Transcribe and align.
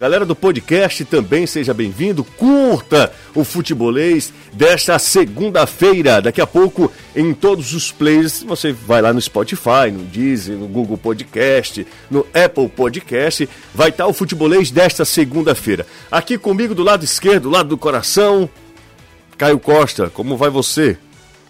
Galera 0.00 0.24
do 0.24 0.36
podcast 0.36 1.04
também 1.06 1.44
seja 1.44 1.74
bem-vindo. 1.74 2.22
Curta 2.22 3.12
o 3.34 3.42
futebolês 3.42 4.32
desta 4.52 4.96
segunda-feira. 4.96 6.22
Daqui 6.22 6.40
a 6.40 6.46
pouco 6.46 6.92
em 7.16 7.34
todos 7.34 7.74
os 7.74 7.90
players, 7.90 8.44
você 8.44 8.70
vai 8.70 9.02
lá 9.02 9.12
no 9.12 9.20
Spotify, 9.20 9.90
no 9.92 10.04
Deezer, 10.04 10.56
no 10.56 10.68
Google 10.68 10.96
Podcast, 10.96 11.84
no 12.08 12.24
Apple 12.32 12.68
Podcast, 12.68 13.48
vai 13.74 13.88
estar 13.88 14.06
o 14.06 14.12
futebolês 14.12 14.70
desta 14.70 15.04
segunda-feira. 15.04 15.84
Aqui 16.12 16.38
comigo 16.38 16.76
do 16.76 16.84
lado 16.84 17.04
esquerdo, 17.04 17.42
do 17.44 17.50
lado 17.50 17.68
do 17.68 17.76
coração, 17.76 18.48
Caio 19.36 19.58
Costa. 19.58 20.08
Como 20.10 20.36
vai 20.36 20.48
você? 20.48 20.96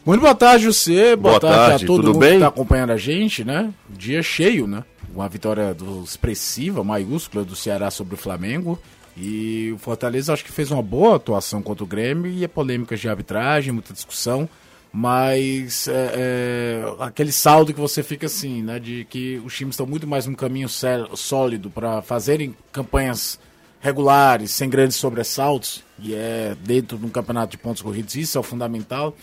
Muito 0.07 0.23
boa 0.23 0.35
tarde, 0.35 0.65
você. 0.65 1.15
Boa, 1.15 1.39
Boa 1.39 1.41
tarde, 1.41 1.69
tarde, 1.69 1.85
a 1.85 1.87
todo 1.87 1.97
tudo 1.97 2.07
mundo 2.15 2.21
bem? 2.21 2.31
que 2.31 2.35
está 2.37 2.49
acompanhando 2.49 2.93
a 2.93 2.97
gente, 2.97 3.45
né? 3.45 3.69
Dia 3.91 4.23
cheio, 4.23 4.67
né? 4.67 4.85
Uma 5.19 5.29
vitória 5.29 5.75
do- 5.75 6.05
expressiva, 6.05 6.85
maiúscula 6.85 7.45
do 7.45 7.57
Ceará 7.57 7.91
sobre 7.91 8.15
o 8.15 8.17
Flamengo. 8.17 8.79
E 9.17 9.73
o 9.75 9.79
Fortaleza 9.79 10.33
acho 10.33 10.45
que 10.45 10.53
fez 10.53 10.71
uma 10.71 10.81
boa 10.81 11.17
atuação 11.17 11.61
contra 11.61 11.83
o 11.83 11.87
Grêmio 11.89 12.31
e 12.31 12.45
é 12.45 12.47
polêmicas 12.47 13.01
de 13.01 13.09
arbitragem, 13.09 13.73
muita 13.73 13.93
discussão. 13.93 14.49
Mas 14.93 15.89
é, 15.89 16.13
é, 16.15 16.83
aquele 17.01 17.33
saldo 17.33 17.75
que 17.75 17.81
você 17.81 18.01
fica 18.01 18.27
assim, 18.27 18.63
né? 18.63 18.79
De 18.79 19.05
que 19.11 19.43
os 19.45 19.57
times 19.57 19.73
estão 19.75 19.87
muito 19.87 20.07
mais 20.07 20.25
num 20.25 20.35
caminho 20.35 20.69
sólido 20.69 21.69
para 21.69 22.01
fazerem 22.01 22.55
campanhas 22.71 23.41
regulares, 23.81 24.53
sem 24.53 24.71
grandes 24.71 24.97
sobressaltos, 24.97 25.83
e 25.99 26.15
é 26.15 26.57
dentro 26.65 26.97
de 26.97 27.05
um 27.07 27.09
campeonato 27.09 27.53
de 27.53 27.59
pontos 27.59 27.83
corridos, 27.83 28.15
isso 28.17 28.37
é 28.39 28.41
o 28.41 28.45
fundamental, 28.45 29.15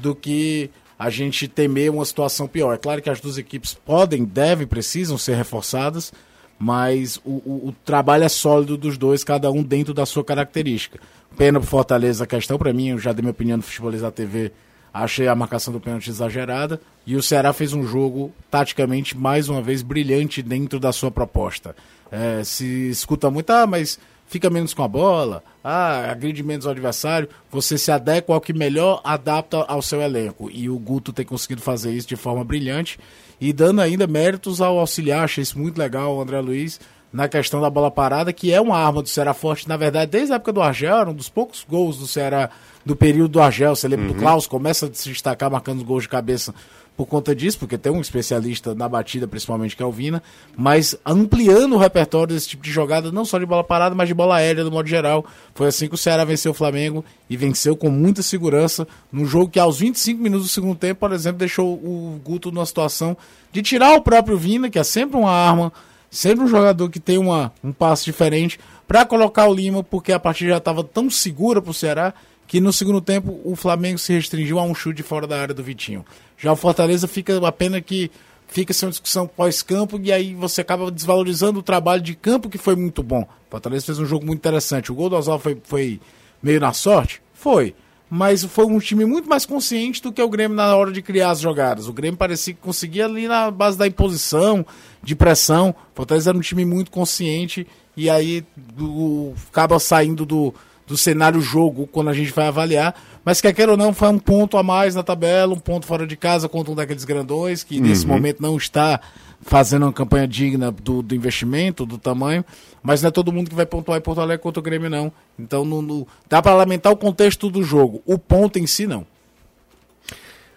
do 0.00 0.14
que 0.14 0.70
a 0.98 1.10
gente 1.10 1.48
temer 1.48 1.90
uma 1.90 2.04
situação 2.04 2.46
pior. 2.46 2.74
É 2.74 2.78
claro 2.78 3.02
que 3.02 3.10
as 3.10 3.20
duas 3.20 3.36
equipes 3.38 3.74
podem, 3.74 4.24
devem, 4.24 4.66
precisam 4.66 5.18
ser 5.18 5.34
reforçadas, 5.36 6.12
mas 6.58 7.16
o, 7.24 7.30
o- 7.44 7.68
o 7.68 7.74
trabalho 7.84 8.24
é 8.24 8.28
sólido 8.28 8.76
dos 8.76 8.96
dois, 8.96 9.24
cada 9.24 9.50
um 9.50 9.62
dentro 9.62 9.92
da 9.92 10.06
sua 10.06 10.24
característica. 10.24 10.98
Pena 11.36 11.58
pro 11.58 11.68
Fortaleza 11.68 12.24
a 12.24 12.26
questão, 12.26 12.56
para 12.58 12.72
mim, 12.72 12.88
eu 12.90 12.98
já 12.98 13.12
dei 13.12 13.22
minha 13.22 13.32
opinião 13.32 13.56
no 13.56 13.62
Futebolista 13.62 14.10
TV, 14.12 14.52
achei 14.92 15.26
a 15.26 15.34
marcação 15.34 15.72
do 15.72 15.80
pênalti 15.80 16.08
exagerada, 16.08 16.80
e 17.04 17.16
o 17.16 17.22
Ceará 17.22 17.52
fez 17.52 17.72
um 17.72 17.84
jogo, 17.84 18.32
taticamente, 18.50 19.16
mais 19.16 19.48
uma 19.48 19.60
vez, 19.60 19.82
brilhante 19.82 20.40
dentro 20.42 20.78
da 20.78 20.92
sua 20.92 21.10
proposta. 21.10 21.74
É, 22.12 22.44
se 22.44 22.88
escuta 22.90 23.28
muito, 23.30 23.50
ah, 23.50 23.66
mas 23.66 23.98
fica 24.26 24.50
menos 24.50 24.74
com 24.74 24.82
a 24.82 24.88
bola, 24.88 25.42
ah, 25.62 26.10
agride 26.10 26.42
menos 26.42 26.66
o 26.66 26.70
adversário, 26.70 27.28
você 27.50 27.78
se 27.78 27.90
adequa 27.90 28.34
ao 28.34 28.40
que 28.40 28.52
melhor 28.52 29.00
adapta 29.04 29.58
ao 29.58 29.82
seu 29.82 30.00
elenco. 30.00 30.50
E 30.52 30.68
o 30.68 30.78
Guto 30.78 31.12
tem 31.12 31.24
conseguido 31.24 31.62
fazer 31.62 31.92
isso 31.92 32.08
de 32.08 32.16
forma 32.16 32.44
brilhante 32.44 32.98
e 33.40 33.52
dando 33.52 33.80
ainda 33.80 34.06
méritos 34.06 34.60
ao 34.60 34.78
auxiliar, 34.78 35.24
achei 35.24 35.42
isso 35.42 35.58
muito 35.58 35.78
legal, 35.78 36.16
o 36.16 36.20
André 36.20 36.40
Luiz, 36.40 36.80
na 37.12 37.28
questão 37.28 37.60
da 37.60 37.70
bola 37.70 37.92
parada, 37.92 38.32
que 38.32 38.52
é 38.52 38.60
uma 38.60 38.76
arma 38.76 39.00
do 39.00 39.08
Ceará 39.08 39.32
forte, 39.32 39.68
na 39.68 39.76
verdade, 39.76 40.10
desde 40.10 40.32
a 40.32 40.36
época 40.36 40.52
do 40.52 40.60
Argel, 40.60 40.96
era 40.96 41.10
um 41.10 41.14
dos 41.14 41.28
poucos 41.28 41.64
gols 41.68 41.96
do 41.96 42.08
Ceará 42.08 42.50
do 42.84 42.96
período 42.96 43.32
do 43.32 43.40
Argel, 43.40 43.76
você 43.76 43.86
lembra 43.86 44.08
do 44.08 44.14
Klaus, 44.14 44.48
começa 44.48 44.86
a 44.86 44.92
se 44.92 45.10
destacar 45.10 45.50
marcando 45.50 45.78
os 45.78 45.84
gols 45.84 46.02
de 46.02 46.08
cabeça 46.08 46.52
por 46.96 47.06
conta 47.06 47.34
disso, 47.34 47.58
porque 47.58 47.76
tem 47.76 47.90
um 47.90 48.00
especialista 48.00 48.74
na 48.74 48.88
batida, 48.88 49.26
principalmente, 49.26 49.74
que 49.76 49.82
é 49.82 49.86
o 49.86 49.90
Vina, 49.90 50.22
mas 50.56 50.96
ampliando 51.04 51.74
o 51.74 51.78
repertório 51.78 52.32
desse 52.34 52.48
tipo 52.48 52.62
de 52.62 52.70
jogada, 52.70 53.10
não 53.10 53.24
só 53.24 53.38
de 53.38 53.46
bola 53.46 53.64
parada, 53.64 53.94
mas 53.94 54.06
de 54.06 54.14
bola 54.14 54.36
aérea, 54.36 54.62
do 54.62 54.70
modo 54.70 54.88
geral. 54.88 55.24
Foi 55.54 55.66
assim 55.66 55.88
que 55.88 55.94
o 55.94 55.98
Ceará 55.98 56.24
venceu 56.24 56.52
o 56.52 56.54
Flamengo 56.54 57.04
e 57.28 57.36
venceu 57.36 57.76
com 57.76 57.90
muita 57.90 58.22
segurança, 58.22 58.86
num 59.10 59.26
jogo 59.26 59.48
que 59.48 59.58
aos 59.58 59.80
25 59.80 60.22
minutos 60.22 60.46
do 60.46 60.52
segundo 60.52 60.76
tempo, 60.76 61.00
por 61.00 61.12
exemplo, 61.12 61.38
deixou 61.38 61.74
o 61.74 62.20
Guto 62.24 62.52
numa 62.52 62.66
situação 62.66 63.16
de 63.50 63.60
tirar 63.60 63.94
o 63.94 64.00
próprio 64.00 64.38
Vina, 64.38 64.70
que 64.70 64.78
é 64.78 64.84
sempre 64.84 65.16
uma 65.16 65.32
arma, 65.32 65.72
sempre 66.08 66.44
um 66.44 66.48
jogador 66.48 66.88
que 66.88 67.00
tem 67.00 67.18
uma, 67.18 67.52
um 67.62 67.72
passo 67.72 68.04
diferente, 68.04 68.58
para 68.86 69.04
colocar 69.04 69.48
o 69.48 69.54
Lima, 69.54 69.82
porque 69.82 70.12
a 70.12 70.20
partida 70.20 70.50
já 70.50 70.58
estava 70.58 70.84
tão 70.84 71.10
segura 71.10 71.60
para 71.60 71.70
o 71.70 71.74
Ceará 71.74 72.14
que 72.54 72.60
no 72.60 72.72
segundo 72.72 73.00
tempo 73.00 73.40
o 73.42 73.56
Flamengo 73.56 73.98
se 73.98 74.12
restringiu 74.12 74.60
a 74.60 74.62
um 74.62 74.76
chute 74.76 75.02
fora 75.02 75.26
da 75.26 75.40
área 75.40 75.52
do 75.52 75.60
Vitinho. 75.60 76.04
Já 76.38 76.52
o 76.52 76.56
Fortaleza 76.56 77.08
fica 77.08 77.44
a 77.44 77.50
pena 77.50 77.80
que 77.80 78.12
fica 78.46 78.72
sem 78.72 78.86
uma 78.86 78.92
discussão 78.92 79.26
pós-campo 79.26 79.98
e 80.00 80.12
aí 80.12 80.34
você 80.36 80.60
acaba 80.60 80.88
desvalorizando 80.88 81.58
o 81.58 81.62
trabalho 81.64 82.00
de 82.00 82.14
campo 82.14 82.48
que 82.48 82.56
foi 82.56 82.76
muito 82.76 83.02
bom. 83.02 83.22
O 83.22 83.50
Fortaleza 83.50 83.86
fez 83.86 83.98
um 83.98 84.06
jogo 84.06 84.24
muito 84.24 84.38
interessante. 84.38 84.92
O 84.92 84.94
gol 84.94 85.10
do 85.10 85.16
Oswaldo 85.16 85.42
foi, 85.42 85.60
foi 85.64 86.00
meio 86.40 86.60
na 86.60 86.72
sorte? 86.72 87.20
Foi. 87.32 87.74
Mas 88.08 88.44
foi 88.44 88.66
um 88.66 88.78
time 88.78 89.04
muito 89.04 89.28
mais 89.28 89.44
consciente 89.44 90.00
do 90.00 90.12
que 90.12 90.22
o 90.22 90.28
Grêmio 90.28 90.56
na 90.56 90.76
hora 90.76 90.92
de 90.92 91.02
criar 91.02 91.30
as 91.32 91.40
jogadas. 91.40 91.88
O 91.88 91.92
Grêmio 91.92 92.16
parecia 92.16 92.54
que 92.54 92.60
conseguia 92.60 93.06
ali 93.06 93.26
na 93.26 93.50
base 93.50 93.76
da 93.76 93.88
imposição, 93.88 94.64
de 95.02 95.16
pressão. 95.16 95.70
O 95.70 95.96
Fortaleza 95.96 96.30
era 96.30 96.38
um 96.38 96.40
time 96.40 96.64
muito 96.64 96.92
consciente 96.92 97.66
e 97.96 98.08
aí 98.08 98.44
do- 98.56 99.32
acaba 99.50 99.80
saindo 99.80 100.24
do, 100.24 100.54
do 100.86 100.96
cenário 100.96 101.40
jogo 101.40 101.86
quando 101.86 102.10
a 102.10 102.12
gente 102.14 102.30
vai 102.32 102.46
avaliar. 102.46 102.94
Mas 103.24 103.40
quer 103.40 103.52
queira 103.54 103.72
ou 103.72 103.78
não, 103.78 103.94
foi 103.94 104.08
um 104.08 104.18
ponto 104.18 104.56
a 104.58 104.62
mais 104.62 104.94
na 104.94 105.02
tabela, 105.02 105.54
um 105.54 105.58
ponto 105.58 105.86
fora 105.86 106.06
de 106.06 106.16
casa 106.16 106.48
contra 106.48 106.70
um 106.72 106.74
daqueles 106.74 107.04
grandões 107.04 107.64
que 107.64 107.80
nesse 107.80 108.06
momento 108.06 108.42
não 108.42 108.56
está 108.56 109.00
fazendo 109.40 109.84
uma 109.84 109.92
campanha 109.92 110.28
digna 110.28 110.70
do, 110.70 111.02
do 111.02 111.14
investimento, 111.14 111.86
do 111.86 111.96
tamanho. 111.98 112.44
Mas 112.82 113.00
não 113.02 113.08
é 113.08 113.10
todo 113.10 113.32
mundo 113.32 113.48
que 113.48 113.56
vai 113.56 113.64
pontuar 113.64 113.98
em 113.98 114.02
Porto 114.02 114.20
Alegre 114.20 114.42
contra 114.42 114.60
o 114.60 114.62
Grêmio, 114.62 114.90
não. 114.90 115.10
Então 115.38 115.64
no, 115.64 115.80
no- 115.80 116.06
dá 116.28 116.42
para 116.42 116.54
lamentar 116.54 116.92
o 116.92 116.96
contexto 116.96 117.48
do 117.50 117.62
jogo. 117.62 118.02
O 118.04 118.18
ponto 118.18 118.58
em 118.58 118.66
si, 118.66 118.86
não. 118.86 119.06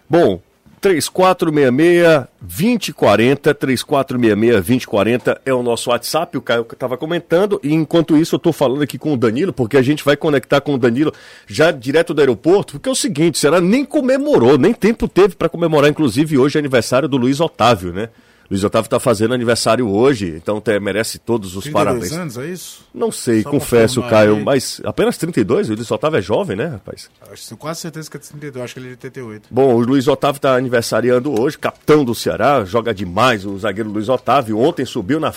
Bom, 0.08 0.40
3466-2040, 0.80 3.54
3466-2040 3.54 5.38
é 5.44 5.52
o 5.52 5.62
nosso 5.62 5.90
WhatsApp, 5.90 6.36
o 6.36 6.42
Caio 6.42 6.66
estava 6.70 6.96
comentando, 6.96 7.60
e 7.62 7.74
enquanto 7.74 8.16
isso 8.16 8.34
eu 8.34 8.38
estou 8.38 8.52
falando 8.52 8.82
aqui 8.82 8.98
com 8.98 9.12
o 9.12 9.16
Danilo, 9.16 9.52
porque 9.52 9.76
a 9.76 9.82
gente 9.82 10.04
vai 10.04 10.16
conectar 10.16 10.60
com 10.60 10.74
o 10.74 10.78
Danilo 10.78 11.12
já 11.46 11.70
direto 11.70 12.14
do 12.14 12.20
aeroporto, 12.20 12.74
porque 12.74 12.88
é 12.88 12.92
o 12.92 12.94
seguinte, 12.94 13.38
será 13.38 13.60
nem 13.60 13.84
comemorou, 13.84 14.56
nem 14.56 14.72
tempo 14.72 15.08
teve 15.08 15.34
para 15.34 15.48
comemorar, 15.48 15.90
inclusive 15.90 16.38
hoje 16.38 16.56
é 16.56 16.60
aniversário 16.60 17.08
do 17.08 17.16
Luiz 17.16 17.40
Otávio, 17.40 17.92
né? 17.92 18.08
Luiz 18.50 18.64
Otávio 18.64 18.86
está 18.86 18.98
fazendo 18.98 19.34
aniversário 19.34 19.86
hoje, 19.90 20.34
então 20.36 20.58
te- 20.58 20.80
merece 20.80 21.18
todos 21.18 21.54
os 21.54 21.68
parabéns. 21.68 22.12
anos, 22.12 22.38
é 22.38 22.46
isso? 22.46 22.86
Não 22.94 23.12
sei, 23.12 23.42
Só 23.42 23.50
confesso, 23.50 24.02
Caio, 24.04 24.36
aí. 24.36 24.42
mas 24.42 24.80
apenas 24.84 25.18
32? 25.18 25.68
O 25.68 25.74
Luiz 25.74 25.90
Otávio 25.90 26.18
é 26.18 26.22
jovem, 26.22 26.56
né, 26.56 26.66
rapaz? 26.66 27.10
Tenho 27.46 27.58
quase 27.58 27.80
certeza 27.80 28.10
que 28.10 28.16
é 28.16 28.20
32, 28.20 28.64
acho 28.64 28.74
que 28.74 28.80
ele 28.80 28.86
é 28.86 28.90
de 28.90 28.94
88. 28.96 29.48
Bom, 29.50 29.74
o 29.74 29.80
Luiz 29.80 30.08
Otávio 30.08 30.38
está 30.38 30.56
aniversariando 30.56 31.38
hoje, 31.38 31.58
capitão 31.58 32.02
do 32.04 32.14
Ceará, 32.14 32.64
joga 32.64 32.94
demais 32.94 33.44
o 33.44 33.58
zagueiro 33.58 33.90
Luiz 33.90 34.08
Otávio. 34.08 34.58
Ontem 34.58 34.86
subiu 34.86 35.20
na, 35.20 35.32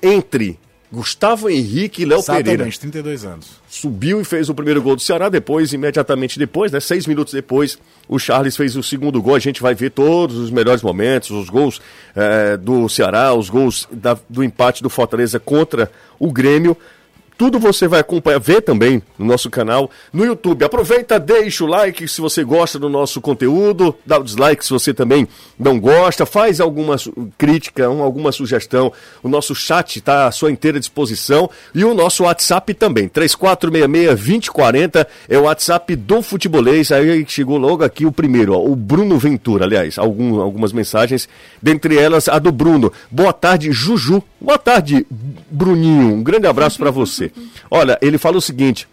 entre 0.00 0.58
Gustavo 0.90 1.50
Henrique 1.50 2.02
e 2.02 2.04
Léo 2.06 2.22
Pereira. 2.22 2.50
Exatamente, 2.52 2.80
32 2.80 3.24
anos. 3.24 3.46
Subiu 3.68 4.20
e 4.20 4.24
fez 4.24 4.48
o 4.48 4.54
primeiro 4.54 4.80
gol 4.80 4.96
do 4.96 5.02
Ceará. 5.02 5.28
Depois, 5.28 5.72
imediatamente 5.74 6.38
depois, 6.38 6.72
né, 6.72 6.80
seis 6.80 7.06
minutos 7.06 7.32
depois, 7.34 7.78
o 8.08 8.18
Charles 8.18 8.56
fez 8.56 8.74
o 8.74 8.82
segundo 8.82 9.20
gol. 9.20 9.34
A 9.34 9.38
gente 9.38 9.60
vai 9.60 9.74
ver 9.74 9.90
todos 9.90 10.36
os 10.36 10.50
melhores 10.50 10.82
momentos, 10.82 11.30
os 11.30 11.50
gols 11.50 11.80
eh, 12.16 12.56
do 12.56 12.88
Ceará, 12.88 13.34
os 13.34 13.50
gols 13.50 13.86
da- 13.92 14.18
do 14.28 14.42
empate 14.42 14.82
do 14.82 14.88
Fortaleza 14.88 15.38
contra 15.38 15.90
o 16.18 16.32
Grêmio. 16.32 16.74
Tudo 17.38 17.58
você 17.60 17.86
vai 17.86 18.00
acompanhar, 18.00 18.40
ver 18.40 18.60
também 18.62 19.00
no 19.16 19.24
nosso 19.24 19.48
canal 19.48 19.88
no 20.12 20.24
YouTube. 20.24 20.64
Aproveita, 20.64 21.20
deixa 21.20 21.62
o 21.62 21.68
like 21.68 22.08
se 22.08 22.20
você 22.20 22.42
gosta 22.42 22.80
do 22.80 22.88
nosso 22.88 23.20
conteúdo, 23.20 23.94
dá 24.04 24.18
o 24.18 24.24
dislike 24.24 24.64
se 24.64 24.70
você 24.72 24.92
também 24.92 25.26
não 25.56 25.78
gosta, 25.78 26.26
faz 26.26 26.60
alguma 26.60 26.96
crítica, 27.38 27.88
um- 27.88 28.02
alguma 28.02 28.32
sugestão. 28.32 28.92
O 29.22 29.28
nosso 29.28 29.54
chat 29.54 29.96
está 30.00 30.26
à 30.26 30.32
sua 30.32 30.50
inteira 30.50 30.80
disposição 30.80 31.48
e 31.72 31.84
o 31.84 31.94
nosso 31.94 32.24
WhatsApp 32.24 32.74
também. 32.74 33.08
3466-2040 33.08 35.06
é 35.28 35.38
o 35.38 35.42
WhatsApp 35.42 35.94
do 35.96 36.22
Futebolês. 36.22 36.90
Aí 36.92 37.24
chegou 37.28 37.56
logo 37.58 37.84
aqui 37.84 38.04
o 38.04 38.12
primeiro, 38.12 38.54
ó, 38.54 38.64
o 38.64 38.74
Bruno 38.74 39.16
Ventura, 39.18 39.64
aliás, 39.64 39.98
algum- 39.98 40.40
algumas 40.40 40.72
mensagens, 40.72 41.28
dentre 41.62 41.96
elas 41.96 42.28
a 42.28 42.38
do 42.38 42.50
Bruno. 42.50 42.92
Boa 43.10 43.32
tarde, 43.32 43.70
Juju. 43.72 44.22
Boa 44.40 44.58
tarde, 44.58 45.06
Bruninho. 45.50 46.14
Um 46.14 46.22
grande 46.22 46.46
abraço 46.46 46.78
para 46.78 46.90
você. 46.90 47.27
Olha, 47.70 47.98
ele 48.00 48.18
fala 48.18 48.36
o 48.36 48.42
seguinte. 48.42 48.86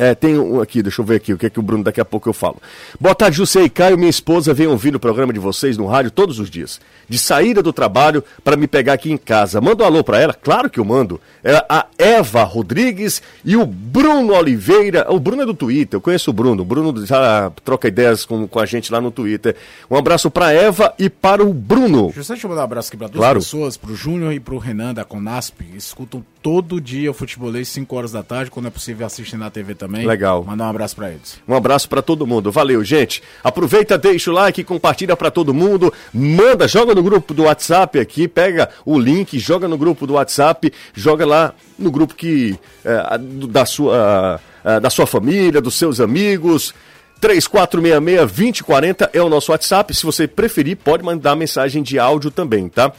É, 0.00 0.14
tem 0.14 0.38
um 0.38 0.60
aqui, 0.60 0.80
deixa 0.80 1.02
eu 1.02 1.04
ver 1.04 1.16
aqui 1.16 1.32
o 1.32 1.36
que 1.36 1.46
é 1.46 1.50
que 1.50 1.58
o 1.58 1.62
Bruno 1.62 1.82
daqui 1.82 2.00
a 2.00 2.04
pouco 2.04 2.28
eu 2.28 2.32
falo. 2.32 2.62
Boa 3.00 3.16
tarde, 3.16 3.36
José 3.36 3.64
e 3.64 3.68
Caio. 3.68 3.98
Minha 3.98 4.08
esposa 4.08 4.54
vem 4.54 4.68
ouvir 4.68 4.94
o 4.94 5.00
programa 5.00 5.32
de 5.32 5.40
vocês 5.40 5.76
no 5.76 5.86
rádio 5.88 6.12
todos 6.12 6.38
os 6.38 6.48
dias. 6.48 6.80
De 7.08 7.18
saída 7.18 7.60
do 7.64 7.72
trabalho 7.72 8.22
para 8.44 8.56
me 8.56 8.68
pegar 8.68 8.92
aqui 8.92 9.10
em 9.10 9.16
casa. 9.16 9.60
Manda 9.60 9.82
um 9.82 9.86
alô 9.88 10.04
para 10.04 10.20
ela? 10.20 10.32
Claro 10.32 10.70
que 10.70 10.78
eu 10.78 10.84
mando. 10.84 11.20
É 11.42 11.56
a 11.68 11.84
Eva 11.98 12.44
Rodrigues 12.44 13.20
e 13.44 13.56
o 13.56 13.66
Bruno 13.66 14.34
Oliveira. 14.34 15.04
O 15.10 15.18
Bruno 15.18 15.42
é 15.42 15.46
do 15.46 15.54
Twitter, 15.54 15.96
eu 15.96 16.00
conheço 16.00 16.30
o 16.30 16.32
Bruno. 16.32 16.62
O 16.62 16.64
Bruno 16.64 17.04
já 17.04 17.50
troca 17.64 17.88
ideias 17.88 18.24
com, 18.24 18.46
com 18.46 18.60
a 18.60 18.66
gente 18.66 18.92
lá 18.92 19.00
no 19.00 19.10
Twitter. 19.10 19.56
Um 19.90 19.96
abraço 19.96 20.30
para 20.30 20.52
Eva 20.52 20.94
e 20.96 21.10
para 21.10 21.42
o 21.42 21.52
Bruno. 21.52 22.12
Deixa 22.14 22.34
eu 22.34 22.48
mandar 22.50 22.60
um 22.60 22.64
abraço 22.64 22.88
aqui 22.88 22.96
para 22.96 23.08
duas 23.08 23.18
Claro. 23.18 23.40
pessoas, 23.40 23.76
pro 23.76 23.96
Júnior 23.96 24.32
e 24.32 24.38
pro 24.38 24.58
Renan 24.58 24.94
da 24.94 25.04
Conasp. 25.04 25.60
Escutam 25.74 26.24
todo 26.40 26.80
dia 26.80 27.10
o 27.10 27.14
futebolês, 27.14 27.66
5 27.68 27.96
horas 27.96 28.12
da 28.12 28.22
tarde, 28.22 28.48
quando 28.48 28.66
é 28.66 28.70
possível 28.70 29.04
assistem 29.04 29.38
na 29.38 29.50
TV 29.50 29.74
também. 29.74 29.87
Também. 29.88 30.06
Legal. 30.06 30.44
Mandar 30.44 30.66
um 30.66 30.70
abraço 30.70 30.94
para 30.94 31.10
eles. 31.10 31.40
Um 31.48 31.54
abraço 31.54 31.88
para 31.88 32.02
todo 32.02 32.26
mundo. 32.26 32.52
Valeu, 32.52 32.84
gente. 32.84 33.22
Aproveita, 33.42 33.96
deixa 33.96 34.30
o 34.30 34.34
like, 34.34 34.62
compartilha 34.62 35.16
para 35.16 35.30
todo 35.30 35.54
mundo. 35.54 35.92
Manda, 36.12 36.68
joga 36.68 36.94
no 36.94 37.02
grupo 37.02 37.32
do 37.32 37.44
WhatsApp 37.44 37.98
aqui, 37.98 38.28
pega 38.28 38.68
o 38.84 38.98
link, 38.98 39.38
joga 39.38 39.66
no 39.66 39.78
grupo 39.78 40.06
do 40.06 40.14
WhatsApp, 40.14 40.70
joga 40.94 41.24
lá 41.26 41.54
no 41.78 41.90
grupo 41.90 42.14
que 42.14 42.58
é, 42.84 43.18
da 43.48 43.64
sua 43.64 44.40
é, 44.64 44.78
da 44.78 44.90
sua 44.90 45.06
família, 45.06 45.60
dos 45.60 45.74
seus 45.74 46.00
amigos. 46.00 46.74
3466-2040 47.20 49.10
é 49.12 49.22
o 49.22 49.28
nosso 49.28 49.52
WhatsApp. 49.52 49.94
Se 49.94 50.04
você 50.04 50.26
preferir, 50.26 50.76
pode 50.76 51.02
mandar 51.02 51.36
mensagem 51.36 51.82
de 51.82 51.98
áudio 51.98 52.30
também, 52.30 52.68
tá? 52.68 52.88
Uh, 52.88 52.92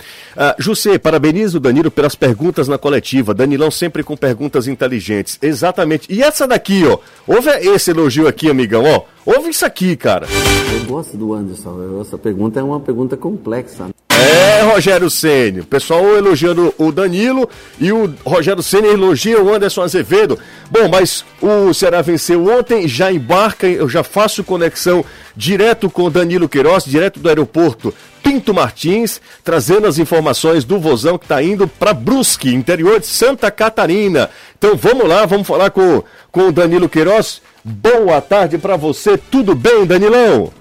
José, 0.57 0.98
parabenizo 0.98 1.57
o 1.57 1.60
Danilo 1.60 1.89
pelas 1.89 2.16
perguntas 2.16 2.68
na 2.68 2.77
coletiva. 2.77 3.33
Danilão 3.33 3.71
sempre 3.71 4.04
com 4.04 4.16
perguntas 4.18 4.68
inteligentes. 4.68 5.38
Exatamente. 5.42 6.12
E 6.12 6.21
essa 6.21 6.48
daqui, 6.48 6.86
ó. 6.86 6.98
Ouve 7.27 7.50
esse 7.50 7.92
elogio 7.92 8.27
aqui, 8.27 8.50
amigão, 8.50 8.83
ó. 8.83 9.04
Ouve 9.25 9.50
isso 9.50 9.66
aqui, 9.66 9.95
cara. 9.95 10.27
Eu 10.74 10.86
gosto 10.86 11.15
do 11.18 11.33
Anderson. 11.33 12.01
Essa 12.01 12.18
pergunta 12.18 12.60
é 12.60 12.63
uma 12.63 12.80
pergunta 12.80 13.15
complexa. 13.15 13.89
É, 14.19 14.62
Rogério 14.63 15.10
Ceni. 15.10 15.62
O 15.62 15.66
pessoal 15.66 16.06
elogiando 16.16 16.74
o 16.77 16.92
Danilo 16.92 17.50
e 17.80 17.92
o 17.92 18.13
Rogério 18.25 18.62
Ceni 18.62 18.89
elogia 18.89 19.42
o 19.42 19.54
Anderson 19.54 19.83
Azevedo. 19.83 20.38
Bom, 20.69 20.89
mas 20.89 21.24
o 21.42 21.74
Ceará 21.74 22.01
venceu 22.01 22.45
ontem, 22.51 22.88
já 22.88 23.12
embarca, 23.12 23.66
eu 23.66 23.88
já 23.88 24.04
faço 24.04 24.44
conexão 24.44 25.04
direto 25.36 25.89
com 25.89 26.04
o 26.04 26.10
Danilo 26.10 26.50
Queiroz, 26.50 26.83
direto 26.83 27.19
do 27.19 27.30
aeroporto 27.30 27.94
Pinto 28.21 28.54
Martins, 28.54 29.21
trazendo 29.44 29.88
as 29.88 29.98
informações 29.98 30.65
do 30.65 30.80
Vozão 30.80 31.18
que 31.18 31.25
está 31.25 31.42
indo 31.42 31.68
para 31.68 31.94
Brusque, 31.94 32.54
interior 32.54 33.00
de 33.00 33.07
Santa 33.07 33.50
Catarina. 33.50 34.30
Então 34.57 34.75
vamos 34.75 35.07
lá, 35.07 35.25
vamos 35.25 35.48
falar 35.48 35.69
com, 35.72 36.04
com 36.31 36.50
o 36.50 36.51
Danilo 36.51 36.89
Queiroz. 36.89 37.42
Boa 37.63 38.19
tarde 38.22 38.57
para 38.57 38.75
você, 38.75 39.18
tudo 39.18 39.56
bem, 39.56 39.86
Danilão? 39.86 40.59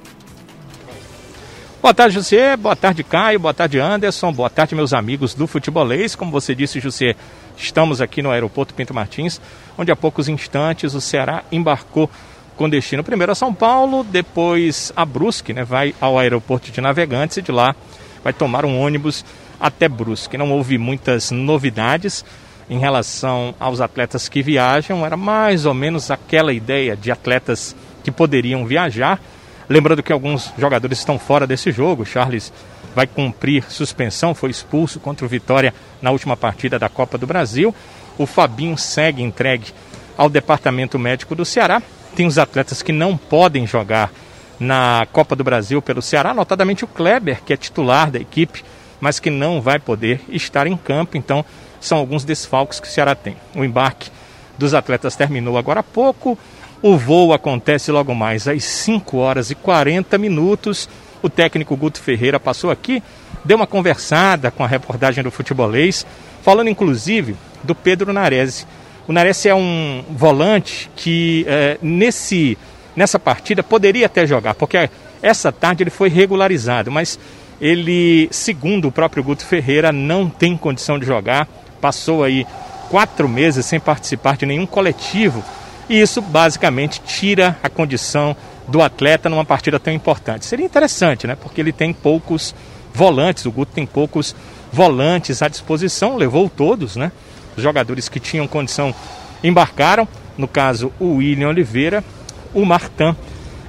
Boa 1.80 1.94
tarde, 1.94 2.16
José. 2.16 2.56
Boa 2.56 2.74
tarde, 2.74 3.04
Caio. 3.04 3.38
Boa 3.38 3.54
tarde, 3.54 3.78
Anderson. 3.78 4.32
Boa 4.32 4.50
tarde, 4.50 4.74
meus 4.74 4.92
amigos 4.92 5.32
do 5.32 5.46
futebolês. 5.46 6.16
Como 6.16 6.32
você 6.32 6.52
disse, 6.52 6.80
José, 6.80 7.14
estamos 7.56 8.00
aqui 8.00 8.20
no 8.20 8.32
aeroporto 8.32 8.74
Pinto 8.74 8.92
Martins, 8.92 9.40
onde 9.78 9.92
há 9.92 9.96
poucos 9.96 10.28
instantes 10.28 10.94
o 10.94 11.00
Ceará 11.00 11.44
embarcou 11.52 12.10
com 12.56 12.68
destino 12.68 13.04
primeiro 13.04 13.30
a 13.30 13.34
São 13.36 13.54
Paulo, 13.54 14.02
depois 14.02 14.92
a 14.96 15.04
Brusque, 15.04 15.52
né? 15.52 15.62
Vai 15.62 15.94
ao 16.00 16.18
aeroporto 16.18 16.72
de 16.72 16.80
Navegantes 16.80 17.36
e 17.36 17.42
de 17.42 17.52
lá 17.52 17.76
vai 18.24 18.32
tomar 18.32 18.64
um 18.64 18.76
ônibus 18.76 19.24
até 19.60 19.88
Brusque. 19.88 20.36
Não 20.36 20.50
houve 20.50 20.78
muitas 20.78 21.30
novidades 21.30 22.24
em 22.68 22.80
relação 22.80 23.54
aos 23.60 23.80
atletas 23.80 24.28
que 24.28 24.42
viajam, 24.42 25.06
era 25.06 25.16
mais 25.16 25.64
ou 25.64 25.74
menos 25.74 26.10
aquela 26.10 26.52
ideia 26.52 26.96
de 26.96 27.12
atletas 27.12 27.76
que 28.02 28.10
poderiam 28.10 28.66
viajar 28.66 29.20
Lembrando 29.68 30.02
que 30.02 30.12
alguns 30.12 30.52
jogadores 30.56 30.98
estão 30.98 31.18
fora 31.18 31.46
desse 31.46 31.70
jogo. 31.70 32.04
Charles 32.04 32.52
vai 32.94 33.06
cumprir 33.06 33.64
suspensão, 33.70 34.34
foi 34.34 34.50
expulso 34.50 34.98
contra 34.98 35.26
o 35.26 35.28
Vitória 35.28 35.74
na 36.00 36.10
última 36.10 36.36
partida 36.36 36.78
da 36.78 36.88
Copa 36.88 37.18
do 37.18 37.26
Brasil. 37.26 37.74
O 38.16 38.26
Fabinho 38.26 38.78
segue 38.78 39.22
entregue 39.22 39.72
ao 40.16 40.28
departamento 40.28 40.98
médico 40.98 41.34
do 41.34 41.44
Ceará. 41.44 41.82
Tem 42.16 42.26
os 42.26 42.38
atletas 42.38 42.82
que 42.82 42.92
não 42.92 43.16
podem 43.16 43.66
jogar 43.66 44.10
na 44.58 45.06
Copa 45.12 45.36
do 45.36 45.44
Brasil 45.44 45.80
pelo 45.80 46.02
Ceará, 46.02 46.34
notadamente 46.34 46.84
o 46.84 46.88
Kleber, 46.88 47.42
que 47.44 47.52
é 47.52 47.56
titular 47.56 48.10
da 48.10 48.18
equipe, 48.18 48.64
mas 49.00 49.20
que 49.20 49.30
não 49.30 49.60
vai 49.60 49.78
poder 49.78 50.20
estar 50.28 50.66
em 50.66 50.76
campo. 50.76 51.16
Então, 51.16 51.44
são 51.80 51.98
alguns 51.98 52.24
desfalques 52.24 52.80
que 52.80 52.88
o 52.88 52.90
Ceará 52.90 53.14
tem. 53.14 53.36
O 53.54 53.62
embarque 53.62 54.10
dos 54.58 54.74
atletas 54.74 55.14
terminou 55.14 55.56
agora 55.56 55.80
há 55.80 55.84
pouco. 55.84 56.36
O 56.80 56.96
voo 56.96 57.32
acontece 57.32 57.90
logo 57.90 58.14
mais 58.14 58.46
às 58.46 58.62
5 58.62 59.16
horas 59.16 59.50
e 59.50 59.54
40 59.54 60.16
minutos. 60.16 60.88
O 61.20 61.28
técnico 61.28 61.76
Guto 61.76 62.00
Ferreira 62.00 62.38
passou 62.38 62.70
aqui, 62.70 63.02
deu 63.44 63.56
uma 63.56 63.66
conversada 63.66 64.52
com 64.52 64.62
a 64.62 64.68
reportagem 64.68 65.24
do 65.24 65.30
futebolês, 65.32 66.06
falando 66.42 66.70
inclusive 66.70 67.34
do 67.64 67.74
Pedro 67.74 68.12
Nares. 68.12 68.64
O 69.08 69.12
Nares 69.12 69.44
é 69.44 69.54
um 69.54 70.04
volante 70.10 70.88
que 70.94 71.44
é, 71.48 71.76
nesse, 71.82 72.56
nessa 72.94 73.18
partida 73.18 73.64
poderia 73.64 74.06
até 74.06 74.24
jogar, 74.24 74.54
porque 74.54 74.88
essa 75.20 75.50
tarde 75.50 75.82
ele 75.82 75.90
foi 75.90 76.08
regularizado, 76.08 76.92
mas 76.92 77.18
ele, 77.60 78.28
segundo 78.30 78.86
o 78.86 78.92
próprio 78.92 79.24
Guto 79.24 79.44
Ferreira, 79.44 79.90
não 79.90 80.28
tem 80.28 80.56
condição 80.56 80.96
de 80.96 81.04
jogar. 81.06 81.48
Passou 81.80 82.22
aí 82.22 82.46
quatro 82.88 83.28
meses 83.28 83.66
sem 83.66 83.80
participar 83.80 84.36
de 84.36 84.46
nenhum 84.46 84.66
coletivo 84.66 85.42
e 85.88 86.00
isso 86.00 86.20
basicamente 86.20 87.00
tira 87.00 87.56
a 87.62 87.68
condição 87.68 88.36
do 88.66 88.82
atleta 88.82 89.28
numa 89.28 89.44
partida 89.44 89.80
tão 89.80 89.92
importante. 89.92 90.44
Seria 90.44 90.66
interessante, 90.66 91.26
né? 91.26 91.34
Porque 91.34 91.60
ele 91.60 91.72
tem 91.72 91.92
poucos 91.92 92.54
volantes, 92.92 93.46
o 93.46 93.50
Guto 93.50 93.72
tem 93.72 93.86
poucos 93.86 94.34
volantes 94.72 95.42
à 95.42 95.48
disposição, 95.48 96.16
levou 96.16 96.48
todos, 96.48 96.96
né? 96.96 97.10
Os 97.56 97.62
jogadores 97.62 98.08
que 98.08 98.20
tinham 98.20 98.46
condição 98.46 98.94
embarcaram, 99.42 100.06
no 100.36 100.46
caso 100.46 100.92
o 101.00 101.16
William 101.16 101.48
Oliveira, 101.48 102.04
o 102.52 102.64
Martin 102.64 103.16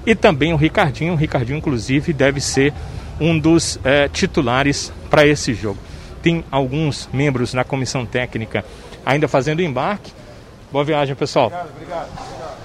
e 0.06 0.14
também 0.16 0.54
o 0.54 0.58
Ricardinho. 0.58 1.14
O 1.14 1.16
Ricardinho, 1.16 1.58
inclusive, 1.58 2.12
deve 2.12 2.42
ser 2.42 2.74
um 3.20 3.38
dos 3.38 3.80
é, 3.84 4.08
titulares 4.08 4.92
para 5.10 5.26
esse 5.26 5.54
jogo. 5.54 5.80
Tem 6.22 6.44
alguns 6.52 7.10
membros 7.14 7.54
na 7.54 7.64
comissão 7.64 8.06
técnica 8.06 8.66
ainda 9.06 9.28
fazendo 9.28 9.62
embarque. 9.62 10.12
Boa 10.72 10.84
viagem, 10.84 11.16
pessoal. 11.16 11.48
Obrigado, 11.48 11.70
obrigado. 11.76 12.10
obrigado. 12.12 12.58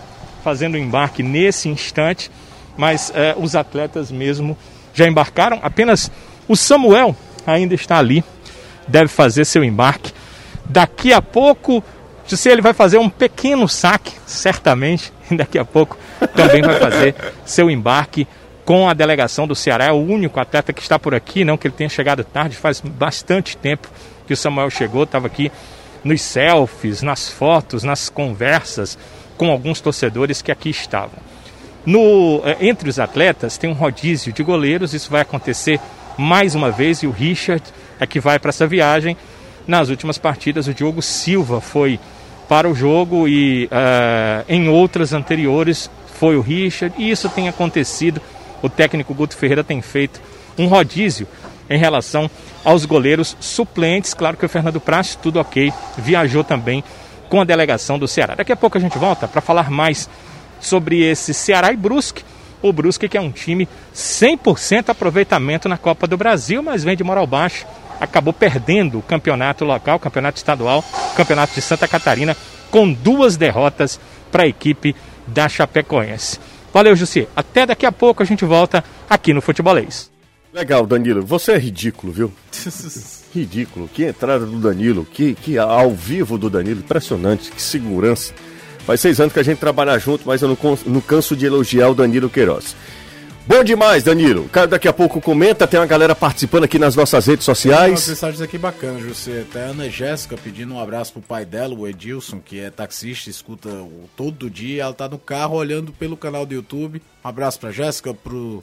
Fazendo 0.43 0.75
o 0.75 0.79
embarque 0.79 1.23
nesse 1.23 1.71
instante, 1.71 2.31
mas 2.77 3.11
é, 3.15 3.35
os 3.35 3.57
atletas 3.57 4.13
mesmo 4.13 4.59
já 4.93 5.09
embarcaram. 5.09 5.59
Apenas 5.63 6.11
o 6.47 6.55
Samuel 6.55 7.17
ainda 7.47 7.75
está 7.75 7.97
ali, 7.97 8.23
deve 8.87 9.09
fazer 9.09 9.47
seu 9.47 9.65
embarque. 9.65 10.13
Daqui 10.67 11.15
a 11.15 11.23
pouco, 11.23 11.83
se 12.27 12.49
ele 12.51 12.61
vai 12.61 12.75
fazer 12.75 12.99
um 12.99 13.09
pequeno 13.09 13.67
saque, 13.67 14.13
certamente, 14.27 15.11
daqui 15.33 15.59
a 15.59 15.65
pouco 15.65 15.97
também 16.37 16.61
vai 16.61 16.79
fazer 16.79 17.15
seu 17.47 17.71
embarque 17.71 18.29
com 18.67 18.87
a 18.87 18.93
delegação 18.93 19.47
do 19.47 19.55
Ceará. 19.55 19.87
É 19.87 19.93
o 19.93 19.97
único 19.97 20.39
atleta 20.39 20.75
que 20.75 20.83
está 20.83 20.99
por 20.99 21.15
aqui, 21.15 21.43
não 21.43 21.57
que 21.57 21.67
ele 21.67 21.75
tenha 21.75 21.89
chegado 21.89 22.23
tarde, 22.23 22.55
faz 22.55 22.83
bastante 22.83 23.57
tempo 23.57 23.89
que 24.27 24.35
o 24.35 24.37
Samuel 24.37 24.69
chegou, 24.69 25.05
estava 25.05 25.27
aqui 25.27 25.51
nos 26.05 26.21
selfies, 26.21 27.03
nas 27.03 27.29
fotos, 27.29 27.83
nas 27.83 28.09
conversas 28.09 28.99
com 29.37 29.51
alguns 29.51 29.81
torcedores 29.81 30.43
que 30.43 30.53
aqui 30.53 30.71
estavam. 30.71 31.19
No, 31.85 32.43
eh, 32.45 32.57
entre 32.61 32.89
os 32.89 32.99
atletas 32.99 33.59
tem 33.59 33.71
um 33.71 33.75
rodízio 33.75 34.33
de 34.33 34.43
goleiros, 34.43 34.95
isso 34.95 35.11
vai 35.11 35.23
acontecer 35.23 35.81
mais 36.17 36.55
uma 36.55 36.71
vez 36.71 37.03
e 37.03 37.07
o 37.07 37.11
Richard 37.11 37.63
é 37.99 38.07
que 38.07 38.21
vai 38.21 38.39
para 38.39 38.51
essa 38.51 38.67
viagem. 38.67 39.17
Nas 39.67 39.89
últimas 39.89 40.19
partidas, 40.19 40.67
o 40.67 40.75
Diogo 40.75 41.03
Silva 41.03 41.61
foi 41.61 41.99
para 42.49 42.69
o 42.69 42.75
jogo 42.75 43.27
e 43.27 43.65
uh, 43.67 44.45
em 44.49 44.69
outras 44.69 45.13
anteriores 45.13 45.91
foi 46.19 46.37
o 46.37 46.41
Richard, 46.41 46.95
e 46.99 47.11
isso 47.11 47.29
tem 47.29 47.49
acontecido. 47.49 48.21
O 48.63 48.69
técnico 48.69 49.15
Guto 49.15 49.37
Ferreira 49.37 49.65
tem 49.65 49.83
feito 49.83 50.21
um 50.57 50.67
rodízio 50.67 51.27
em 51.69 51.79
relação 51.79 52.31
aos 52.65 52.85
goleiros 52.85 53.37
suplentes. 53.41 54.15
Claro 54.15 54.37
que 54.37 54.47
o 54.47 54.49
Fernando 54.49 54.81
Prates, 54.81 55.17
tudo 55.17 55.41
ok, 55.41 55.73
viajou 55.97 56.45
também 56.45 56.83
com 57.29 57.41
a 57.41 57.45
delegação 57.45 57.99
do 57.99 58.07
Ceará. 58.07 58.35
Daqui 58.35 58.53
a 58.53 58.57
pouco 58.57 58.79
a 58.79 58.81
gente 58.81 58.99
volta 58.99 59.27
para 59.27 59.41
falar 59.41 59.71
mais 59.71 60.09
sobre 60.61 61.03
esse 61.03 61.35
Ceará 61.35 61.73
e 61.73 61.77
Brusque. 61.77 62.25
O 62.63 62.73
Brusque 62.73 63.09
que 63.09 63.19
é 63.19 63.21
um 63.21 63.31
time 63.31 63.69
100% 63.95 64.89
aproveitamento 64.89 65.69
na 65.69 65.77
Copa 65.77 66.07
do 66.07 66.17
Brasil, 66.17 66.63
mas 66.63 66.85
vem 66.85 66.97
de 66.97 67.05
moral 67.05 67.27
baixo. 67.27 67.67
Acabou 68.01 68.33
perdendo 68.33 68.99
o 68.99 69.03
campeonato 69.03 69.65
local, 69.65 69.99
campeonato 69.99 70.39
estadual, 70.39 70.85
campeonato 71.17 71.55
de 71.55 71.61
Santa 71.61 71.87
Catarina, 71.87 72.37
com 72.71 72.93
duas 72.93 73.37
derrotas 73.37 74.01
para 74.33 74.45
a 74.45 74.49
equipe 74.49 74.97
da 75.27 75.49
Chapecoense. 75.49 76.41
Valeu, 76.73 76.97
Jussi. 76.97 77.29
Até 77.37 77.67
daqui 77.67 77.87
a 77.87 77.93
pouco 77.93 78.23
a 78.23 78.27
gente 78.27 78.45
volta 78.45 78.83
aqui 79.09 79.33
no 79.33 79.41
Futebolês. 79.41 80.14
Legal, 80.55 80.87
Danilo. 80.87 81.21
Você 81.27 81.51
é 81.51 81.59
ridículo, 81.59 82.13
viu? 82.13 82.33
ridículo. 83.35 83.91
Que 83.93 84.05
entrada 84.05 84.47
do 84.47 84.61
Danilo, 84.61 85.05
que, 85.05 85.35
que 85.35 85.59
ao 85.59 85.91
vivo 85.91 86.39
do 86.39 86.49
Danilo, 86.49 86.79
impressionante, 86.79 87.51
que 87.51 87.61
segurança. 87.61 88.33
Faz 88.87 89.01
seis 89.01 89.19
anos 89.19 89.33
que 89.33 89.41
a 89.41 89.43
gente 89.43 89.59
trabalha 89.59 89.99
junto, 89.99 90.29
mas 90.29 90.43
eu 90.43 90.49
não, 90.49 90.79
não 90.87 91.01
canso 91.01 91.35
de 91.35 91.45
elogiar 91.45 91.89
o 91.89 91.95
Danilo 91.95 92.31
Queiroz. 92.31 92.77
Bom 93.49 93.65
demais, 93.65 94.05
Danilo. 94.05 94.49
Daqui 94.71 94.87
a 94.87 94.93
pouco 94.93 95.21
comenta, 95.21 95.67
tem 95.67 95.81
uma 95.81 95.87
galera 95.87 96.15
participando 96.15 96.65
aqui 96.65 96.79
nas 96.79 96.95
nossas 96.95 97.27
redes 97.27 97.45
sociais. 97.45 97.83
Tem 97.83 97.91
umas 97.91 98.09
mensagens 98.09 98.41
aqui 98.41 98.57
bacanas, 98.57 99.03
José. 99.03 99.41
Até 99.41 99.65
a 99.65 99.71
Ana 99.71 99.91
Jéssica 99.91 100.37
pedindo 100.37 100.73
um 100.73 100.81
abraço 100.81 101.15
pro 101.15 101.21
pai 101.21 101.45
dela, 101.45 101.75
o 101.75 101.89
Edilson, 101.89 102.39
que 102.39 102.61
é 102.61 102.71
taxista, 102.71 103.29
escuta 103.29 103.69
todo 104.17 104.49
dia. 104.49 104.85
Ela 104.85 104.95
tá 104.95 105.09
no 105.09 105.19
carro 105.19 105.57
olhando 105.57 105.93
pelo 105.93 106.17
canal 106.17 106.47
do 106.47 106.55
YouTube. 106.55 107.03
Um 107.25 107.29
abraço 107.29 107.59
pra 107.59 107.73
Jéssica, 107.73 108.15
pro 108.15 108.63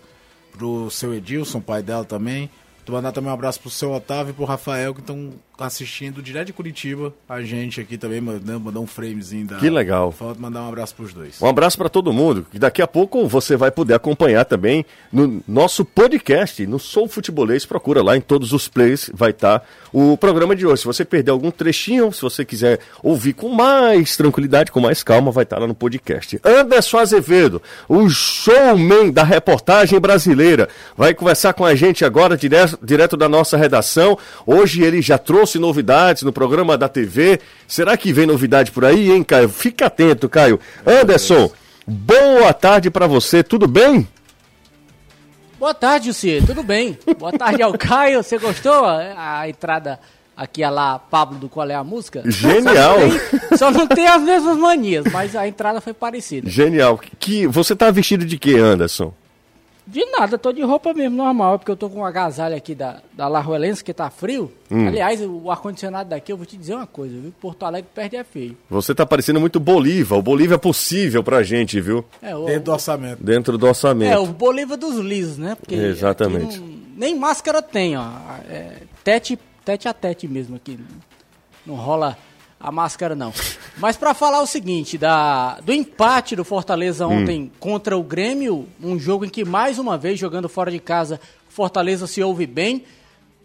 pro 0.52 0.90
seu 0.92 1.14
Edilson, 1.14 1.62
pai 1.62 1.82
dela 1.82 2.06
também. 2.06 2.50
Tu 2.86 2.92
mandar 2.92 3.12
também 3.12 3.30
um 3.30 3.34
abraço 3.34 3.60
pro 3.60 3.70
seu 3.70 3.92
Otávio 3.92 4.32
e 4.32 4.34
pro 4.34 4.46
Rafael, 4.46 4.94
que 4.94 5.02
estão 5.02 5.34
assistindo 5.66 6.22
direto 6.22 6.48
de 6.48 6.54
Curitiba. 6.54 7.14
A 7.28 7.42
gente 7.42 7.80
aqui 7.80 7.98
também 7.98 8.22
mandando 8.22 8.60
mandar 8.60 8.80
um 8.80 8.88
framezinho 8.88 9.48
da. 9.48 9.58
Que 9.58 9.70
legal. 9.70 10.12
Falta 10.12 10.40
mandar 10.40 10.64
um 10.64 10.70
abraço 10.70 10.96
pros 10.96 11.14
dois. 11.14 11.42
Um 11.42 11.48
abraço 11.48 11.78
para 11.78 11.90
todo 11.90 12.14
mundo. 12.14 12.46
E 12.54 12.60
daqui 12.60 12.82
a 12.82 12.88
pouco 12.88 13.28
você 13.28 13.56
vai 13.56 13.72
poder 13.72 13.94
acompanhar 13.94 14.46
também 14.46 14.86
no 15.12 15.42
nosso 15.48 15.84
podcast, 15.84 16.66
no 16.66 16.80
Sou 16.80 17.08
Futebolês. 17.08 17.66
Procura 17.66 18.02
lá 18.02 18.18
em 18.18 18.22
todos 18.22 18.54
os 18.54 18.68
plays, 18.68 19.10
vai 19.14 19.32
estar 19.32 19.64
o 19.94 20.18
programa 20.18 20.56
de 20.56 20.66
hoje. 20.66 20.82
Se 20.82 20.88
você 20.88 21.06
perder 21.06 21.32
algum 21.32 21.52
trechinho, 21.52 22.12
se 22.12 22.22
você 22.22 22.46
quiser 22.46 22.80
ouvir 23.04 23.34
com 23.34 23.50
mais 23.50 24.16
tranquilidade, 24.16 24.72
com 24.72 24.80
mais 24.80 25.04
calma, 25.04 25.32
vai 25.32 25.44
estar 25.44 25.60
lá 25.60 25.68
no 25.68 25.76
podcast. 25.76 26.40
Anderson 26.44 26.98
Azevedo, 26.98 27.62
o 27.88 28.10
showman 28.10 29.12
da 29.12 29.24
reportagem 29.24 30.00
brasileira, 30.00 30.70
vai 30.96 31.14
conversar 31.14 31.54
com 31.54 31.66
a 31.66 31.76
gente 31.76 32.06
agora 32.06 32.38
direto, 32.38 32.80
direto 32.82 33.18
da 33.18 33.28
nossa 33.28 33.58
redação. 33.58 34.18
Hoje 34.46 34.82
ele 34.84 35.02
já 35.02 35.18
trouxe 35.18 35.51
novidades 35.60 36.24
no 36.24 36.32
programa 36.32 36.78
da 36.78 36.88
TV. 36.88 37.40
Será 37.68 37.96
que 37.98 38.14
vem 38.14 38.26
novidade 38.26 38.72
por 38.72 38.86
aí, 38.86 39.12
hein, 39.12 39.24
Caio? 39.24 39.50
Fica 39.50 39.88
atento, 39.88 40.30
Caio. 40.30 40.60
Anderson, 40.86 41.52
boa 41.86 42.54
tarde 42.54 42.90
para 42.90 43.08
você, 43.08 43.44
tudo 43.44 43.68
bem? 43.68 44.08
Boa 45.60 45.74
tarde, 45.74 46.08
Jussi, 46.08 46.42
tudo 46.46 46.64
bem? 46.64 46.98
Boa 47.20 47.32
tarde 47.32 47.62
ao 47.62 47.74
Caio, 47.78 48.24
você 48.24 48.40
gostou 48.40 48.84
a, 48.84 49.42
a 49.42 49.50
entrada 49.50 50.00
aqui 50.36 50.64
a 50.64 50.72
lá 50.72 50.98
Pablo 50.98 51.38
do 51.38 51.48
Qual 51.48 51.70
é 51.70 51.76
a 51.76 51.84
Música? 51.84 52.24
Genial! 52.26 52.98
Só 52.98 53.00
não, 53.00 53.10
tem, 53.10 53.58
só 53.58 53.72
não 53.72 53.88
tem 53.88 54.08
as 54.08 54.22
mesmas 54.24 54.58
manias, 54.58 55.06
mas 55.12 55.36
a 55.36 55.48
entrada 55.48 55.80
foi 55.80 55.94
parecida. 55.94 56.50
Genial. 56.50 57.00
Que, 57.20 57.46
você 57.46 57.76
tá 57.76 57.92
vestido 57.92 58.26
de 58.26 58.40
quê, 58.40 58.56
Anderson? 58.56 59.14
De 59.86 60.06
nada, 60.06 60.38
tô 60.38 60.52
de 60.54 60.62
roupa 60.62 60.94
mesmo, 60.94 61.18
normal, 61.18 61.58
porque 61.58 61.72
eu 61.72 61.76
tô 61.76 61.90
com 61.90 62.00
um 62.00 62.06
agasalho 62.06 62.56
aqui 62.56 62.76
da, 62.76 63.02
da 63.14 63.28
Larruelense, 63.28 63.84
que 63.84 63.94
tá 63.94 64.10
frio. 64.10 64.52
Hum. 64.70 64.88
Aliás, 64.88 65.20
o 65.22 65.50
ar-condicionado 65.50 66.10
daqui, 66.10 66.32
eu 66.32 66.38
vou 66.38 66.46
te 66.46 66.56
dizer 66.56 66.76
uma 66.76 66.86
coisa, 66.86 67.18
viu? 67.20 67.34
Porto 67.42 67.66
Alegre 67.66 67.90
perde 67.94 68.16
é 68.16 68.24
feio. 68.24 68.56
Você 68.70 68.94
tá 68.94 69.06
parecendo 69.06 69.40
muito 69.40 69.60
Bolívar, 69.60 70.20
o 70.20 70.22
Bolívar 70.22 70.56
é 70.56 70.60
possível 70.60 71.24
pra 71.24 71.42
gente, 71.42 71.82
viu? 71.82 72.06
É, 72.22 72.36
o, 72.36 72.46
Dentro 72.46 72.64
do 72.64 72.72
orçamento. 72.72 73.24
Dentro 73.24 73.58
do 73.58 73.68
orçamento. 73.68 74.14
É, 74.14 74.20
o 74.20 74.28
Bolívar 74.28 74.78
dos 74.78 74.98
lisos, 74.98 75.38
né? 75.38 75.56
Porque 75.56 75.76
Exatamente. 75.76 76.60
Não, 76.60 76.68
nem 76.96 77.18
máscara 77.18 77.62
tem, 77.62 77.98
ó. 77.98 78.08
É, 78.48 78.78
tete, 79.04 79.38
tete 79.66 79.88
a 79.88 79.94
tete 79.94 80.28
mesmo 80.28 80.56
aqui. 80.56 80.80
Não 81.66 81.76
rola 81.76 82.18
a 82.62 82.72
máscara 82.72 83.16
não. 83.16 83.34
Mas 83.78 83.98
para 83.98 84.14
falar 84.14 84.42
o 84.42 84.46
seguinte, 84.46 84.98
da, 84.98 85.60
do 85.62 85.74
empate 85.74 86.36
do 86.36 86.46
Fortaleza 86.46 87.08
ontem 87.08 87.44
hum. 87.44 87.50
contra 87.60 87.98
o 87.98 88.04
Grêmio, 88.04 88.68
um 88.82 89.00
jogo 89.00 89.26
em 89.26 89.30
que 89.30 89.44
mais 89.44 89.80
uma 89.80 89.98
vez 89.98 90.20
jogando 90.20 90.48
fora 90.48 90.70
de 90.70 90.80
casa, 90.80 91.20
o 91.50 91.54
Fortaleza 91.54 92.08
se 92.08 92.22
ouve 92.22 92.46
bem, 92.46 92.84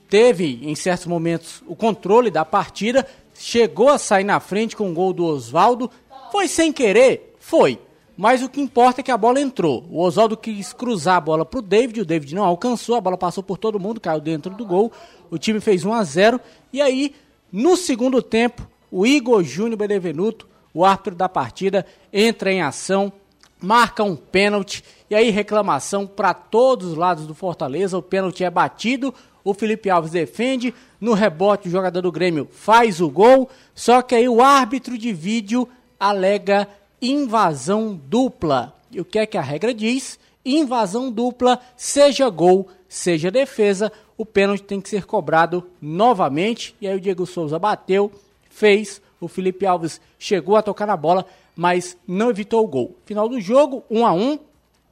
teve 0.08 0.60
em 0.62 0.74
certos 0.74 1.06
momentos 1.06 1.62
o 1.66 1.74
controle 1.74 2.30
da 2.30 2.44
partida, 2.44 3.06
chegou 3.34 3.88
a 3.88 3.98
sair 3.98 4.24
na 4.24 4.40
frente 4.40 4.76
com 4.76 4.90
o 4.90 4.94
gol 4.94 5.12
do 5.12 5.24
Oswaldo, 5.24 5.90
foi 6.30 6.48
sem 6.48 6.72
querer, 6.72 7.34
foi. 7.38 7.78
Mas 8.16 8.42
o 8.42 8.48
que 8.48 8.60
importa 8.60 9.02
é 9.02 9.04
que 9.04 9.10
a 9.10 9.16
bola 9.16 9.40
entrou. 9.40 9.84
O 9.90 10.00
Oswaldo 10.00 10.38
quis 10.38 10.72
cruzar 10.72 11.16
a 11.16 11.20
bola 11.20 11.44
para 11.44 11.58
o 11.58 11.62
David, 11.62 12.00
o 12.00 12.04
David 12.04 12.34
não 12.34 12.44
alcançou, 12.44 12.94
a 12.94 13.00
bola 13.00 13.18
passou 13.18 13.42
por 13.42 13.58
todo 13.58 13.78
mundo, 13.78 14.00
caiu 14.00 14.20
dentro 14.20 14.54
do 14.54 14.64
gol. 14.64 14.90
O 15.30 15.36
time 15.36 15.60
fez 15.60 15.84
1 15.84 15.92
a 15.92 16.02
0 16.02 16.40
e 16.72 16.80
aí 16.80 17.14
no 17.52 17.76
segundo 17.76 18.22
tempo 18.22 18.66
o 18.96 19.06
Igor 19.06 19.44
Júnior 19.44 19.76
Benevenuto, 19.76 20.48
o 20.72 20.82
árbitro 20.82 21.14
da 21.14 21.28
partida, 21.28 21.84
entra 22.10 22.50
em 22.50 22.62
ação, 22.62 23.12
marca 23.60 24.02
um 24.02 24.16
pênalti 24.16 24.82
e 25.10 25.14
aí 25.14 25.28
reclamação 25.28 26.06
para 26.06 26.32
todos 26.32 26.92
os 26.92 26.96
lados 26.96 27.26
do 27.26 27.34
Fortaleza. 27.34 27.98
O 27.98 28.02
pênalti 28.02 28.42
é 28.42 28.48
batido, 28.48 29.12
o 29.44 29.52
Felipe 29.52 29.90
Alves 29.90 30.12
defende, 30.12 30.72
no 30.98 31.12
rebote 31.12 31.68
o 31.68 31.70
jogador 31.70 32.00
do 32.00 32.10
Grêmio 32.10 32.48
faz 32.50 32.98
o 33.02 33.10
gol, 33.10 33.50
só 33.74 34.00
que 34.00 34.14
aí 34.14 34.30
o 34.30 34.40
árbitro 34.40 34.96
de 34.96 35.12
vídeo 35.12 35.68
alega 36.00 36.66
invasão 37.00 38.00
dupla. 38.02 38.74
E 38.90 38.98
o 38.98 39.04
que 39.04 39.18
é 39.18 39.26
que 39.26 39.36
a 39.36 39.42
regra 39.42 39.74
diz? 39.74 40.18
Invasão 40.42 41.12
dupla, 41.12 41.60
seja 41.76 42.30
gol, 42.30 42.66
seja 42.88 43.30
defesa, 43.30 43.92
o 44.16 44.24
pênalti 44.24 44.62
tem 44.62 44.80
que 44.80 44.88
ser 44.88 45.04
cobrado 45.04 45.66
novamente. 45.82 46.74
E 46.80 46.88
aí 46.88 46.96
o 46.96 47.00
Diego 47.00 47.26
Souza 47.26 47.58
bateu, 47.58 48.10
fez. 48.56 49.02
O 49.20 49.28
Felipe 49.28 49.66
Alves 49.66 50.00
chegou 50.18 50.56
a 50.56 50.62
tocar 50.62 50.86
na 50.86 50.96
bola, 50.96 51.26
mas 51.54 51.96
não 52.06 52.30
evitou 52.30 52.64
o 52.64 52.68
gol. 52.68 52.96
Final 53.04 53.28
do 53.28 53.40
jogo, 53.40 53.84
1 53.90 53.98
um 53.98 54.06
a 54.06 54.12
1 54.12 54.20
um, 54.20 54.38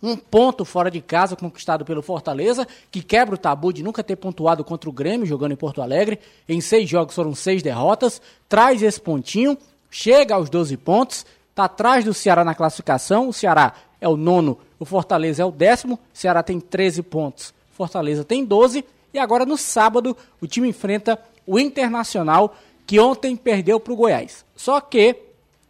um 0.02 0.16
ponto 0.16 0.64
fora 0.64 0.90
de 0.90 1.00
casa 1.00 1.34
conquistado 1.34 1.84
pelo 1.84 2.02
Fortaleza, 2.02 2.68
que 2.90 3.02
quebra 3.02 3.34
o 3.34 3.38
tabu 3.38 3.72
de 3.72 3.82
nunca 3.82 4.04
ter 4.04 4.16
pontuado 4.16 4.62
contra 4.62 4.88
o 4.88 4.92
Grêmio 4.92 5.26
jogando 5.26 5.52
em 5.52 5.56
Porto 5.56 5.80
Alegre. 5.80 6.18
Em 6.46 6.60
seis 6.60 6.88
jogos 6.88 7.14
foram 7.14 7.34
seis 7.34 7.62
derrotas. 7.62 8.20
Traz 8.48 8.82
esse 8.82 9.00
pontinho, 9.00 9.56
chega 9.90 10.34
aos 10.34 10.50
12 10.50 10.76
pontos, 10.76 11.24
está 11.50 11.64
atrás 11.64 12.04
do 12.04 12.12
Ceará 12.12 12.44
na 12.44 12.54
classificação. 12.54 13.28
O 13.28 13.32
Ceará 13.32 13.72
é 13.98 14.08
o 14.08 14.16
nono, 14.16 14.58
o 14.78 14.84
Fortaleza 14.84 15.42
é 15.42 15.46
o 15.46 15.50
décimo. 15.50 15.94
O 15.94 16.18
Ceará 16.18 16.42
tem 16.42 16.60
13 16.60 17.02
pontos, 17.02 17.54
Fortaleza 17.72 18.24
tem 18.24 18.44
12. 18.44 18.84
E 19.12 19.18
agora 19.18 19.46
no 19.46 19.56
sábado 19.56 20.14
o 20.40 20.46
time 20.46 20.68
enfrenta 20.68 21.18
o 21.46 21.58
Internacional 21.58 22.54
que 22.86 23.00
ontem 23.00 23.36
perdeu 23.36 23.80
para 23.80 23.92
o 23.92 23.96
Goiás. 23.96 24.44
Só 24.56 24.80
que 24.80 25.16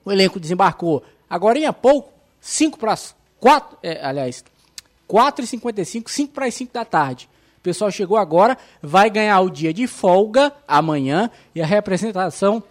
o 0.05 0.13
elenco 0.13 0.41
desembarcou 0.41 1.03
agora 1.29 1.59
em 1.59 1.73
pouco, 1.73 2.13
5 2.41 2.79
para 2.79 2.97
4, 3.41 3.79
é, 3.83 4.05
aliás, 4.05 4.45
4 5.07 5.45
e 5.45 5.49
55, 5.49 6.11
5 6.11 6.33
para 6.33 6.47
as 6.47 6.55
5 6.55 6.73
da 6.73 6.85
tarde. 6.85 7.29
O 7.59 7.61
pessoal 7.63 7.91
chegou 7.91 8.17
agora, 8.17 8.59
vai 8.83 9.09
ganhar 9.09 9.41
o 9.41 9.51
dia 9.51 9.73
de 9.73 9.87
folga 9.87 10.53
amanhã 10.69 11.31
e 11.55 11.63
a 11.63 11.67
representação 11.67 12.63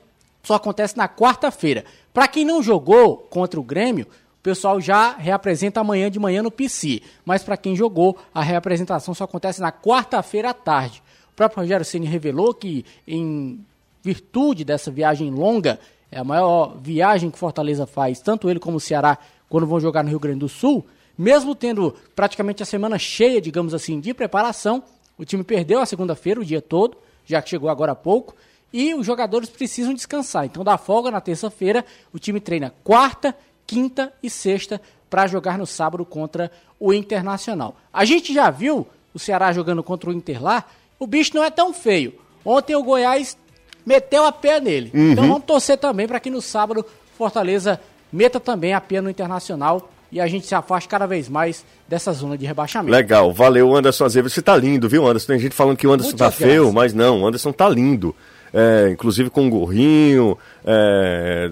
só 0.44 0.56
acontece 0.56 0.98
na 0.98 1.08
quarta-feira. 1.08 1.86
Para 2.14 2.28
quem 2.28 2.46
não 2.46 2.62
jogou 2.62 3.18
contra 3.18 3.60
o 3.60 3.64
Grêmio, 3.64 4.06
o 4.06 4.44
pessoal 4.44 4.80
já 4.80 5.14
reapresenta 5.14 5.80
amanhã 5.80 6.12
de 6.12 6.20
manhã 6.20 6.44
no 6.44 6.52
PC. 6.52 7.02
Mas 7.26 7.44
para 7.44 7.58
quem 7.58 7.76
jogou, 7.76 8.18
a 8.34 8.44
reapresentação 8.44 9.14
só 9.14 9.24
acontece 9.24 9.62
na 9.62 9.72
quarta-feira 9.72 10.50
à 10.50 10.54
tarde. 10.54 11.02
O 11.32 11.36
próprio 11.36 11.62
Rogério 11.62 11.86
Ceni 11.86 12.06
revelou 12.06 12.54
que 12.54 12.86
em 13.08 13.66
virtude 14.04 14.66
dessa 14.66 14.92
viagem 14.92 15.32
longa, 15.32 15.80
é 16.12 16.20
a 16.20 16.24
maior 16.24 16.78
viagem 16.78 17.32
que 17.32 17.40
Fortaleza 17.40 17.88
faz, 17.88 18.20
tanto 18.20 18.50
ele 18.50 18.60
como 18.60 18.78
o 18.78 18.80
Ceará, 18.80 19.18
quando 19.50 19.66
vão 19.66 19.80
jogar 19.80 20.04
no 20.04 20.10
Rio 20.10 20.20
Grande 20.20 20.40
do 20.40 20.50
Sul, 20.50 20.86
mesmo 21.18 21.56
tendo 21.56 21.96
praticamente 22.16 22.62
a 22.62 22.66
semana 22.66 23.00
cheia, 23.00 23.40
digamos 23.40 23.74
assim, 23.74 24.00
de 24.00 24.14
preparação, 24.14 24.84
o 25.18 25.24
time 25.24 25.44
perdeu 25.44 25.80
a 25.80 25.86
segunda-feira 25.86 26.40
o 26.40 26.46
dia 26.46 26.62
todo, 26.62 26.98
já 27.26 27.42
que 27.42 27.50
chegou 27.50 27.70
agora 27.70 27.94
há 27.94 27.96
pouco, 27.96 28.36
e 28.74 28.94
os 28.94 29.06
jogadores 29.06 29.50
precisam 29.50 29.94
descansar. 29.94 30.46
Então, 30.46 30.64
da 30.64 30.78
folga 30.78 31.12
na 31.12 31.22
terça-feira, 31.22 31.86
o 32.12 32.20
time 32.20 32.40
treina 32.40 32.74
quarta, 32.84 33.36
quinta 33.66 34.12
e 34.22 34.30
sexta 34.30 34.82
para 35.10 35.28
jogar 35.28 35.58
no 35.58 35.66
sábado 35.66 36.04
contra 36.04 36.52
o 36.80 36.92
Internacional. 36.92 37.78
A 37.94 38.04
gente 38.04 38.34
já 38.34 38.50
viu 38.50 38.88
o 39.14 39.20
Ceará 39.20 39.54
jogando 39.54 39.84
contra 39.84 40.10
o 40.10 40.14
Inter 40.14 40.42
lá, 40.42 40.66
o 40.98 41.06
bicho 41.06 41.36
não 41.36 41.44
é 41.44 41.52
tão 41.52 41.72
feio. 41.72 42.16
Ontem 42.44 42.76
o 42.76 42.84
Goiás 42.84 43.38
meteu 43.86 44.26
a 44.26 44.32
pé 44.32 44.60
nele. 44.60 44.92
Uhum. 44.94 45.12
Então 45.12 45.28
vamos 45.28 45.44
torcer 45.46 45.78
também 45.78 46.08
para 46.08 46.20
que 46.20 46.30
no 46.30 46.42
sábado 46.42 46.86
Fortaleza 47.18 47.80
meta 48.12 48.40
também 48.40 48.74
a 48.74 48.82
pé 48.82 49.02
no 49.02 49.10
Internacional 49.10 49.90
e 50.12 50.22
a 50.22 50.28
gente 50.28 50.46
se 50.46 50.54
afaste 50.54 50.88
cada 50.88 51.08
vez 51.08 51.28
mais 51.28 51.66
dessa 51.88 52.14
zona 52.14 52.38
de 52.38 52.46
rebaixamento. 52.46 52.92
Legal, 52.92 53.34
valeu 53.34 53.76
Anderson 53.76 54.06
Azevedo. 54.06 54.30
Você 54.30 54.44
tá 54.44 54.56
lindo, 54.56 54.88
viu, 54.88 55.08
Anderson? 55.08 55.28
Tem 55.28 55.40
gente 55.40 55.56
falando 55.56 55.76
que 55.76 55.88
o 55.88 55.92
Anderson 55.92 56.10
Muito 56.10 56.20
tá 56.20 56.30
feio, 56.30 56.72
mas 56.72 56.94
não, 56.94 57.22
o 57.22 57.28
Anderson 57.28 57.52
tá 57.52 57.68
lindo. 57.68 58.16
É, 58.54 58.90
inclusive 58.92 59.32
com 59.32 59.42
um 59.42 59.50
gorrinho. 59.50 60.38
É, 60.64 61.52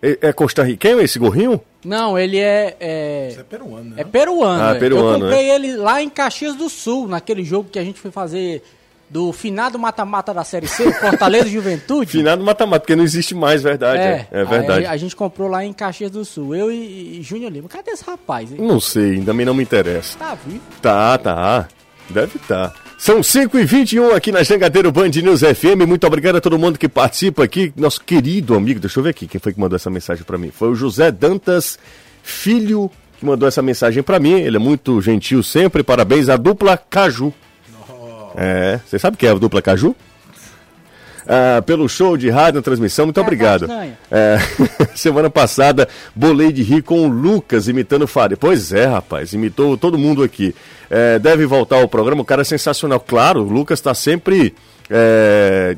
é, 0.00 0.18
é 0.22 0.32
costarriquenho 0.32 1.00
esse 1.00 1.18
gorrinho? 1.18 1.60
Não, 1.84 2.18
ele 2.18 2.38
é. 2.38 2.76
É, 2.80 3.36
é 3.38 3.42
peruano, 3.42 3.90
né? 3.90 3.96
É 3.98 4.04
peruano. 4.04 4.62
Ah, 4.62 4.74
é. 4.74 4.78
peruano. 4.78 5.26
Eu 5.26 5.30
comprei 5.30 5.50
ele 5.50 5.76
lá 5.76 6.02
em 6.02 6.08
Caxias 6.08 6.56
do 6.56 6.70
Sul, 6.70 7.06
naquele 7.06 7.44
jogo 7.44 7.68
que 7.70 7.78
a 7.78 7.84
gente 7.84 8.00
foi 8.00 8.10
fazer 8.10 8.62
do 9.12 9.30
finado 9.30 9.78
mata-mata 9.78 10.32
da 10.32 10.42
Série 10.42 10.66
C, 10.66 10.90
Fortaleza 10.94 11.46
Juventude. 11.46 12.12
finado 12.16 12.42
mata-mata, 12.42 12.80
porque 12.80 12.96
não 12.96 13.04
existe 13.04 13.34
mais, 13.34 13.62
verdade. 13.62 14.00
É, 14.00 14.26
é, 14.32 14.40
é 14.40 14.44
verdade. 14.44 14.86
A, 14.86 14.92
a, 14.92 14.96
gente 14.96 15.14
comprou 15.14 15.48
lá 15.48 15.62
em 15.62 15.72
Caxias 15.72 16.10
do 16.10 16.24
Sul, 16.24 16.54
eu 16.54 16.72
e, 16.72 17.18
e 17.18 17.22
Júnior 17.22 17.52
Lima. 17.52 17.68
Cadê 17.68 17.90
esse 17.90 18.02
rapaz? 18.02 18.50
Hein? 18.50 18.56
Não 18.58 18.80
sei, 18.80 19.20
também 19.20 19.44
não 19.44 19.52
me 19.52 19.62
interessa. 19.62 20.18
Tá 20.18 20.34
vivo? 20.34 20.62
Tá, 20.80 21.18
tá. 21.18 21.68
Deve 22.08 22.38
estar. 22.38 22.70
Tá. 22.70 22.74
São 22.96 23.22
5 23.22 23.58
e 23.58 23.64
21 23.64 24.14
aqui 24.14 24.32
na 24.32 24.42
Jangadeiro 24.42 24.90
Band 24.90 25.10
News 25.10 25.40
FM. 25.40 25.86
Muito 25.86 26.06
obrigado 26.06 26.36
a 26.36 26.40
todo 26.40 26.58
mundo 26.58 26.78
que 26.78 26.88
participa 26.88 27.44
aqui. 27.44 27.70
Nosso 27.76 28.02
querido 28.02 28.54
amigo, 28.54 28.80
deixa 28.80 28.98
eu 28.98 29.04
ver 29.04 29.10
aqui 29.10 29.26
quem 29.26 29.40
foi 29.40 29.52
que 29.52 29.60
mandou 29.60 29.76
essa 29.76 29.90
mensagem 29.90 30.24
para 30.24 30.38
mim. 30.38 30.50
Foi 30.50 30.68
o 30.68 30.74
José 30.74 31.10
Dantas 31.10 31.78
Filho 32.22 32.90
que 33.18 33.26
mandou 33.26 33.46
essa 33.46 33.60
mensagem 33.60 34.02
para 34.02 34.18
mim. 34.18 34.40
Ele 34.40 34.56
é 34.56 34.60
muito 34.60 35.02
gentil 35.02 35.42
sempre. 35.42 35.82
Parabéns 35.82 36.30
à 36.30 36.36
dupla 36.36 36.78
Caju. 36.78 37.34
É, 38.36 38.80
você 38.86 38.98
sabe 38.98 39.14
o 39.14 39.18
que 39.18 39.26
é 39.26 39.30
a 39.30 39.34
dupla 39.34 39.62
Caju? 39.62 39.94
Ah, 41.26 41.62
pelo 41.62 41.88
show 41.88 42.16
de 42.16 42.28
rádio 42.30 42.58
na 42.58 42.62
transmissão, 42.62 43.06
muito 43.06 43.20
é, 43.20 43.22
obrigado. 43.22 43.68
É, 44.10 44.38
semana 44.94 45.30
passada, 45.30 45.88
bolei 46.14 46.52
de 46.52 46.62
rir 46.62 46.82
com 46.82 47.06
o 47.06 47.08
Lucas 47.08 47.68
imitando 47.68 48.02
o 48.02 48.06
Fábio. 48.06 48.36
Pois 48.36 48.72
é, 48.72 48.86
rapaz, 48.86 49.32
imitou 49.32 49.76
todo 49.76 49.98
mundo 49.98 50.22
aqui. 50.22 50.54
É, 50.90 51.18
deve 51.18 51.46
voltar 51.46 51.76
ao 51.76 51.88
programa, 51.88 52.22
o 52.22 52.24
cara 52.24 52.42
é 52.42 52.44
sensacional. 52.44 53.00
Claro, 53.00 53.42
o 53.42 53.48
Lucas 53.48 53.78
está 53.78 53.94
sempre 53.94 54.54
é, 54.90 55.76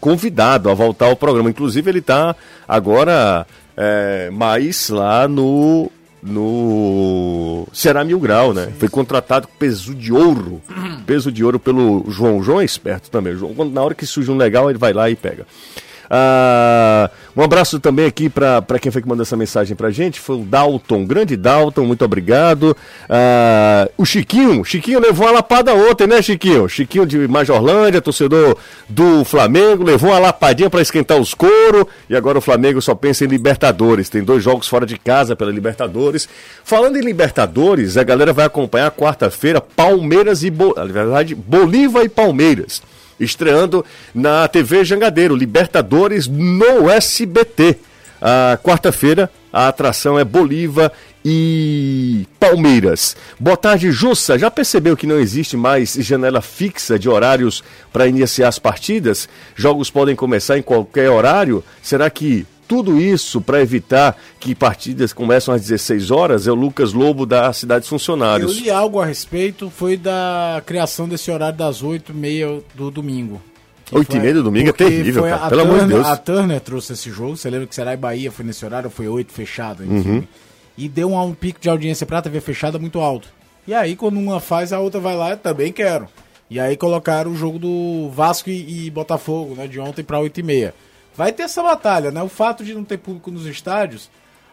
convidado 0.00 0.70
a 0.70 0.74
voltar 0.74 1.06
ao 1.06 1.16
programa. 1.16 1.50
Inclusive, 1.50 1.90
ele 1.90 1.98
está 1.98 2.36
agora 2.66 3.46
é, 3.76 4.30
mais 4.30 4.88
lá 4.88 5.26
no 5.26 5.90
no 6.22 7.66
Ceará 7.72 8.04
Mil 8.04 8.18
Grau, 8.18 8.52
né? 8.52 8.66
Sim. 8.66 8.72
Foi 8.78 8.88
contratado 8.88 9.46
com 9.46 9.54
peso 9.54 9.94
de 9.94 10.12
ouro. 10.12 10.60
peso 11.06 11.30
de 11.30 11.44
ouro 11.44 11.58
pelo 11.58 12.04
João. 12.08 12.38
O 12.38 12.42
João 12.42 12.60
é 12.60 12.64
esperto 12.64 13.10
também. 13.10 13.34
João, 13.36 13.54
na 13.70 13.82
hora 13.82 13.94
que 13.94 14.06
surge 14.06 14.30
um 14.30 14.36
legal, 14.36 14.68
ele 14.68 14.78
vai 14.78 14.92
lá 14.92 15.08
e 15.08 15.16
pega. 15.16 15.46
Ah, 16.10 17.10
um 17.36 17.42
abraço 17.42 17.78
também 17.78 18.06
aqui 18.06 18.28
para 18.28 18.78
quem 18.80 18.90
foi 18.90 19.02
que 19.02 19.08
mandou 19.08 19.22
essa 19.22 19.36
mensagem 19.36 19.76
pra 19.76 19.90
gente. 19.90 20.18
Foi 20.18 20.36
o 20.36 20.44
Dalton, 20.44 21.04
grande 21.04 21.36
Dalton, 21.36 21.84
muito 21.84 22.04
obrigado. 22.04 22.76
Ah, 23.08 23.88
o 23.96 24.04
Chiquinho, 24.04 24.64
Chiquinho 24.64 25.00
levou 25.00 25.26
uma 25.26 25.32
lapada 25.32 25.74
ontem, 25.74 26.06
né, 26.06 26.22
Chiquinho? 26.22 26.68
Chiquinho 26.68 27.06
de 27.06 27.28
Majorlândia, 27.28 28.00
torcedor 28.00 28.56
do 28.88 29.24
Flamengo, 29.24 29.84
levou 29.84 30.10
uma 30.10 30.18
lapadinha 30.18 30.70
para 30.70 30.80
esquentar 30.80 31.18
os 31.18 31.34
couro. 31.34 31.86
E 32.08 32.16
agora 32.16 32.38
o 32.38 32.42
Flamengo 32.42 32.80
só 32.80 32.94
pensa 32.94 33.24
em 33.24 33.28
Libertadores. 33.28 34.08
Tem 34.08 34.22
dois 34.22 34.42
jogos 34.42 34.66
fora 34.66 34.86
de 34.86 34.98
casa 34.98 35.36
pela 35.36 35.50
Libertadores. 35.50 36.28
Falando 36.64 36.96
em 36.96 37.02
Libertadores, 37.02 37.96
a 37.96 38.02
galera 38.02 38.32
vai 38.32 38.46
acompanhar 38.46 38.90
quarta-feira 38.90 39.60
Palmeiras 39.60 40.42
e 40.42 40.50
Bo... 40.50 40.74
na 40.76 40.84
verdade, 40.84 41.34
Bolívar 41.34 42.04
e 42.04 42.08
Palmeiras 42.08 42.82
estreando 43.18 43.84
na 44.14 44.46
TV 44.48 44.84
Jangadeiro, 44.84 45.36
Libertadores 45.36 46.26
no 46.26 46.90
SBT. 46.90 47.78
A 48.20 48.58
quarta-feira, 48.62 49.30
a 49.52 49.68
atração 49.68 50.18
é 50.18 50.24
Bolívar 50.24 50.92
e 51.24 52.26
Palmeiras. 52.38 53.16
Boa 53.38 53.56
tarde, 53.56 53.92
Jussa. 53.92 54.38
Já 54.38 54.50
percebeu 54.50 54.96
que 54.96 55.06
não 55.06 55.18
existe 55.18 55.56
mais 55.56 55.94
janela 55.94 56.40
fixa 56.40 56.98
de 56.98 57.08
horários 57.08 57.62
para 57.92 58.06
iniciar 58.06 58.48
as 58.48 58.58
partidas? 58.58 59.28
Jogos 59.54 59.90
podem 59.90 60.16
começar 60.16 60.58
em 60.58 60.62
qualquer 60.62 61.10
horário? 61.10 61.62
Será 61.82 62.10
que 62.10 62.44
tudo 62.68 63.00
isso 63.00 63.40
para 63.40 63.62
evitar 63.62 64.14
que 64.38 64.54
partidas 64.54 65.14
começam 65.14 65.54
às 65.54 65.62
16 65.62 66.10
horas 66.10 66.46
é 66.46 66.52
o 66.52 66.54
Lucas 66.54 66.92
Lobo 66.92 67.24
da 67.24 67.50
Cidade 67.54 67.88
Funcionários. 67.88 68.58
Eu 68.58 68.62
li 68.62 68.70
algo 68.70 69.00
a 69.00 69.06
respeito, 69.06 69.70
foi 69.70 69.96
da 69.96 70.62
criação 70.66 71.08
desse 71.08 71.30
horário 71.30 71.56
das 71.56 71.82
8 71.82 72.12
e 72.12 72.14
meia 72.14 72.60
do 72.74 72.90
domingo. 72.90 73.40
8 73.90 74.16
e 74.16 74.20
meia 74.20 74.34
do 74.34 74.42
domingo 74.42 74.68
é 74.68 74.72
terrível, 74.72 75.22
cara. 75.22 75.48
Pelo 75.48 75.62
Turner, 75.62 75.76
amor 75.76 75.88
de 75.88 75.94
Deus. 75.94 76.06
A 76.06 76.16
Turner 76.18 76.60
trouxe 76.60 76.92
esse 76.92 77.10
jogo, 77.10 77.38
você 77.38 77.48
lembra 77.48 77.66
que 77.66 77.74
Será 77.74 77.94
e 77.94 77.96
Bahia 77.96 78.30
foi 78.30 78.44
nesse 78.44 78.62
horário, 78.66 78.90
foi 78.90 79.08
8 79.08 79.32
fechado, 79.32 79.82
enfim. 79.82 80.10
Uhum. 80.10 80.24
E 80.76 80.88
deu 80.88 81.10
um, 81.10 81.20
um 81.20 81.32
pico 81.32 81.58
de 81.58 81.70
audiência 81.70 82.06
pra 82.06 82.20
TV 82.20 82.38
fechada 82.42 82.78
muito 82.78 83.00
alto. 83.00 83.28
E 83.66 83.72
aí, 83.72 83.96
quando 83.96 84.18
uma 84.18 84.40
faz, 84.40 84.74
a 84.74 84.78
outra 84.78 85.00
vai 85.00 85.16
lá, 85.16 85.34
também 85.36 85.72
quero. 85.72 86.06
E 86.50 86.60
aí 86.60 86.76
colocaram 86.76 87.30
o 87.30 87.36
jogo 87.36 87.58
do 87.58 88.10
Vasco 88.10 88.50
e, 88.50 88.86
e 88.86 88.90
Botafogo, 88.90 89.54
né, 89.54 89.66
de 89.66 89.80
ontem 89.80 90.02
pra 90.02 90.20
8 90.20 90.38
e 90.38 90.42
meia 90.42 90.74
vai 91.18 91.32
ter 91.32 91.42
essa 91.42 91.60
batalha, 91.60 92.12
né? 92.12 92.22
O 92.22 92.28
fato 92.28 92.64
de 92.64 92.72
não 92.72 92.84
ter 92.84 92.96
público 92.96 93.28
nos 93.28 93.44
estádios 93.44 94.08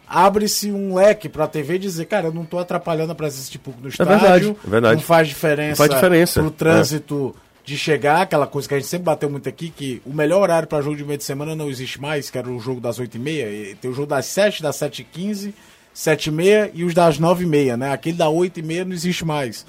abre-se 0.08 0.72
um 0.72 0.96
leque 0.96 1.28
para 1.28 1.44
a 1.44 1.46
TV 1.46 1.78
dizer, 1.78 2.06
cara, 2.06 2.26
eu 2.26 2.32
não 2.32 2.42
estou 2.42 2.58
atrapalhando 2.58 3.12
a 3.12 3.14
presença 3.14 3.48
de 3.48 3.56
público 3.56 3.84
no 3.84 3.88
estádio. 3.88 4.12
É 4.12 4.18
verdade, 4.18 4.56
é 4.66 4.70
verdade. 4.70 4.94
Não 4.96 5.02
faz 5.02 5.28
diferença, 5.28 5.68
não 5.68 5.76
faz 5.76 5.90
diferença. 5.90 6.40
pro 6.40 6.50
trânsito 6.50 7.36
é. 7.36 7.40
de 7.64 7.78
chegar, 7.78 8.22
aquela 8.22 8.48
coisa 8.48 8.66
que 8.66 8.74
a 8.74 8.78
gente 8.78 8.88
sempre 8.88 9.04
bateu 9.04 9.30
muito 9.30 9.48
aqui, 9.48 9.70
que 9.70 10.02
o 10.04 10.12
melhor 10.12 10.42
horário 10.42 10.66
para 10.66 10.82
jogo 10.82 10.96
de 10.96 11.04
meio 11.04 11.18
de 11.18 11.24
semana 11.24 11.54
não 11.54 11.70
existe 11.70 12.00
mais, 12.00 12.30
que 12.30 12.36
era 12.36 12.50
o 12.50 12.58
jogo 12.58 12.80
das 12.80 12.98
8h30. 12.98 13.76
Tem 13.80 13.88
o 13.88 13.94
jogo 13.94 14.08
das 14.08 14.26
7, 14.26 14.60
das 14.60 14.76
7h15, 14.76 15.54
7h30 15.94 16.72
e 16.74 16.82
os 16.82 16.94
das 16.94 17.20
9h30, 17.20 17.76
né? 17.76 17.92
Aquele 17.92 18.16
da 18.16 18.26
8h30 18.26 18.84
não 18.84 18.92
existe 18.92 19.24
mais. 19.24 19.64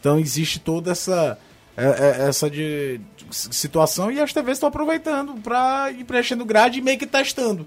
Então 0.00 0.18
existe 0.18 0.58
toda 0.58 0.92
essa 0.92 1.38
é, 1.78 1.84
é, 2.24 2.28
essa 2.28 2.50
de, 2.50 3.00
situação 3.30 4.10
e 4.10 4.20
as 4.20 4.32
TVs 4.32 4.56
estão 4.56 4.68
aproveitando 4.68 5.34
para 5.42 5.90
ir 5.90 6.04
preenchendo 6.04 6.44
grade 6.44 6.78
e 6.78 6.82
meio 6.82 6.98
que 6.98 7.06
testando 7.06 7.66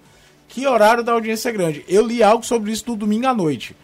que 0.51 0.67
horário 0.67 1.01
da 1.01 1.13
audiência 1.13 1.49
é 1.49 1.51
grande. 1.51 1.85
Eu 1.87 2.05
li 2.05 2.21
algo 2.21 2.45
sobre 2.45 2.71
isso 2.71 2.83
no 2.87 2.95
domingo 2.95 3.25
à 3.25 3.33
noite, 3.33 3.75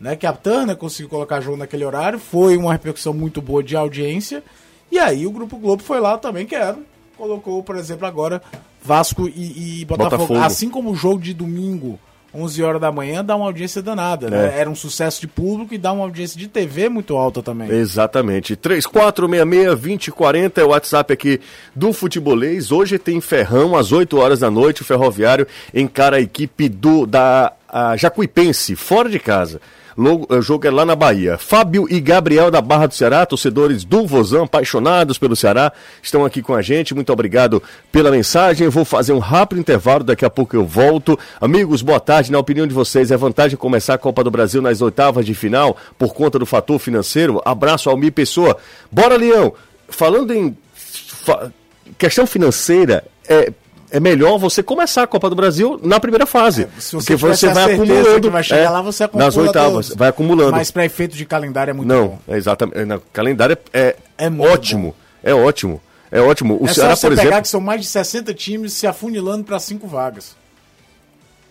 né? 0.00 0.16
Que 0.16 0.26
a 0.26 0.32
Turner 0.32 0.74
conseguiu 0.74 1.08
colocar 1.08 1.40
jogo 1.40 1.58
naquele 1.58 1.84
horário, 1.84 2.18
foi 2.18 2.56
uma 2.56 2.72
repercussão 2.72 3.12
muito 3.12 3.42
boa 3.42 3.62
de 3.62 3.76
audiência. 3.76 4.42
E 4.90 4.98
aí 4.98 5.26
o 5.26 5.30
Grupo 5.30 5.58
Globo 5.58 5.82
foi 5.82 6.00
lá 6.00 6.16
também, 6.16 6.46
quero. 6.46 6.78
Colocou, 7.16 7.62
por 7.62 7.76
exemplo, 7.76 8.06
agora 8.06 8.42
Vasco 8.82 9.28
e, 9.28 9.82
e 9.82 9.84
Botafogo. 9.84 10.16
Botafogo. 10.16 10.40
Assim 10.40 10.70
como 10.70 10.90
o 10.90 10.96
jogo 10.96 11.20
de 11.20 11.34
domingo 11.34 11.98
11 12.34 12.62
horas 12.62 12.80
da 12.80 12.90
manhã, 12.90 13.24
dá 13.24 13.36
uma 13.36 13.46
audiência 13.46 13.80
danada, 13.80 14.28
né? 14.28 14.54
É. 14.56 14.60
Era 14.60 14.68
um 14.68 14.74
sucesso 14.74 15.20
de 15.20 15.28
público 15.28 15.72
e 15.72 15.78
dá 15.78 15.92
uma 15.92 16.04
audiência 16.04 16.38
de 16.38 16.48
TV 16.48 16.88
muito 16.88 17.16
alta 17.16 17.42
também. 17.42 17.70
Exatamente. 17.70 18.56
3466-2040 18.56 20.58
é 20.58 20.64
o 20.64 20.68
WhatsApp 20.68 21.12
aqui 21.12 21.40
do 21.74 21.92
Futebolês. 21.92 22.72
Hoje 22.72 22.98
tem 22.98 23.20
Ferrão, 23.20 23.76
às 23.76 23.92
8 23.92 24.18
horas 24.18 24.40
da 24.40 24.50
noite, 24.50 24.82
o 24.82 24.84
Ferroviário 24.84 25.46
encara 25.72 26.16
a 26.16 26.20
equipe 26.20 26.68
do 26.68 27.06
da 27.06 27.52
Jacuipense, 27.96 28.74
fora 28.74 29.08
de 29.08 29.18
casa. 29.18 29.60
O 29.96 30.40
jogo 30.40 30.66
é 30.66 30.70
lá 30.70 30.84
na 30.84 30.96
Bahia. 30.96 31.38
Fábio 31.38 31.86
e 31.88 32.00
Gabriel 32.00 32.50
da 32.50 32.60
Barra 32.60 32.86
do 32.86 32.94
Ceará, 32.94 33.24
torcedores 33.24 33.84
do 33.84 34.06
Vozão, 34.06 34.44
apaixonados 34.44 35.18
pelo 35.18 35.36
Ceará, 35.36 35.72
estão 36.02 36.24
aqui 36.24 36.42
com 36.42 36.54
a 36.54 36.60
gente. 36.60 36.94
Muito 36.94 37.12
obrigado 37.12 37.62
pela 37.92 38.10
mensagem. 38.10 38.68
Vou 38.68 38.84
fazer 38.84 39.12
um 39.12 39.20
rápido 39.20 39.60
intervalo, 39.60 40.02
daqui 40.02 40.24
a 40.24 40.30
pouco 40.30 40.56
eu 40.56 40.66
volto. 40.66 41.18
Amigos, 41.40 41.80
boa 41.80 42.00
tarde. 42.00 42.32
Na 42.32 42.38
opinião 42.38 42.66
de 42.66 42.74
vocês, 42.74 43.10
é 43.10 43.16
vantagem 43.16 43.56
começar 43.56 43.94
a 43.94 43.98
Copa 43.98 44.24
do 44.24 44.30
Brasil 44.30 44.60
nas 44.60 44.82
oitavas 44.82 45.24
de 45.24 45.34
final 45.34 45.76
por 45.96 46.12
conta 46.12 46.38
do 46.38 46.46
fator 46.46 46.78
financeiro? 46.78 47.40
Abraço 47.44 47.88
ao 47.88 47.96
Mi 47.96 48.10
Pessoa. 48.10 48.56
Bora, 48.90 49.16
Leão! 49.16 49.52
Falando 49.88 50.34
em 50.34 50.56
fa... 50.74 51.52
questão 51.96 52.26
financeira, 52.26 53.04
é, 53.28 53.52
é 53.94 54.00
melhor 54.00 54.38
você 54.38 54.60
começar 54.60 55.04
a 55.04 55.06
Copa 55.06 55.30
do 55.30 55.36
Brasil 55.36 55.78
na 55.80 56.00
primeira 56.00 56.26
fase. 56.26 56.62
É, 56.64 56.80
se 56.80 56.96
você 56.96 57.12
porque 57.12 57.16
você 57.16 57.48
vai 57.48 57.74
acumulando. 57.74 58.28
vai 58.28 58.42
chegar 58.42 58.60
é, 58.62 58.68
lá, 58.68 58.82
você 58.82 59.04
acumula 59.04 59.26
Nas 59.26 59.36
oitavas, 59.36 59.86
todos. 59.86 59.94
vai 59.96 60.08
acumulando. 60.08 60.50
Mas 60.50 60.72
para 60.72 60.84
efeito 60.84 61.16
de 61.16 61.24
calendário 61.24 61.70
é 61.70 61.74
muito 61.74 61.88
não, 61.88 62.08
bom. 62.08 62.18
Não, 62.26 62.36
exatamente. 62.36 62.76
É, 62.76 63.00
calendário 63.12 63.56
é, 63.72 63.94
é, 64.18 64.28
ótimo. 64.28 64.88
Bom. 64.88 64.94
É 65.22 65.32
ótimo. 65.32 65.80
É 66.10 66.20
ótimo. 66.20 66.58
O 66.60 66.66
é 66.66 66.74
Ceará, 66.74 66.96
só 66.96 67.08
você 67.08 67.14
por 67.14 67.22
pegar 67.22 67.40
que 67.40 67.46
são 67.46 67.60
mais 67.60 67.82
de 67.82 67.86
60 67.86 68.34
times 68.34 68.72
se 68.72 68.84
afunilando 68.84 69.44
para 69.44 69.60
cinco 69.60 69.86
vagas. 69.86 70.34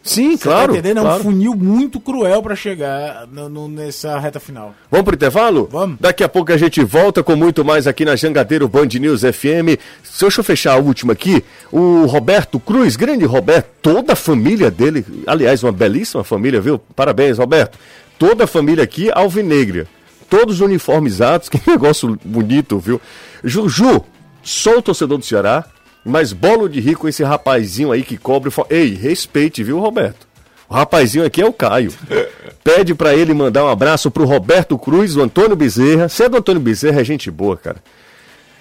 Sim, 0.04 0.36
Você 0.36 0.44
claro. 0.44 0.74
Tá 0.74 0.80
entendendo? 0.80 1.02
Claro. 1.02 1.16
É 1.16 1.20
um 1.20 1.24
funil 1.24 1.56
muito 1.56 1.98
cruel 1.98 2.44
para 2.44 2.56
chegar 2.58 3.26
no, 3.32 3.48
no, 3.48 3.70
nessa 3.70 4.20
reta 4.20 4.38
final. 4.38 4.76
Vamos 4.92 5.06
pro 5.06 5.16
intervalo? 5.16 5.70
Vamos. 5.72 5.98
Daqui 6.00 6.26
a 6.26 6.30
pouco 6.30 6.52
a 6.52 6.58
gente 6.58 6.84
volta 6.84 7.24
com 7.24 7.38
muito 7.38 7.63
mais 7.63 7.88
aqui 7.88 8.04
na 8.04 8.13
Jangadeiro 8.13 8.68
Band 8.68 8.89
News 9.00 9.22
FM. 9.22 9.80
Deixa 10.20 10.42
eu 10.42 10.44
fechar 10.44 10.74
a 10.74 10.78
última 10.78 11.13
aqui. 11.13 11.44
O 11.72 12.06
Roberto 12.06 12.60
Cruz, 12.60 12.98
grande 12.98 13.24
Roberto, 13.24 13.68
toda 13.82 14.12
a 14.12 14.16
família 14.16 14.70
dele, 14.70 15.06
aliás, 15.26 15.63
uma 15.63 15.72
belíssima 15.72 16.24
família, 16.24 16.60
viu? 16.60 16.78
Parabéns, 16.94 17.38
Roberto. 17.38 17.80
Toda 18.20 18.44
a 18.44 18.48
família 18.48 18.84
aqui, 18.84 19.10
alvinegra. 19.10 19.88
Todos 20.30 20.60
uniformizados, 20.60 21.48
que 21.50 21.62
negócio 21.66 22.20
bonito, 22.26 22.78
viu? 22.78 23.00
Juju, 23.42 24.04
sou 24.44 24.82
torcedor 24.82 25.18
do 25.18 25.24
Ceará, 25.26 25.63
mas 26.06 26.34
bolo 26.34 26.68
de 26.68 26.80
rico 26.80 27.08
esse 27.08 27.24
rapazinho 27.24 27.92
aí 27.92 28.04
que 28.04 28.18
cobre. 28.18 28.52
Ei, 28.70 28.94
respeite, 28.94 29.63
viu, 29.63 29.80
Roberto? 29.80 30.28
O 30.70 30.74
rapazinho 30.74 31.26
aqui 31.26 31.42
é 31.42 31.46
o 31.46 31.54
Caio. 31.54 31.94
Pede 32.63 32.96
para 32.96 33.16
ele 33.16 33.34
mandar 33.34 33.63
um 33.63 33.70
abraço 33.70 34.10
pro 34.10 34.26
Roberto 34.26 34.78
Cruz, 34.78 35.16
o 35.16 35.22
Antônio 35.22 35.56
Bezerra. 35.56 36.10
Se 36.10 36.24
é 36.24 36.30
do 36.30 36.38
Antônio 36.38 36.62
Bezerra, 36.62 37.02
é 37.02 37.04
gente 37.04 37.30
boa, 37.30 37.56
cara. 37.56 37.78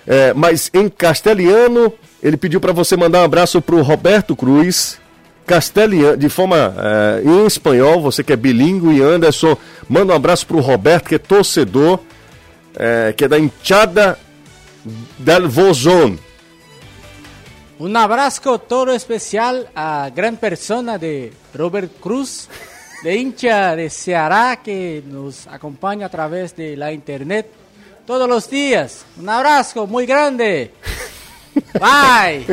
É, 0.06 0.34
mas 0.34 0.70
em 0.74 0.88
castelhano, 0.88 1.92
ele 2.22 2.36
pediu 2.36 2.60
para 2.60 2.72
você 2.72 2.96
mandar 2.96 3.20
um 3.20 3.24
abraço 3.24 3.62
pro 3.62 3.82
Roberto 3.82 4.36
Cruz. 4.36 5.00
Castelhano, 5.46 6.16
de 6.16 6.28
forma 6.28 6.74
é, 6.78 7.22
em 7.24 7.46
espanhol, 7.46 8.00
você 8.00 8.22
que 8.22 8.32
é 8.32 8.36
bilíngue, 8.36 8.96
e 8.96 9.02
Anderson, 9.02 9.56
manda 9.88 10.12
um 10.12 10.16
abraço 10.16 10.46
pro 10.46 10.60
Roberto, 10.60 11.08
que 11.08 11.16
é 11.16 11.18
torcedor, 11.18 11.98
é, 12.76 13.12
que 13.16 13.24
é 13.24 13.28
da 13.28 13.38
Enchada 13.38 14.18
del 15.18 15.48
Vozón. 15.48 16.16
Un 17.82 17.96
abrazo 17.96 18.60
todo 18.60 18.92
especial 18.92 19.68
a 19.74 20.08
gran 20.14 20.36
persona 20.36 20.98
de 20.98 21.32
Robert 21.52 21.90
Cruz, 22.00 22.48
de 23.02 23.16
hincha 23.16 23.74
de 23.74 23.90
Ceará, 23.90 24.60
que 24.62 25.02
nos 25.04 25.48
acompaña 25.48 26.06
a 26.06 26.08
través 26.08 26.54
de 26.54 26.76
la 26.76 26.92
internet 26.92 27.48
todos 28.06 28.28
los 28.28 28.48
días. 28.48 29.04
Un 29.18 29.28
abraço 29.28 29.84
muy 29.88 30.06
grande. 30.06 30.70
Vai! 31.80 32.46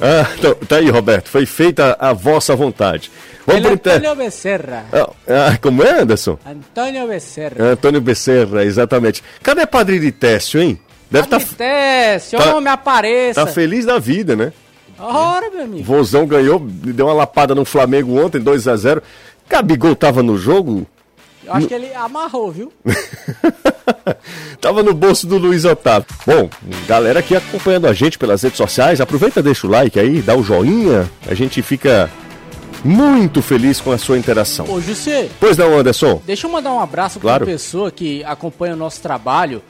ah, 0.00 0.26
então, 0.38 0.54
tá 0.66 0.76
aí, 0.76 0.88
Roberto. 0.88 1.28
Foi 1.28 1.44
feita 1.44 1.98
a 2.00 2.14
vossa 2.14 2.56
vontade. 2.56 3.10
Vamos 3.44 3.60
pro 3.60 3.72
Antônio 3.72 4.16
Becerra. 4.16 4.86
Ah, 4.90 5.10
ah, 5.28 5.58
como 5.60 5.82
é, 5.82 6.00
Anderson? 6.00 6.38
Antônio 6.46 7.06
Becerra. 7.06 7.72
Antônio 7.72 8.00
Becerra, 8.00 8.64
exatamente. 8.64 9.22
Cadê 9.42 9.66
Padre 9.66 9.98
de 9.98 10.10
Técio, 10.10 10.58
hein? 10.62 10.80
Deve 11.10 11.26
estar. 11.26 11.40
Tá, 11.40 12.44
tá, 12.44 12.54
homem, 12.54 12.72
apareça. 12.72 13.44
Tá 13.44 13.50
feliz 13.50 13.84
da 13.86 13.98
vida, 13.98 14.36
né? 14.36 14.52
Ora, 14.98 15.50
meu 15.50 15.62
amigo. 15.62 15.84
Vozão 15.84 16.26
ganhou, 16.26 16.58
deu 16.60 17.06
uma 17.06 17.14
lapada 17.14 17.54
no 17.54 17.64
Flamengo 17.64 18.20
ontem, 18.20 18.40
2 18.40 18.66
a 18.68 18.76
0 18.76 19.02
Gabigol 19.48 19.94
tava 19.96 20.22
no 20.22 20.36
jogo. 20.36 20.86
Eu 21.44 21.54
acho 21.54 21.66
que 21.66 21.72
ele 21.72 21.94
amarrou, 21.94 22.52
viu? 22.52 22.70
Tava 24.60 24.82
no 24.82 24.92
bolso 24.92 25.26
do 25.26 25.38
Luiz 25.38 25.64
Otávio. 25.64 26.06
Bom, 26.26 26.50
galera 26.86 27.20
aqui 27.20 27.34
acompanhando 27.34 27.86
a 27.86 27.94
gente 27.94 28.18
pelas 28.18 28.42
redes 28.42 28.58
sociais, 28.58 29.00
aproveita, 29.00 29.42
deixa 29.42 29.66
o 29.66 29.70
like 29.70 29.98
aí, 29.98 30.20
dá 30.20 30.36
o 30.36 30.42
joinha. 30.42 31.10
A 31.26 31.32
gente 31.32 31.62
fica 31.62 32.10
muito 32.84 33.40
feliz 33.40 33.80
com 33.80 33.90
a 33.92 33.96
sua 33.96 34.18
interação. 34.18 34.66
Ô, 34.70 34.78
José, 34.78 35.30
Pois 35.40 35.56
não, 35.56 35.78
Anderson? 35.78 36.20
deixa 36.26 36.46
eu 36.46 36.50
mandar 36.50 36.72
um 36.72 36.80
abraço 36.80 37.18
Claro. 37.18 37.44
para 37.44 37.50
uma 37.50 37.56
pessoa 37.56 37.90
que 37.90 38.22
acompanha 38.24 38.74
o 38.74 38.76
nosso 38.76 39.00
trabalho 39.00 39.62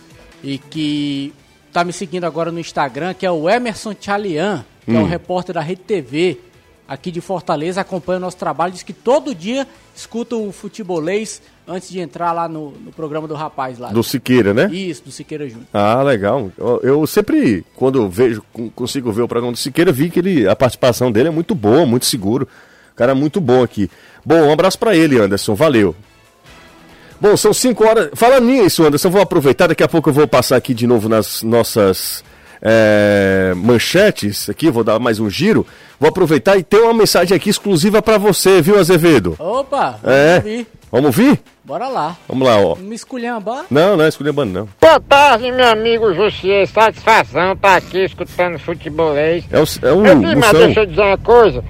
e 0.43 0.59
que 0.59 1.33
tá 1.73 1.85
me 1.85 1.93
seguindo 1.93 2.25
agora 2.25 2.51
no 2.53 2.59
Instagram, 2.61 3.15
que 3.15 3.25
é 3.27 3.31
o 3.31 3.49
Emerson 3.49 3.95
Chalian, 3.99 4.65
que 4.85 4.91
é 4.97 4.99
um 4.99 5.05
repórter 5.07 5.55
da 5.55 5.61
Rede 5.61 5.83
TV 5.83 6.39
aqui 6.87 7.11
de 7.11 7.21
Fortaleza, 7.21 7.83
acompanha 7.83 8.17
o 8.17 8.21
nosso 8.21 8.39
trabalho, 8.39 8.73
diz 8.73 8.83
que 8.83 8.95
todo 8.95 9.35
dia 9.35 9.67
escuta 9.95 10.35
o 10.37 10.51
futebolês 10.51 11.43
antes 11.67 11.91
de 11.91 12.01
entrar 12.01 12.33
lá 12.33 12.49
no, 12.49 12.71
no 12.71 12.91
programa 12.91 13.29
do 13.29 13.35
rapaz 13.35 13.79
lá. 13.79 13.91
Do 13.93 14.03
Siqueira, 14.03 14.55
né? 14.55 14.71
Isso, 14.73 15.05
do 15.05 15.11
Siqueira 15.11 15.47
Júnior. 15.47 15.67
Ah, 15.75 16.03
legal. 16.03 16.51
Eu, 16.57 16.81
eu 16.83 17.07
sempre, 17.07 17.63
quando 17.77 18.09
vejo, 18.09 18.43
con- 18.55 18.71
consigo 18.71 19.13
ver 19.13 19.21
o 19.21 19.29
programa 19.29 19.53
do 19.53 19.59
Siqueira, 19.59 19.93
vi 19.93 20.09
que 20.09 20.19
ele, 20.21 20.49
a 20.49 20.57
participação 20.57 21.13
dele 21.13 21.29
é 21.29 21.31
muito 21.31 21.55
boa, 21.55 21.85
muito 21.85 22.07
seguro. 22.07 22.49
Cara 22.97 23.15
muito 23.15 23.39
bom 23.39 23.63
aqui. 23.63 23.91
Bom, 24.25 24.41
um 24.47 24.53
abraço 24.53 24.79
pra 24.79 24.97
ele, 24.97 25.21
Anderson. 25.21 25.55
Valeu. 25.55 25.95
Bom, 27.21 27.37
são 27.37 27.53
5 27.53 27.85
horas. 27.85 28.11
Falando 28.15 28.45
nisso, 28.47 28.85
Anderson, 28.85 29.11
vou 29.11 29.21
aproveitar. 29.21 29.67
Daqui 29.67 29.83
a 29.83 29.89
pouco 29.89 30.09
eu 30.11 30.13
vou 30.15 30.27
passar 30.29 30.57
aqui 30.57 30.73
de 30.73 30.87
novo 30.87 31.09
nas 31.09 31.43
nossas 31.43 32.23
é, 32.63 33.53
manchetes. 33.57 34.49
Aqui, 34.49 34.71
vou 34.71 34.85
dar 34.85 34.99
mais 34.99 35.19
um 35.19 35.29
giro. 35.29 35.67
Vou 35.99 36.09
aproveitar 36.09 36.57
e 36.57 36.63
ter 36.63 36.79
uma 36.79 36.95
mensagem 36.95 37.37
aqui 37.37 37.51
exclusiva 37.51 38.01
pra 38.01 38.19
você, 38.19 38.63
viu, 38.63 38.79
Azevedo? 38.79 39.35
Opa, 39.39 39.99
vamos 40.03 40.17
É. 40.17 40.37
ouvir. 40.37 40.67
Vamos 40.91 41.07
ouvir? 41.07 41.41
Bora 41.65 41.89
lá. 41.89 42.17
Vamos 42.27 42.49
lá, 42.49 42.57
ó. 42.57 42.77
Não 42.77 42.85
me 42.85 42.95
esculhamba. 42.95 43.67
Não, 43.71 43.97
não 43.97 44.05
é 44.05 44.09
escolhendo 44.09 44.45
não. 44.47 44.69
Boa 44.81 44.99
tarde, 45.01 45.53
meu 45.53 45.69
amigo 45.69 46.15
Jussier. 46.15 46.67
Satisfação 46.67 47.55
tá 47.57 47.77
aqui 47.77 48.05
escutando 48.05 48.59
futebolês. 48.59 49.45
É, 49.51 49.59
o, 49.59 49.65
é 49.87 49.93
um 49.93 50.07
Eu 50.07 50.19
vi, 50.21 50.37
mas 50.37 50.53
deixa 50.53 50.81
eu 50.81 50.87
dizer 50.87 51.03
uma 51.03 51.19
coisa. 51.19 51.63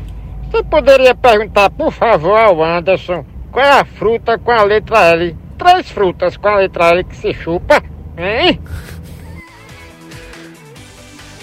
Você 0.53 0.63
poderia 0.63 1.15
perguntar, 1.17 1.69
por 1.71 1.93
favor, 1.93 2.39
ao 2.39 2.63
Anderson 2.63 3.25
qual 3.51 3.65
é 3.65 3.81
a 3.81 3.85
fruta 3.85 4.39
com 4.39 4.51
a 4.51 4.63
letra 4.63 4.99
L? 5.13 5.37
Três 5.57 5.91
frutas 5.91 6.37
com 6.37 6.49
a 6.49 6.57
letra 6.57 6.91
L 6.91 7.05
que 7.05 7.17
se 7.17 7.35
chupa, 7.35 7.83
hein? 8.17 8.61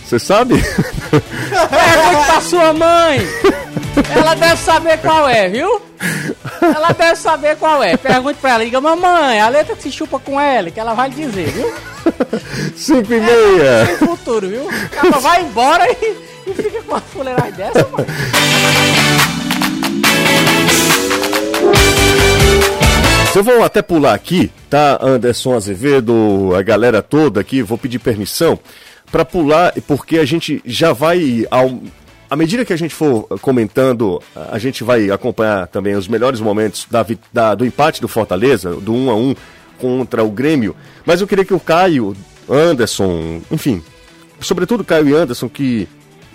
Você 0.05 0.19
sabe? 0.19 0.53
Pergunte 1.09 2.25
pra 2.27 2.41
sua 2.41 2.73
mãe. 2.73 3.19
Ela 4.15 4.35
deve 4.35 4.57
saber 4.57 4.99
qual 4.99 5.27
é, 5.27 5.49
viu? 5.49 5.81
Ela 6.61 6.91
deve 6.91 7.15
saber 7.15 7.55
qual 7.57 7.81
é. 7.81 7.97
Pergunte 7.97 8.39
pra 8.39 8.51
ela. 8.51 8.65
Diga, 8.65 8.79
mamãe, 8.79 9.41
a 9.41 9.49
letra 9.49 9.75
que 9.75 9.81
se 9.81 9.91
chupa 9.91 10.19
com 10.19 10.39
L, 10.39 10.69
que 10.69 10.79
ela 10.79 10.93
vai 10.93 11.09
lhe 11.09 11.15
dizer, 11.15 11.47
viu? 11.47 11.73
5 12.75 13.13
e 13.13 13.19
meia. 13.19 13.85
Tem 13.87 14.07
futuro, 14.07 14.47
viu? 14.47 14.69
Ela 14.95 15.19
vai 15.19 15.41
embora 15.41 15.89
e, 15.89 16.17
e 16.45 16.53
fica 16.53 16.83
com 16.83 16.91
uma 16.91 17.01
fuleiragem 17.01 17.53
dessa, 17.53 17.87
mano. 17.87 18.05
Eu 23.35 23.43
vou 23.43 23.63
até 23.63 23.81
pular 23.81 24.13
aqui, 24.13 24.49
tá, 24.69 24.97
Anderson 25.01 25.55
Azevedo, 25.55 26.55
a 26.55 26.61
galera 26.61 27.01
toda 27.01 27.41
aqui, 27.41 27.61
vou 27.61 27.77
pedir 27.77 27.99
permissão 27.99 28.57
para 29.11 29.25
pular, 29.25 29.73
porque 29.85 30.17
a 30.19 30.25
gente 30.25 30.61
já 30.65 30.93
vai 30.93 31.45
ao 31.51 31.79
à 32.29 32.35
medida 32.35 32.65
que 32.65 32.73
a 32.73 32.77
gente 32.77 32.93
for 32.95 33.27
comentando, 33.41 34.19
a 34.51 34.57
gente 34.57 34.83
vai 34.83 35.11
acompanhar 35.11 35.67
também 35.67 35.95
os 35.95 36.07
melhores 36.07 36.39
momentos 36.39 36.87
da, 36.89 37.05
da- 37.31 37.53
do 37.55 37.65
empate 37.65 38.01
do 38.01 38.07
Fortaleza, 38.07 38.73
do 38.75 38.93
1 38.93 39.09
a 39.11 39.15
1 39.15 39.35
contra 39.77 40.23
o 40.23 40.31
Grêmio. 40.31 40.75
Mas 41.05 41.21
eu 41.21 41.27
queria 41.27 41.45
que 41.45 41.53
o 41.53 41.59
Caio, 41.59 42.15
Anderson, 42.49 43.41
enfim, 43.51 43.83
sobretudo 44.39 44.83
Caio 44.83 45.09
e 45.09 45.13
Anderson, 45.13 45.47
que 45.47 45.87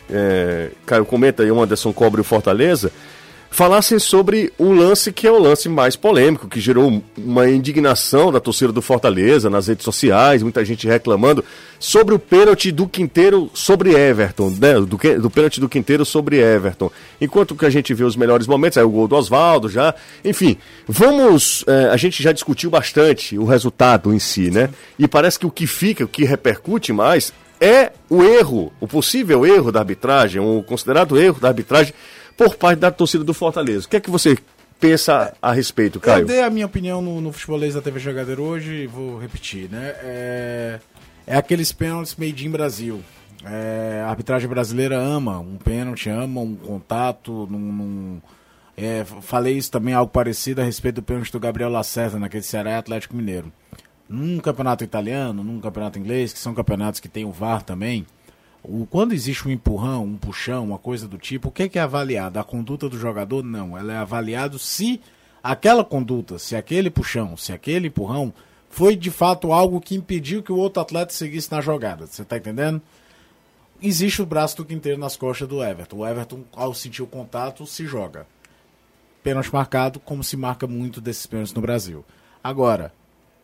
é, 0.09 0.71
Caio 0.87 1.05
comenta 1.05 1.43
e 1.43 1.51
o 1.51 1.61
Anderson 1.61 1.93
cobre 1.93 2.21
o 2.21 2.25
Fortaleza, 2.25 2.93
falassem 3.51 3.99
sobre 3.99 4.53
um 4.59 4.73
lance 4.73 5.13
que 5.13 5.27
é 5.27 5.31
o 5.31 5.39
lance 5.39 5.69
mais 5.69 5.97
polêmico, 5.97 6.49
que 6.49 6.61
gerou 6.61 7.03
uma 7.19 7.51
indignação 7.51 8.31
da 8.31 8.39
torcida 8.39 8.73
do 8.73 8.81
Fortaleza 8.81 9.51
nas 9.51 9.67
redes 9.67 9.85
sociais, 9.85 10.43
muita 10.43 10.65
gente 10.65 10.87
reclamando 10.87 11.45
sobre 11.79 12.15
o 12.15 12.19
pênalti 12.19 12.71
do 12.71 12.87
Quinteiro 12.87 13.51
sobre 13.53 13.93
Everton, 13.93 14.51
né? 14.51 14.75
Do, 14.75 14.87
do 14.87 15.31
pênalti 15.31 15.61
do 15.61 15.69
Quinteiro 15.69 16.05
sobre 16.05 16.39
Everton. 16.39 16.91
Enquanto 17.21 17.57
que 17.57 17.67
a 17.67 17.71
gente 17.71 17.93
vê 17.93 18.05
os 18.05 18.15
melhores 18.15 18.47
momentos, 18.47 18.79
aí 18.79 18.85
o 18.85 18.91
gol 18.91 19.09
do 19.09 19.17
Oswaldo 19.17 19.69
já. 19.69 19.95
Enfim, 20.25 20.57
vamos. 20.87 21.65
é, 21.67 21.91
a 21.91 21.97
gente 21.97 22.23
já 22.23 22.33
discutiu 22.33 22.71
bastante 22.71 23.37
o 23.37 23.45
resultado 23.45 24.15
em 24.15 24.19
si, 24.19 24.51
né? 24.51 24.71
E 24.99 25.09
parece 25.09 25.39
que 25.39 25.47
o 25.47 25.51
que 25.51 25.67
fica, 25.67 26.05
o 26.05 26.09
que 26.09 26.25
repercute 26.25 26.93
mais 26.93 27.33
é 27.61 27.93
o 28.09 28.23
erro, 28.23 28.73
o 28.81 28.89
possível 28.89 29.45
erro 29.45 29.71
da 29.71 29.81
arbitragem, 29.81 30.41
o 30.41 30.63
considerado 30.63 31.19
erro 31.19 31.39
da 31.39 31.49
arbitragem 31.49 31.93
por 32.49 32.57
parte 32.57 32.79
da 32.79 32.91
torcida 32.91 33.23
do 33.23 33.35
Fortaleza. 33.35 33.87
O 33.87 33.89
que 33.91 33.97
é 33.97 34.01
que 34.01 34.11
você 34.11 34.37
pensa 34.81 35.35
a 35.43 35.53
respeito, 35.53 35.97
Eu 35.99 36.01
Caio? 36.01 36.27
dei 36.27 36.43
a 36.43 36.49
minha 36.49 36.65
opinião 36.65 37.03
no, 37.03 37.21
no 37.21 37.33
futebolês 37.33 37.75
da 37.75 37.83
TV 37.83 38.01
Jogadeiro 38.01 38.43
hoje 38.43 38.73
e 38.85 38.87
vou 38.87 39.19
repetir, 39.19 39.69
né? 39.71 39.95
É, 40.03 40.81
é 41.27 41.37
aqueles 41.37 41.71
pênaltis 41.73 42.17
made 42.17 42.47
in 42.47 42.51
Brasil. 42.51 43.03
É, 43.45 44.03
a 44.05 44.09
arbitragem 44.09 44.49
brasileira 44.49 44.99
ama 44.99 45.39
um 45.39 45.57
pênalti, 45.57 46.09
ama 46.09 46.41
um 46.41 46.55
contato. 46.57 47.47
Num, 47.51 47.59
num- 47.59 48.21
é, 48.77 49.05
falei 49.21 49.59
isso 49.59 49.71
também, 49.71 49.93
algo 49.93 50.11
parecido 50.11 50.63
a 50.63 50.65
respeito 50.65 50.97
do 50.97 51.03
pênalti 51.03 51.31
do 51.31 51.39
Gabriel 51.41 51.69
Lacerda 51.71 52.19
naquele 52.19 52.43
Ceará 52.43 52.79
Atlético 52.79 53.15
Mineiro. 53.15 53.53
Num 54.09 54.39
campeonato 54.41 54.83
italiano, 54.83 55.45
num 55.45 55.61
campeonato 55.61 55.99
inglês, 55.99 56.33
que 56.33 56.39
são 56.39 56.55
campeonatos 56.55 56.99
que 57.01 57.09
tem 57.09 57.25
o 57.27 57.31
VAR 57.31 57.63
também, 57.63 58.07
o, 58.63 58.87
quando 58.87 59.13
existe 59.13 59.49
um 59.49 59.51
empurrão, 59.51 60.05
um 60.05 60.17
puxão, 60.17 60.65
uma 60.65 60.79
coisa 60.79 61.09
do 61.09 61.19
tipo, 61.19 61.49
o 61.49 61.53
que 61.53 61.65
é, 61.65 61.69
que 61.69 61.79
é 61.79 61.83
avaliado? 61.83 62.39
A 62.39 62.45
conduta 62.45 62.89
do 62.89 62.99
jogador? 62.99 63.43
Não. 63.43 63.77
Ela 63.77 63.95
é 63.95 63.97
avaliado 63.97 64.59
se 64.59 65.01
aquela 65.43 65.85
conduta, 65.85 66.39
se 66.39 66.55
aquele 66.55 66.91
puxão, 66.91 67.37
se 67.37 67.53
aquele 67.53 67.89
empurrão 67.89 68.33
foi 68.69 68.95
de 68.95 69.11
fato 69.11 69.53
algo 69.53 69.81
que 69.81 69.97
impediu 69.97 70.43
que 70.43 70.53
o 70.53 70.57
outro 70.57 70.81
atleta 70.81 71.13
seguisse 71.13 71.51
na 71.51 71.61
jogada. 71.61 72.07
Você 72.07 72.25
tá 72.25 72.37
entendendo? 72.37 72.81
Existe 73.83 74.21
o 74.21 74.27
braço 74.27 74.59
do 74.59 74.65
Quinteiro 74.65 74.99
nas 74.99 75.17
costas 75.17 75.49
do 75.49 75.65
Everton. 75.65 75.97
O 75.97 76.07
Everton, 76.07 76.45
ao 76.53 76.75
sentir 76.75 77.03
o 77.03 77.07
contato, 77.07 77.67
se 77.67 77.87
joga. 77.87 78.27
Pênalti 79.23 79.53
marcado, 79.53 79.99
como 79.99 80.23
se 80.23 80.37
marca 80.37 80.67
muito 80.67 81.01
desses 81.01 81.27
pênaltis 81.27 81.55
no 81.55 81.63
Brasil. 81.63 82.05
Agora, 82.45 82.93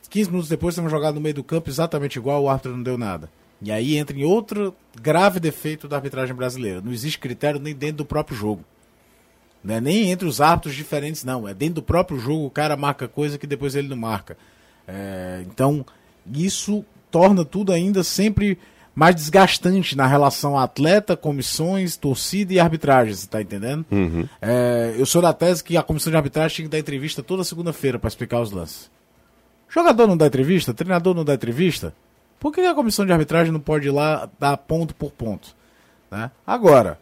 15 0.08 0.30
minutos 0.30 0.48
depois, 0.48 0.74
temos 0.74 0.90
jogado 0.90 1.14
no 1.14 1.20
meio 1.20 1.34
do 1.34 1.44
campo 1.44 1.70
exatamente 1.70 2.18
igual, 2.18 2.42
o 2.42 2.48
árbitro 2.48 2.76
não 2.76 2.82
deu 2.82 2.96
nada. 2.96 3.30
E 3.60 3.72
aí 3.72 3.96
entra 3.96 4.16
em 4.16 4.24
outro 4.24 4.74
grave 5.00 5.40
defeito 5.40 5.88
da 5.88 5.96
arbitragem 5.96 6.34
brasileira. 6.34 6.80
Não 6.80 6.92
existe 6.92 7.18
critério 7.18 7.60
nem 7.60 7.74
dentro 7.74 7.98
do 7.98 8.04
próprio 8.04 8.36
jogo. 8.36 8.64
Não 9.64 9.74
é 9.74 9.80
nem 9.80 10.10
entre 10.10 10.28
os 10.28 10.40
árbitros 10.40 10.74
diferentes, 10.74 11.24
não. 11.24 11.48
É 11.48 11.54
dentro 11.54 11.76
do 11.76 11.82
próprio 11.82 12.18
jogo, 12.18 12.46
o 12.46 12.50
cara 12.50 12.76
marca 12.76 13.08
coisa 13.08 13.38
que 13.38 13.46
depois 13.46 13.74
ele 13.74 13.88
não 13.88 13.96
marca. 13.96 14.36
É, 14.86 15.42
então, 15.46 15.84
isso 16.32 16.84
torna 17.10 17.44
tudo 17.44 17.72
ainda 17.72 18.04
sempre 18.04 18.58
mais 18.94 19.14
desgastante 19.14 19.94
na 19.96 20.06
relação 20.06 20.58
atleta, 20.58 21.16
comissões, 21.16 21.96
torcida 21.96 22.54
e 22.54 22.58
arbitragem, 22.58 23.14
você 23.14 23.26
tá 23.26 23.42
entendendo? 23.42 23.84
É, 24.40 24.94
eu 24.96 25.04
sou 25.04 25.20
da 25.20 25.34
tese 25.34 25.62
que 25.62 25.76
a 25.76 25.82
comissão 25.82 26.10
de 26.10 26.16
arbitragem 26.16 26.56
tinha 26.56 26.66
que 26.66 26.72
dar 26.72 26.78
entrevista 26.78 27.22
toda 27.22 27.44
segunda-feira 27.44 27.98
para 27.98 28.08
explicar 28.08 28.40
os 28.40 28.50
lances. 28.50 28.90
Jogador 29.68 30.06
não 30.06 30.16
dá 30.16 30.26
entrevista? 30.26 30.72
Treinador 30.72 31.14
não 31.14 31.24
dá 31.24 31.34
entrevista? 31.34 31.92
Por 32.38 32.52
que 32.52 32.60
a 32.60 32.74
comissão 32.74 33.06
de 33.06 33.12
arbitragem 33.12 33.52
não 33.52 33.60
pode 33.60 33.88
ir 33.88 33.90
lá 33.90 34.28
dar 34.38 34.56
ponto 34.56 34.94
por 34.94 35.10
ponto? 35.10 35.56
né? 36.10 36.30
Agora, 36.46 36.98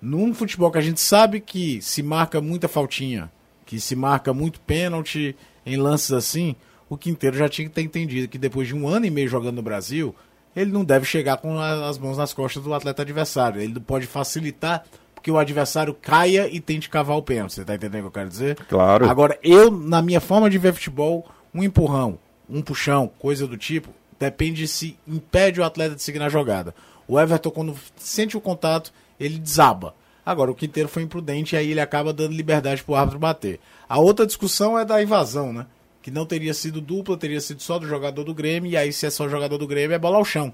num 0.00 0.34
futebol 0.34 0.70
que 0.70 0.78
a 0.78 0.82
gente 0.82 1.00
sabe 1.00 1.40
que 1.40 1.80
se 1.82 2.02
marca 2.02 2.40
muita 2.40 2.68
faltinha, 2.68 3.30
que 3.64 3.80
se 3.80 3.96
marca 3.96 4.32
muito 4.32 4.60
pênalti 4.60 5.36
em 5.64 5.76
lances 5.76 6.12
assim, 6.12 6.54
o 6.88 6.96
Quinteiro 6.96 7.36
já 7.36 7.48
tinha 7.48 7.68
que 7.68 7.74
ter 7.74 7.82
entendido 7.82 8.28
que 8.28 8.38
depois 8.38 8.68
de 8.68 8.74
um 8.74 8.86
ano 8.88 9.06
e 9.06 9.10
meio 9.10 9.28
jogando 9.28 9.56
no 9.56 9.62
Brasil, 9.62 10.14
ele 10.54 10.70
não 10.70 10.84
deve 10.84 11.04
chegar 11.04 11.36
com 11.38 11.58
as 11.58 11.98
mãos 11.98 12.16
nas 12.16 12.32
costas 12.32 12.62
do 12.62 12.72
atleta 12.72 13.02
adversário. 13.02 13.60
Ele 13.60 13.74
não 13.74 13.82
pode 13.82 14.06
facilitar 14.06 14.84
que 15.22 15.30
o 15.30 15.38
adversário 15.38 15.92
caia 15.92 16.48
e 16.48 16.60
tente 16.60 16.88
cavar 16.88 17.16
o 17.16 17.22
pênalti. 17.22 17.54
Você 17.54 17.64
tá 17.64 17.74
entendendo 17.74 18.00
o 18.00 18.02
que 18.04 18.06
eu 18.18 18.22
quero 18.22 18.28
dizer? 18.28 18.56
Claro. 18.68 19.10
Agora, 19.10 19.38
eu, 19.42 19.70
na 19.70 20.00
minha 20.00 20.20
forma 20.20 20.48
de 20.48 20.56
ver 20.56 20.72
futebol, 20.72 21.26
um 21.52 21.62
empurrão, 21.62 22.18
um 22.48 22.62
puxão, 22.62 23.10
coisa 23.18 23.46
do 23.46 23.58
tipo, 23.58 23.90
depende 24.18 24.66
se 24.68 24.96
impede 25.06 25.60
o 25.60 25.64
atleta 25.64 25.94
de 25.94 26.02
seguir 26.02 26.18
na 26.18 26.28
jogada. 26.28 26.74
O 27.08 27.18
Everton, 27.20 27.50
quando 27.50 27.76
sente 27.96 28.36
o 28.36 28.40
contato, 28.40 28.92
ele 29.18 29.38
desaba. 29.38 29.94
Agora, 30.24 30.50
o 30.50 30.54
Quinteiro 30.54 30.88
foi 30.88 31.02
imprudente 31.04 31.54
e 31.54 31.58
aí 31.58 31.70
ele 31.70 31.80
acaba 31.80 32.12
dando 32.12 32.32
liberdade 32.34 32.82
pro 32.82 32.96
árbitro 32.96 33.18
bater. 33.18 33.60
A 33.88 33.98
outra 34.00 34.26
discussão 34.26 34.76
é 34.78 34.84
da 34.84 35.00
invasão, 35.02 35.52
né? 35.52 35.66
Que 36.02 36.10
não 36.10 36.26
teria 36.26 36.52
sido 36.52 36.80
dupla, 36.80 37.16
teria 37.16 37.40
sido 37.40 37.62
só 37.62 37.78
do 37.78 37.86
jogador 37.86 38.24
do 38.24 38.34
Grêmio, 38.34 38.70
e 38.70 38.76
aí 38.76 38.92
se 38.92 39.06
é 39.06 39.10
só 39.10 39.28
jogador 39.28 39.56
do 39.58 39.66
Grêmio, 39.66 39.94
é 39.94 39.98
bola 39.98 40.16
ao 40.16 40.24
chão. 40.24 40.52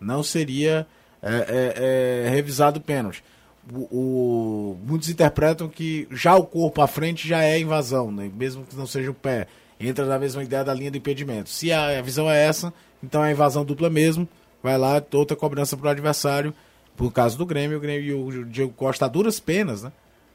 Não 0.00 0.22
seria 0.22 0.86
é, 1.22 2.24
é, 2.26 2.26
é, 2.26 2.28
revisado 2.30 2.78
o 2.78 2.82
pênalti. 2.82 3.24
O, 3.72 3.78
o- 3.90 4.78
muitos 4.86 5.08
interpretam 5.08 5.68
que 5.70 6.06
já 6.10 6.34
o 6.36 6.44
corpo 6.44 6.82
à 6.82 6.86
frente 6.86 7.26
já 7.26 7.42
é 7.42 7.58
invasão, 7.58 8.12
né? 8.12 8.30
mesmo 8.34 8.64
que 8.66 8.76
não 8.76 8.86
seja 8.86 9.10
o 9.10 9.14
pé. 9.14 9.46
Entra 9.78 10.04
na 10.06 10.18
mesma 10.18 10.42
ideia 10.42 10.64
da 10.64 10.74
linha 10.74 10.90
do 10.90 10.96
impedimento. 10.96 11.48
Se 11.50 11.72
a, 11.72 11.98
a 11.98 12.02
visão 12.02 12.30
é 12.30 12.44
essa, 12.44 12.72
então 13.02 13.24
é 13.24 13.32
invasão 13.32 13.64
dupla 13.64 13.90
mesmo, 13.90 14.28
vai 14.62 14.78
lá, 14.78 15.02
outra 15.12 15.36
cobrança 15.36 15.76
pro 15.76 15.88
adversário. 15.88 16.54
Por 16.96 17.12
caso 17.12 17.36
do 17.36 17.44
Grêmio, 17.44 17.78
o 17.78 17.80
Grêmio 17.80 18.32
e 18.32 18.40
o 18.40 18.44
Diego 18.44 18.72
Costa, 18.72 19.04
a 19.04 19.08
duras 19.08 19.40
penas, 19.40 19.82
né? 19.82 19.92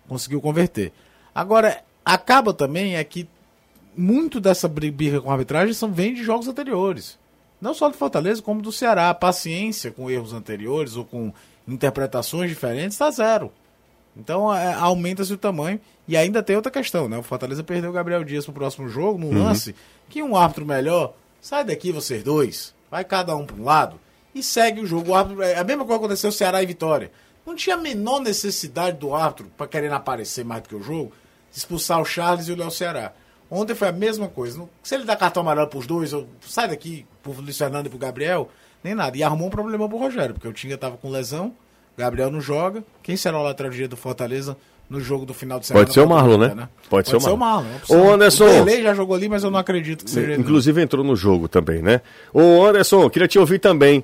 Conseguiu 0.08 0.42
converter. 0.42 0.92
Agora, 1.34 1.82
acaba 2.04 2.54
também 2.54 2.96
é 2.96 3.04
que 3.04 3.30
muito 3.96 4.40
dessa 4.40 4.68
briga 4.68 5.22
com 5.22 5.30
a 5.30 5.34
arbitragem 5.34 5.74
são, 5.74 5.92
vem 5.92 6.14
de 6.14 6.24
jogos 6.24 6.48
anteriores. 6.48 7.18
Não 7.62 7.74
só 7.74 7.90
do 7.90 7.98
Fortaleza, 7.98 8.42
como 8.42 8.62
do 8.62 8.72
Ceará. 8.72 9.10
A 9.10 9.14
paciência 9.14 9.92
com 9.92 10.10
erros 10.10 10.34
anteriores 10.34 10.96
ou 10.96 11.06
com 11.06 11.34
interpretações 11.68 12.50
diferentes 12.50 12.96
está 12.96 13.12
zero. 13.12 13.52
Então 14.16 14.54
é, 14.54 14.74
aumenta-se 14.74 15.34
o 15.34 15.38
tamanho. 15.38 15.80
E 16.08 16.18
ainda 16.18 16.42
tem 16.42 16.56
outra 16.56 16.72
questão, 16.72 17.08
né? 17.08 17.18
O 17.18 17.24
Fortaleza 17.24 17.64
perdeu 17.64 17.90
o 17.90 17.94
Gabriel 17.94 18.24
Dias 18.24 18.46
pro 18.46 18.54
próximo 18.54 18.90
jogo, 18.90 19.20
num 19.20 19.28
uhum. 19.28 19.44
lance 19.44 19.76
que 20.10 20.24
um 20.24 20.36
árbitro 20.36 20.66
melhor, 20.66 21.14
sai 21.40 21.64
daqui 21.64 21.92
vocês 21.92 22.24
dois, 22.24 22.74
vai 22.90 23.04
cada 23.04 23.36
um 23.36 23.46
para 23.46 23.56
um 23.56 23.64
lado 23.64 24.00
e 24.34 24.42
segue 24.42 24.82
o 24.82 24.86
jogo. 24.86 25.12
O 25.12 25.16
árbitro, 25.16 25.44
é 25.44 25.58
a 25.58 25.64
mesma 25.64 25.86
coisa 25.86 26.00
que 26.00 26.06
aconteceu 26.06 26.32
Ceará 26.32 26.64
e 26.64 26.66
Vitória. 26.66 27.12
Não 27.46 27.56
tinha 27.56 27.76
a 27.76 27.80
menor 27.80 28.20
necessidade 28.22 28.98
do 28.98 29.14
árbitro 29.14 29.52
para 29.58 29.68
querer 29.68 29.92
aparecer 29.92 30.44
mais 30.44 30.62
do 30.64 30.70
que 30.70 30.76
o 30.76 30.82
jogo, 30.82 31.12
expulsar 31.52 32.00
o 32.00 32.06
Charles 32.06 32.48
e 32.48 32.52
o 32.52 32.56
Léo 32.56 32.72
Ceará. 32.72 33.14
Ontem 33.50 33.74
foi 33.74 33.88
a 33.88 33.92
mesma 33.92 34.28
coisa. 34.28 34.68
Se 34.84 34.94
ele 34.94 35.06
dá 35.06 35.16
cartão 35.16 35.42
amarelo 35.42 35.68
pros 35.68 35.88
dois, 35.88 36.14
ou 36.14 36.28
sai 36.42 36.68
daqui 36.68 37.06
pro 37.24 37.34
Luiz 37.34 37.58
Fernando 37.58 37.88
e 37.88 37.90
pro 37.90 37.98
Gabriel, 37.98 38.50
nem 38.84 38.94
nada. 38.94 39.18
E 39.18 39.24
arrumou 39.24 39.48
um 39.48 39.52
problema 39.52 39.90
pro 39.90 39.98
Rogério, 39.98 40.36
porque 40.36 40.48
o 40.48 40.54
Tinga 40.54 40.78
tava 40.78 40.98
com 40.98 41.10
lesão, 41.10 41.54
Gabriel 42.00 42.32
não 42.32 42.40
joga. 42.40 42.82
Quem 43.04 43.18
será 43.18 43.38
o 43.38 43.44
lateral 43.44 43.70
direito 43.70 43.92
do 43.92 43.98
Fortaleza 43.98 44.56
no 44.90 45.02
jogo 45.02 45.26
do 45.26 45.34
final 45.34 45.60
de 45.60 45.68
semana? 45.68 45.86
Pode 45.86 45.94
ser 45.94 46.00
o 46.00 46.08
Marlon, 46.08 46.38
né? 46.38 46.48
né? 46.56 46.70
Pode, 46.90 47.12
Pode 47.12 47.22
ser 47.22 47.30
o 47.30 47.38
Marlon. 47.38 47.66
Ser 47.84 47.94
o 47.94 47.98
Marlon. 47.98 48.10
Ô 48.10 48.14
Anderson. 48.14 48.46
O 48.46 48.66
Pelé 48.66 48.82
já 48.82 48.94
jogou 48.94 49.18
ali, 49.18 49.28
mas 49.28 49.44
eu 49.44 49.52
não 49.52 49.60
acredito 49.60 50.06
que 50.06 50.12
seja. 50.12 50.34
Inclusive 50.40 50.82
entrou 50.82 51.04
no 51.04 51.14
jogo 51.14 51.50
também, 51.50 51.82
né? 51.82 52.00
Ô 52.34 52.66
Anderson, 52.66 53.10
queria 53.10 53.28
te 53.28 53.38
ouvir 53.38 53.60
também. 53.60 54.02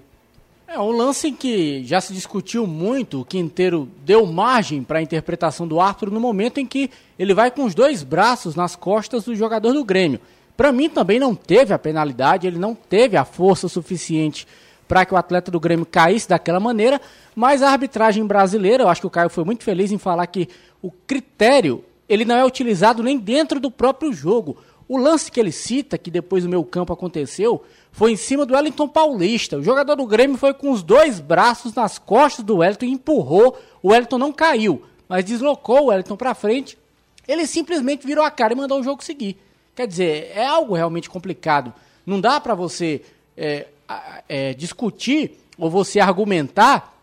É 0.67 0.77
um 0.77 0.91
lance 0.91 1.31
que 1.31 1.85
já 1.85 2.01
se 2.01 2.11
discutiu 2.11 2.67
muito, 2.67 3.21
o 3.21 3.25
Quinteiro 3.25 3.87
deu 4.03 4.25
margem 4.25 4.83
para 4.83 4.99
a 4.99 5.01
interpretação 5.01 5.65
do 5.65 5.79
árbitro 5.79 6.11
no 6.11 6.19
momento 6.19 6.59
em 6.59 6.65
que 6.65 6.91
ele 7.17 7.33
vai 7.33 7.49
com 7.49 7.63
os 7.63 7.73
dois 7.73 8.03
braços 8.03 8.55
nas 8.55 8.75
costas 8.75 9.23
do 9.23 9.33
jogador 9.33 9.71
do 9.71 9.85
Grêmio. 9.85 10.19
Para 10.57 10.73
mim 10.73 10.89
também 10.89 11.17
não 11.17 11.33
teve 11.33 11.73
a 11.73 11.79
penalidade, 11.79 12.45
ele 12.45 12.59
não 12.59 12.75
teve 12.75 13.15
a 13.15 13.23
força 13.23 13.69
suficiente 13.69 14.45
para 14.87 15.05
que 15.05 15.13
o 15.13 15.17
atleta 15.17 15.49
do 15.49 15.59
Grêmio 15.59 15.85
caísse 15.85 16.29
daquela 16.29 16.59
maneira, 16.59 17.01
mas 17.35 17.61
a 17.61 17.69
arbitragem 17.69 18.25
brasileira, 18.25 18.83
eu 18.83 18.87
acho 18.87 19.01
que 19.01 19.07
o 19.07 19.09
Caio 19.09 19.29
foi 19.29 19.43
muito 19.43 19.63
feliz 19.63 19.91
em 19.91 19.97
falar 19.97 20.25
que 20.27 20.47
o 20.81 20.89
critério 20.89 21.83
ele 22.07 22.23
não 22.23 22.35
é 22.35 22.45
utilizado 22.45 23.03
nem 23.03 23.17
dentro 23.17 23.59
do 23.59 23.69
próprio 23.69 24.13
jogo. 24.13 24.57
O 24.87 24.97
lance 24.97 25.31
que 25.31 25.39
ele 25.39 25.51
cita, 25.51 25.97
que 25.97 26.11
depois 26.11 26.43
no 26.43 26.49
meu 26.49 26.63
campo 26.63 26.93
aconteceu, 26.93 27.63
foi 27.91 28.11
em 28.11 28.15
cima 28.15 28.45
do 28.45 28.53
Wellington 28.53 28.87
Paulista. 28.87 29.57
O 29.57 29.63
jogador 29.63 29.95
do 29.95 30.05
Grêmio 30.05 30.37
foi 30.37 30.53
com 30.53 30.71
os 30.71 30.83
dois 30.83 31.19
braços 31.19 31.73
nas 31.73 31.97
costas 31.97 32.45
do 32.45 32.57
Wellington 32.57 32.85
e 32.85 32.91
empurrou. 32.91 33.57
O 33.81 33.89
Wellington 33.89 34.19
não 34.19 34.31
caiu, 34.31 34.83
mas 35.09 35.25
deslocou 35.25 35.85
o 35.85 35.85
Wellington 35.87 36.15
para 36.15 36.35
frente. 36.35 36.77
Ele 37.27 37.47
simplesmente 37.47 38.05
virou 38.05 38.23
a 38.23 38.29
cara 38.29 38.53
e 38.53 38.55
mandou 38.55 38.79
o 38.79 38.83
jogo 38.83 39.03
seguir. 39.03 39.37
Quer 39.75 39.87
dizer, 39.87 40.31
é 40.35 40.45
algo 40.45 40.75
realmente 40.75 41.09
complicado. 41.09 41.73
Não 42.05 42.21
dá 42.21 42.39
para 42.39 42.53
você 42.53 43.01
é, 43.35 43.67
é, 44.29 44.53
discutir 44.53 45.39
ou 45.57 45.69
você 45.69 45.99
argumentar 45.99 46.94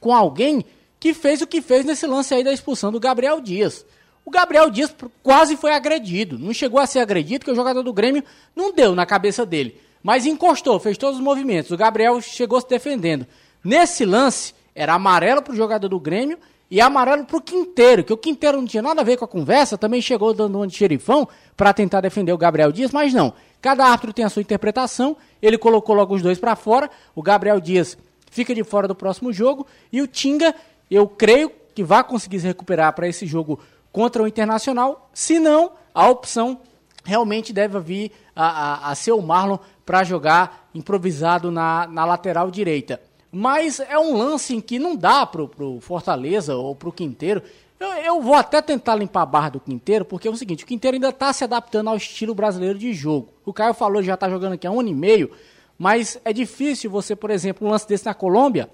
com 0.00 0.14
alguém 0.14 0.64
que 1.00 1.14
fez 1.14 1.40
o 1.40 1.46
que 1.46 1.60
fez 1.62 1.84
nesse 1.84 2.06
lance 2.06 2.34
aí 2.34 2.42
da 2.42 2.52
expulsão 2.52 2.90
do 2.90 3.00
Gabriel 3.00 3.40
Dias. 3.40 3.84
O 4.24 4.30
Gabriel 4.30 4.68
Dias 4.68 4.94
quase 5.22 5.56
foi 5.56 5.72
agredido. 5.72 6.38
Não 6.38 6.52
chegou 6.52 6.80
a 6.80 6.86
ser 6.86 7.00
agredido, 7.00 7.40
porque 7.40 7.52
o 7.52 7.56
jogador 7.56 7.82
do 7.82 7.92
Grêmio 7.92 8.22
não 8.54 8.72
deu 8.72 8.94
na 8.94 9.06
cabeça 9.06 9.46
dele 9.46 9.80
mas 10.02 10.26
encostou, 10.26 10.78
fez 10.78 10.96
todos 10.96 11.18
os 11.18 11.22
movimentos. 11.22 11.70
O 11.70 11.76
Gabriel 11.76 12.20
chegou 12.20 12.60
se 12.60 12.68
defendendo. 12.68 13.26
Nesse 13.62 14.04
lance, 14.04 14.54
era 14.74 14.94
amarelo 14.94 15.42
para 15.42 15.52
o 15.52 15.56
jogador 15.56 15.88
do 15.88 15.98
Grêmio 15.98 16.38
e 16.70 16.80
amarelo 16.80 17.24
para 17.24 17.36
o 17.36 17.40
Quinteiro, 17.40 18.04
que 18.04 18.12
o 18.12 18.16
Quinteiro 18.16 18.58
não 18.58 18.66
tinha 18.66 18.82
nada 18.82 19.00
a 19.00 19.04
ver 19.04 19.16
com 19.16 19.24
a 19.24 19.28
conversa, 19.28 19.78
também 19.78 20.00
chegou 20.00 20.34
dando 20.34 20.60
um 20.60 20.66
de 20.66 20.76
xerifão 20.76 21.26
para 21.56 21.72
tentar 21.72 22.00
defender 22.00 22.32
o 22.32 22.38
Gabriel 22.38 22.70
Dias, 22.70 22.90
mas 22.92 23.12
não. 23.12 23.32
Cada 23.60 23.86
árbitro 23.86 24.12
tem 24.12 24.24
a 24.24 24.28
sua 24.28 24.42
interpretação, 24.42 25.16
ele 25.42 25.58
colocou 25.58 25.94
logo 25.94 26.14
os 26.14 26.22
dois 26.22 26.38
para 26.38 26.54
fora, 26.54 26.90
o 27.14 27.22
Gabriel 27.22 27.60
Dias 27.60 27.98
fica 28.30 28.54
de 28.54 28.64
fora 28.64 28.88
do 28.88 28.94
próximo 28.94 29.32
jogo 29.32 29.66
e 29.92 30.00
o 30.00 30.06
Tinga, 30.06 30.54
eu 30.90 31.08
creio 31.08 31.50
que 31.74 31.84
vai 31.84 32.02
conseguir 32.02 32.40
se 32.40 32.46
recuperar 32.46 32.92
para 32.94 33.08
esse 33.08 33.26
jogo 33.26 33.60
contra 33.92 34.22
o 34.22 34.26
Internacional, 34.26 35.10
se 35.12 35.38
não, 35.38 35.72
a 35.94 36.08
opção 36.08 36.60
realmente 37.04 37.52
deve 37.52 37.80
vir 37.80 38.12
a, 38.34 38.46
a, 38.46 38.90
a 38.90 38.94
ser 38.94 39.12
o 39.12 39.22
Marlon 39.22 39.58
para 39.84 40.04
jogar 40.04 40.68
improvisado 40.74 41.50
na, 41.50 41.86
na 41.86 42.04
lateral 42.04 42.50
direita. 42.50 43.00
Mas 43.30 43.80
é 43.80 43.98
um 43.98 44.16
lance 44.16 44.54
em 44.54 44.60
que 44.60 44.78
não 44.78 44.96
dá 44.96 45.26
pro, 45.26 45.48
pro 45.48 45.80
Fortaleza 45.80 46.54
ou 46.56 46.74
pro 46.74 46.92
Quinteiro. 46.92 47.42
Eu, 47.78 47.88
eu 47.88 48.22
vou 48.22 48.34
até 48.34 48.60
tentar 48.60 48.94
limpar 48.94 49.22
a 49.22 49.26
barra 49.26 49.50
do 49.50 49.60
Quinteiro, 49.60 50.04
porque 50.04 50.28
é 50.28 50.30
o 50.30 50.36
seguinte, 50.36 50.64
o 50.64 50.66
Quinteiro 50.66 50.96
ainda 50.96 51.10
está 51.10 51.32
se 51.32 51.44
adaptando 51.44 51.88
ao 51.88 51.96
estilo 51.96 52.34
brasileiro 52.34 52.78
de 52.78 52.92
jogo. 52.92 53.28
O 53.44 53.52
Caio 53.52 53.74
falou 53.74 54.02
já 54.02 54.14
está 54.14 54.28
jogando 54.28 54.54
aqui 54.54 54.66
há 54.66 54.70
um 54.70 54.80
ano 54.80 54.88
e 54.88 54.94
meio, 54.94 55.30
mas 55.78 56.18
é 56.24 56.32
difícil 56.32 56.90
você, 56.90 57.14
por 57.14 57.30
exemplo, 57.30 57.66
um 57.66 57.70
lance 57.70 57.86
desse 57.86 58.04
na 58.04 58.14
Colômbia, 58.14 58.68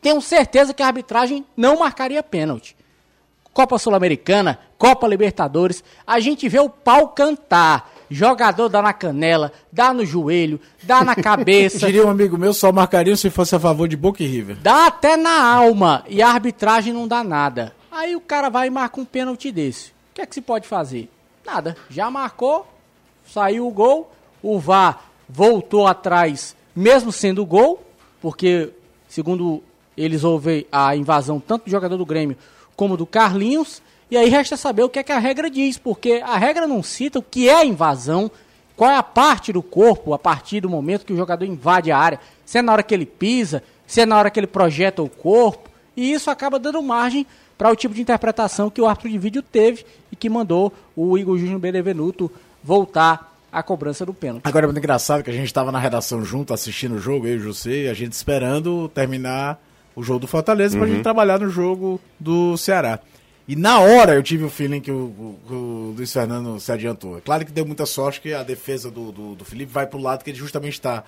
tenho 0.00 0.20
certeza 0.20 0.72
que 0.72 0.82
a 0.82 0.86
arbitragem 0.86 1.44
não 1.56 1.80
marcaria 1.80 2.22
pênalti. 2.22 2.76
Copa 3.52 3.78
Sul-Americana, 3.78 4.58
Copa 4.76 5.06
Libertadores, 5.06 5.82
a 6.06 6.20
gente 6.20 6.48
vê 6.48 6.58
o 6.58 6.68
pau 6.68 7.08
cantar. 7.08 7.90
Jogador 8.10 8.68
dá 8.68 8.82
na 8.82 8.92
canela, 8.92 9.50
dá 9.72 9.94
no 9.94 10.04
joelho, 10.04 10.60
dá 10.82 11.02
na 11.02 11.14
cabeça. 11.16 11.86
Diria 11.86 12.04
um 12.04 12.10
amigo 12.10 12.36
meu, 12.36 12.52
só 12.52 12.70
marcaria 12.70 13.16
se 13.16 13.30
fosse 13.30 13.56
a 13.56 13.60
favor 13.60 13.88
de 13.88 13.96
Boca 13.96 14.22
e 14.22 14.26
River. 14.26 14.56
Dá 14.56 14.88
até 14.88 15.16
na 15.16 15.42
alma 15.42 16.04
e 16.08 16.20
a 16.20 16.28
arbitragem 16.28 16.92
não 16.92 17.08
dá 17.08 17.24
nada. 17.24 17.74
Aí 17.90 18.14
o 18.14 18.20
cara 18.20 18.50
vai 18.50 18.66
e 18.66 18.70
marca 18.70 19.00
um 19.00 19.04
pênalti 19.04 19.50
desse. 19.50 19.90
O 19.90 20.14
que 20.14 20.20
é 20.20 20.26
que 20.26 20.34
se 20.34 20.42
pode 20.42 20.68
fazer? 20.68 21.08
Nada. 21.46 21.76
Já 21.88 22.10
marcou, 22.10 22.66
saiu 23.32 23.66
o 23.66 23.70
gol, 23.70 24.12
o 24.42 24.58
VAR 24.58 25.13
voltou 25.34 25.84
atrás, 25.84 26.54
mesmo 26.76 27.10
sendo 27.10 27.44
gol, 27.44 27.82
porque, 28.22 28.70
segundo 29.08 29.64
eles, 29.96 30.22
houve 30.22 30.64
a 30.70 30.94
invasão 30.94 31.40
tanto 31.40 31.64
do 31.64 31.70
jogador 31.72 31.96
do 31.96 32.06
Grêmio 32.06 32.36
como 32.76 32.96
do 32.96 33.04
Carlinhos. 33.04 33.82
E 34.08 34.16
aí 34.16 34.28
resta 34.28 34.56
saber 34.56 34.84
o 34.84 34.88
que 34.88 35.00
é 35.00 35.02
que 35.02 35.10
a 35.10 35.18
regra 35.18 35.50
diz, 35.50 35.76
porque 35.76 36.22
a 36.24 36.38
regra 36.38 36.68
não 36.68 36.84
cita 36.84 37.18
o 37.18 37.22
que 37.22 37.48
é 37.48 37.56
a 37.56 37.64
invasão, 37.64 38.30
qual 38.76 38.88
é 38.88 38.96
a 38.96 39.02
parte 39.02 39.52
do 39.52 39.60
corpo 39.60 40.14
a 40.14 40.18
partir 40.20 40.60
do 40.60 40.70
momento 40.70 41.04
que 41.04 41.12
o 41.12 41.16
jogador 41.16 41.44
invade 41.44 41.90
a 41.90 41.98
área, 41.98 42.20
se 42.46 42.58
é 42.58 42.62
na 42.62 42.72
hora 42.72 42.84
que 42.84 42.94
ele 42.94 43.06
pisa, 43.06 43.60
se 43.88 44.02
é 44.02 44.06
na 44.06 44.16
hora 44.16 44.30
que 44.30 44.38
ele 44.38 44.46
projeta 44.46 45.02
o 45.02 45.08
corpo, 45.08 45.68
e 45.96 46.12
isso 46.12 46.30
acaba 46.30 46.60
dando 46.60 46.80
margem 46.80 47.26
para 47.58 47.72
o 47.72 47.76
tipo 47.76 47.92
de 47.92 48.00
interpretação 48.00 48.70
que 48.70 48.80
o 48.80 48.86
árbitro 48.86 49.10
de 49.10 49.18
vídeo 49.18 49.42
teve 49.42 49.84
e 50.12 50.16
que 50.16 50.28
mandou 50.28 50.72
o 50.94 51.18
Igor 51.18 51.36
Júnior 51.36 51.58
Benevenuto 51.58 52.30
voltar 52.62 53.33
à 53.54 53.62
cobrança 53.62 54.04
do 54.04 54.12
pênalti. 54.12 54.42
Agora 54.44 54.66
é 54.66 54.68
muito 54.68 54.78
engraçado 54.78 55.22
que 55.22 55.30
a 55.30 55.32
gente 55.32 55.46
estava 55.46 55.70
na 55.70 55.78
redação 55.78 56.24
junto 56.24 56.52
assistindo 56.52 56.96
o 56.96 56.98
jogo, 56.98 57.26
eu 57.26 57.34
e 57.34 57.36
o 57.36 57.40
José, 57.40 57.84
e 57.84 57.88
a 57.88 57.94
gente 57.94 58.12
esperando 58.12 58.88
terminar 58.88 59.62
o 59.94 60.02
jogo 60.02 60.20
do 60.20 60.26
Fortaleza 60.26 60.74
uhum. 60.74 60.80
para 60.80 60.90
a 60.90 60.92
gente 60.92 61.02
trabalhar 61.04 61.38
no 61.38 61.48
jogo 61.48 62.00
do 62.18 62.56
Ceará. 62.56 62.98
E 63.46 63.54
na 63.54 63.78
hora 63.78 64.14
eu 64.14 64.22
tive 64.22 64.44
o 64.44 64.50
feeling 64.50 64.80
que 64.80 64.90
o, 64.90 65.38
o, 65.48 65.52
o 65.54 65.94
Luiz 65.96 66.12
Fernando 66.12 66.58
se 66.58 66.72
adiantou. 66.72 67.18
É 67.18 67.20
claro 67.20 67.44
que 67.44 67.52
deu 67.52 67.64
muita 67.64 67.86
sorte 67.86 68.20
que 68.20 68.32
a 68.32 68.42
defesa 68.42 68.90
do, 68.90 69.12
do, 69.12 69.34
do 69.36 69.44
Felipe 69.44 69.70
vai 69.70 69.86
pro 69.86 70.00
lado 70.00 70.24
que 70.24 70.30
ele 70.30 70.38
justamente 70.38 70.72
está. 70.72 71.04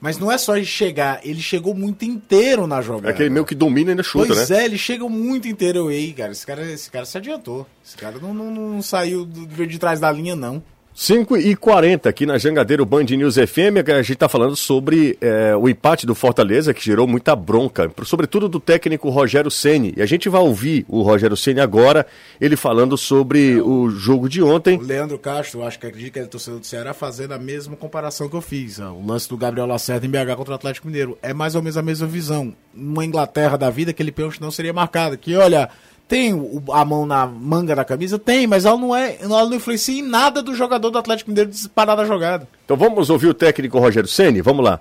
Mas 0.00 0.16
não 0.16 0.32
é 0.32 0.38
só 0.38 0.56
ele 0.56 0.64
chegar, 0.64 1.20
ele 1.22 1.42
chegou 1.42 1.74
muito 1.74 2.06
inteiro 2.06 2.66
na 2.66 2.80
jogada. 2.80 3.08
É 3.08 3.10
aquele 3.10 3.28
meio 3.28 3.44
que 3.44 3.54
domina 3.54 3.90
e 3.90 3.92
ainda 3.92 4.02
chuta, 4.02 4.28
pois 4.28 4.38
né? 4.38 4.46
Pois 4.46 4.58
é, 4.58 4.64
ele 4.64 4.78
chega 4.78 5.06
muito 5.06 5.46
inteiro. 5.46 5.88
aí, 5.88 6.14
cara, 6.14 6.32
esse 6.32 6.46
cara, 6.46 6.62
esse 6.72 6.90
cara 6.90 7.04
se 7.04 7.18
adiantou. 7.18 7.66
Esse 7.84 7.98
cara 7.98 8.18
não, 8.18 8.32
não, 8.32 8.50
não 8.50 8.82
saiu 8.82 9.26
de, 9.26 9.66
de 9.66 9.78
trás 9.78 10.00
da 10.00 10.10
linha, 10.10 10.34
não. 10.34 10.62
5 10.92 11.36
e 11.36 11.54
40 11.54 12.08
aqui 12.08 12.26
na 12.26 12.36
Jangadeiro 12.36 12.84
Band 12.84 13.04
News 13.04 13.36
FM, 13.36 13.78
a 13.86 14.02
gente 14.02 14.12
está 14.12 14.28
falando 14.28 14.56
sobre 14.56 15.16
é, 15.20 15.54
o 15.56 15.68
empate 15.68 16.04
do 16.04 16.14
Fortaleza, 16.14 16.74
que 16.74 16.84
gerou 16.84 17.06
muita 17.06 17.34
bronca, 17.36 17.90
sobretudo 18.04 18.48
do 18.48 18.58
técnico 18.58 19.08
Rogério 19.08 19.50
Ceni. 19.50 19.94
E 19.96 20.02
a 20.02 20.06
gente 20.06 20.28
vai 20.28 20.40
ouvir 20.40 20.84
o 20.88 21.02
Rogério 21.02 21.36
Ceni 21.36 21.60
agora, 21.60 22.06
ele 22.40 22.56
falando 22.56 22.98
sobre 22.98 23.58
é, 23.58 23.62
o, 23.62 23.82
o, 23.82 23.90
jogo 23.90 24.28
de 24.28 24.42
ontem. 24.42 24.76
O 24.76 24.82
Leandro 24.82 25.18
Castro, 25.18 25.64
acho 25.64 25.78
que 25.78 25.86
acredito 25.86 26.12
que 26.12 26.18
é 26.18 26.24
torcedor 26.24 26.58
do 26.58 26.66
Ceará, 26.66 26.92
fazendo 26.92 27.32
a 27.32 27.38
mesma 27.38 27.76
comparação 27.76 28.28
que 28.28 28.36
eu 28.36 28.42
fiz. 28.42 28.78
O 28.78 29.02
lance 29.06 29.28
do 29.28 29.36
Gabriel 29.36 29.66
Lacerda 29.66 30.04
em 30.04 30.10
BH 30.10 30.36
contra 30.36 30.52
o 30.52 30.56
Atlético 30.56 30.88
Mineiro. 30.88 31.16
É 31.22 31.32
mais 31.32 31.54
ou 31.54 31.62
menos 31.62 31.76
a 31.76 31.82
mesma 31.82 32.06
visão. 32.06 32.52
Uma 32.74 33.04
Inglaterra 33.04 33.56
da 33.56 33.70
vida, 33.70 33.92
aquele 33.92 34.10
pênalti 34.12 34.40
não 34.40 34.50
seria 34.50 34.72
marcado. 34.72 35.16
Que 35.16 35.36
olha 35.36 35.70
tem 36.10 36.34
o, 36.34 36.60
a 36.72 36.84
mão 36.84 37.06
na 37.06 37.24
manga 37.24 37.72
da 37.76 37.84
camisa? 37.84 38.18
Tem, 38.18 38.44
mas 38.44 38.64
ela 38.64 38.76
não 38.76 38.94
é. 38.94 39.16
Ela 39.20 39.46
não 39.46 39.54
influencia 39.54 39.96
em 39.96 40.02
nada 40.02 40.42
do 40.42 40.52
jogador 40.56 40.90
do 40.90 40.98
Atlético 40.98 41.30
Mineiro 41.30 41.52
parar 41.72 41.94
da 41.94 42.04
jogada. 42.04 42.48
Então 42.64 42.76
vamos 42.76 43.10
ouvir 43.10 43.28
o 43.28 43.34
técnico 43.34 43.78
Rogério 43.78 44.08
Ceni. 44.08 44.42
Vamos 44.42 44.64
lá. 44.64 44.80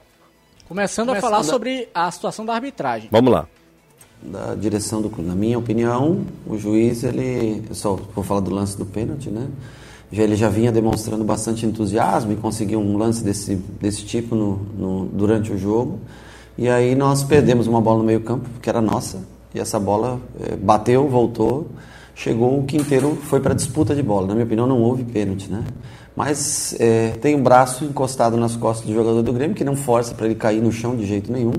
Começando, 0.68 1.10
Começando 1.10 1.10
a 1.12 1.22
falar 1.22 1.44
sobre 1.44 1.88
a 1.94 2.10
situação 2.10 2.44
da 2.44 2.56
arbitragem. 2.56 3.10
Vamos 3.12 3.32
lá. 3.32 3.48
Da 4.24 4.56
direção 4.56 5.04
do 5.04 5.10
clube. 5.10 5.30
Na 5.30 5.36
minha 5.36 5.60
opinião, 5.60 6.26
o 6.48 6.58
juiz, 6.58 7.04
ele. 7.04 7.64
Eu 7.70 7.76
só 7.76 7.94
vou 7.94 8.24
falar 8.24 8.40
do 8.40 8.50
lance 8.50 8.76
do 8.76 8.86
pênalti, 8.86 9.30
né? 9.30 9.48
Já, 10.12 10.24
ele 10.24 10.36
já 10.36 10.50
vinha 10.50 10.72
demonstrando 10.72 11.24
bastante 11.24 11.64
entusiasmo 11.64 12.32
e 12.32 12.38
conseguiu 12.38 12.80
um 12.80 12.98
lance 12.98 13.24
desse, 13.24 13.56
desse 13.80 14.04
tipo 14.04 14.34
no, 14.34 14.56
no, 14.76 15.06
durante 15.06 15.54
o 15.54 15.60
jogo. 15.60 16.00
E 16.58 16.68
aí 16.68 16.96
nós 16.96 17.24
perdemos 17.24 17.68
uma 17.68 17.80
bola 17.80 18.00
no 18.00 18.04
meio 18.04 18.22
campo, 18.22 18.50
que 18.60 18.68
era 18.68 18.82
nossa, 18.82 19.20
e 19.54 19.60
essa 19.60 19.80
bola 19.80 20.20
é, 20.40 20.56
bateu, 20.56 21.08
voltou, 21.08 21.68
chegou 22.14 22.60
o 22.60 22.64
quinteiro, 22.64 23.16
foi 23.16 23.40
para 23.40 23.54
disputa 23.54 23.96
de 23.96 24.04
bola. 24.04 24.28
Na 24.28 24.34
minha 24.34 24.46
opinião, 24.46 24.68
não 24.68 24.82
houve 24.82 25.04
pênalti, 25.04 25.50
né? 25.50 25.64
Mas 26.16 26.76
é, 26.80 27.12
tem 27.22 27.36
um 27.36 27.42
braço 27.42 27.86
encostado 27.86 28.36
nas 28.36 28.56
costas 28.56 28.86
do 28.86 28.94
jogador 28.94 29.22
do 29.22 29.32
Grêmio 29.32 29.56
que 29.56 29.64
não 29.64 29.76
força 29.76 30.14
para 30.14 30.26
ele 30.26 30.36
cair 30.36 30.62
no 30.62 30.72
chão 30.72 30.96
de 30.96 31.06
jeito 31.06 31.32
nenhum. 31.32 31.54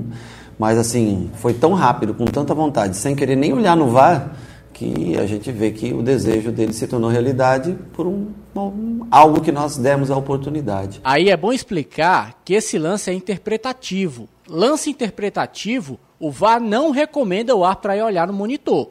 Mas 0.59 0.77
assim, 0.77 1.31
foi 1.35 1.53
tão 1.53 1.73
rápido, 1.73 2.13
com 2.13 2.25
tanta 2.25 2.53
vontade, 2.53 2.95
sem 2.95 3.15
querer 3.15 3.35
nem 3.35 3.51
olhar 3.51 3.75
no 3.75 3.89
VAR, 3.89 4.35
que 4.71 5.17
a 5.17 5.25
gente 5.25 5.51
vê 5.51 5.71
que 5.71 5.91
o 5.93 6.03
desejo 6.03 6.51
dele 6.51 6.73
se 6.73 6.85
tornou 6.85 7.09
realidade 7.09 7.75
por 7.93 8.05
um, 8.05 8.27
um, 8.55 9.07
algo 9.09 9.41
que 9.41 9.51
nós 9.51 9.77
demos 9.77 10.11
a 10.11 10.17
oportunidade. 10.17 10.99
Aí 11.03 11.29
é 11.29 11.37
bom 11.37 11.53
explicar 11.53 12.41
que 12.43 12.53
esse 12.53 12.77
lance 12.77 13.09
é 13.09 13.13
interpretativo. 13.13 14.27
Lance 14.47 14.89
interpretativo, 14.89 15.99
o 16.19 16.31
VAR 16.31 16.59
não 16.59 16.91
recomenda 16.91 17.55
o 17.55 17.63
árbitro 17.63 17.93
ir 17.93 18.03
olhar 18.03 18.27
no 18.27 18.33
monitor. 18.33 18.89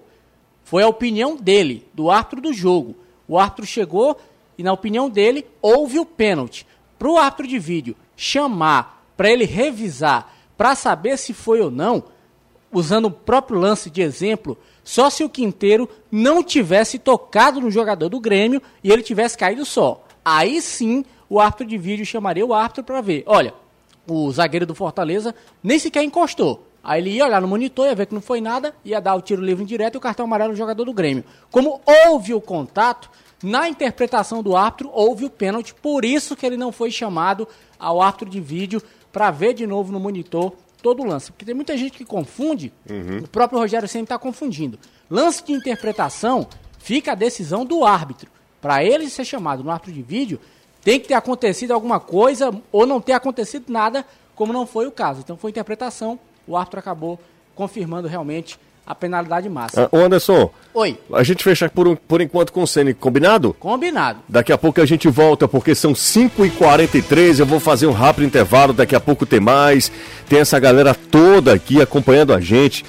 Foi 0.65 0.83
a 0.83 0.89
opinião 0.89 1.37
dele, 1.37 1.87
do 1.93 2.11
árbitro 2.11 2.41
do 2.41 2.53
jogo. 2.53 2.95
O 3.27 3.39
árbitro 3.39 3.67
chegou 3.67 4.19
e, 4.57 4.63
na 4.63 4.73
opinião 4.73 5.11
dele, 5.11 5.47
houve 5.61 5.99
o 5.99 6.07
pênalti. 6.07 6.67
Para 6.99 7.09
o 7.09 7.19
árbitro 7.19 7.47
de 7.47 7.59
vídeo 7.59 7.97
chamar, 8.17 9.05
para 9.17 9.31
ele 9.31 9.45
revisar 9.45 10.33
para 10.61 10.75
saber 10.75 11.17
se 11.17 11.33
foi 11.33 11.63
ou 11.63 11.71
não, 11.71 12.05
usando 12.71 13.07
o 13.07 13.11
próprio 13.11 13.59
lance 13.59 13.89
de 13.89 14.03
exemplo, 14.03 14.59
só 14.85 15.11
se 15.11 15.23
o 15.23 15.29
Quinteiro 15.29 15.89
não 16.11 16.43
tivesse 16.43 16.99
tocado 16.99 17.61
no 17.61 17.71
jogador 17.71 18.09
do 18.09 18.21
Grêmio 18.21 18.63
e 18.83 18.91
ele 18.91 19.03
tivesse 19.03 19.37
caído 19.37 19.65
só. 19.65 20.05
Aí 20.25 20.61
sim 20.61 21.05
o 21.29 21.39
árbitro 21.41 21.67
de 21.67 21.79
vídeo 21.79 22.05
chamaria 22.05 22.45
o 22.45 22.53
árbitro 22.53 22.85
para 22.85 23.01
ver. 23.01 23.23
Olha, 23.27 23.55
o 24.07 24.31
zagueiro 24.33 24.67
do 24.67 24.75
Fortaleza 24.75 25.35
nem 25.63 25.79
sequer 25.79 26.03
encostou. 26.03 26.67
Aí 26.83 27.01
ele 27.01 27.11
ia 27.11 27.27
olhar 27.27 27.41
no 27.41 27.49
monitor, 27.49 27.87
ia 27.87 27.95
ver 27.95 28.07
que 28.07 28.15
não 28.15 28.23
foi 28.23 28.41
nada, 28.41 28.75
ia 28.85 29.01
dar 29.01 29.15
o 29.15 29.21
tiro 29.21 29.43
livre 29.43 29.63
indireto 29.63 29.95
e 29.95 29.99
o 29.99 30.01
cartão 30.01 30.25
amarelo 30.25 30.53
do 30.53 30.57
jogador 30.57 30.85
do 30.85 30.93
Grêmio. 30.93 31.25
Como 31.51 31.81
houve 32.07 32.33
o 32.33 32.41
contato, 32.41 33.11
na 33.43 33.69
interpretação 33.69 34.43
do 34.43 34.57
árbitro 34.57 34.91
houve 34.93 35.25
o 35.25 35.31
pênalti, 35.31 35.75
por 35.75 36.05
isso 36.05 36.35
que 36.35 36.45
ele 36.45 36.57
não 36.57 36.73
foi 36.73 36.91
chamado 36.91 37.47
ao 37.79 38.01
árbitro 38.01 38.29
de 38.29 38.41
vídeo 38.41 38.83
para 39.13 39.31
ver 39.31 39.55
de 39.55 39.67
novo 39.67 39.93
no 39.93 40.01
monitor 40.01 40.53
todo 40.81 41.03
o 41.03 41.07
lance. 41.07 41.31
Porque 41.31 41.45
tem 41.45 41.55
muita 41.55 41.77
gente 41.77 41.93
que 41.93 42.05
confunde, 42.05 42.73
uhum. 42.89 43.19
o 43.19 43.29
próprio 43.29 43.59
Rogério 43.59 43.89
sempre 43.89 44.05
está 44.05 44.19
confundindo. 44.19 44.79
Lance 45.11 45.45
de 45.45 45.53
interpretação 45.53 46.49
fica 46.79 47.13
a 47.13 47.15
decisão 47.15 47.65
do 47.65 47.85
árbitro. 47.85 48.31
Para 48.61 48.85
ele 48.85 49.09
ser 49.09 49.25
chamado 49.25 49.65
no 49.65 49.71
árbitro 49.71 49.93
de 49.93 50.03
vídeo, 50.03 50.41
tem 50.83 50.99
que 50.99 51.09
ter 51.09 51.15
acontecido 51.15 51.73
alguma 51.73 52.01
coisa 52.01 52.51
ou 52.73 52.87
não 52.87 53.01
ter 53.01 53.13
acontecido 53.13 53.71
nada, 53.71 54.05
como 54.35 54.53
não 54.53 54.67
foi 54.67 54.87
o 54.87 54.93
caso. 54.93 55.21
Então 55.21 55.37
foi 55.37 55.51
interpretação, 55.51 56.19
o 56.47 56.57
árbitro 56.57 56.81
acabou 56.81 57.19
confirmando 57.55 58.09
realmente 58.09 58.59
a 58.87 58.95
penalidade 58.95 59.49
máxima. 59.49 59.89
Ah, 59.93 59.97
Anderson. 59.97 60.51
Oi. 60.75 60.99
A 61.13 61.23
gente 61.23 61.45
fecha 61.45 61.69
por, 61.69 61.97
por 61.97 62.21
enquanto 62.21 62.53
com 62.53 62.63
o 62.63 62.67
Ceni, 62.67 62.95
combinado? 62.95 63.55
Combinado. 63.59 64.21
Daqui 64.29 64.53
a 64.53 64.59
pouco 64.59 64.81
a 64.81 64.87
gente 64.87 65.09
volta, 65.09 65.47
porque 65.47 65.75
são 65.75 65.93
5h43, 65.93 67.39
eu 67.39 67.47
vou 67.47 67.61
fazer 67.61 67.87
um 67.87 67.93
rápido 67.93 68.27
intervalo, 68.27 68.73
daqui 68.73 68.95
a 68.95 69.01
pouco 69.01 69.27
tem 69.27 69.41
mais. 69.41 69.91
Tem 70.29 70.41
essa 70.41 70.59
galera 70.59 70.95
toda 70.95 71.53
aqui 71.53 71.81
acompanhando 71.81 72.33
a 72.33 72.41
gente. 72.41 72.85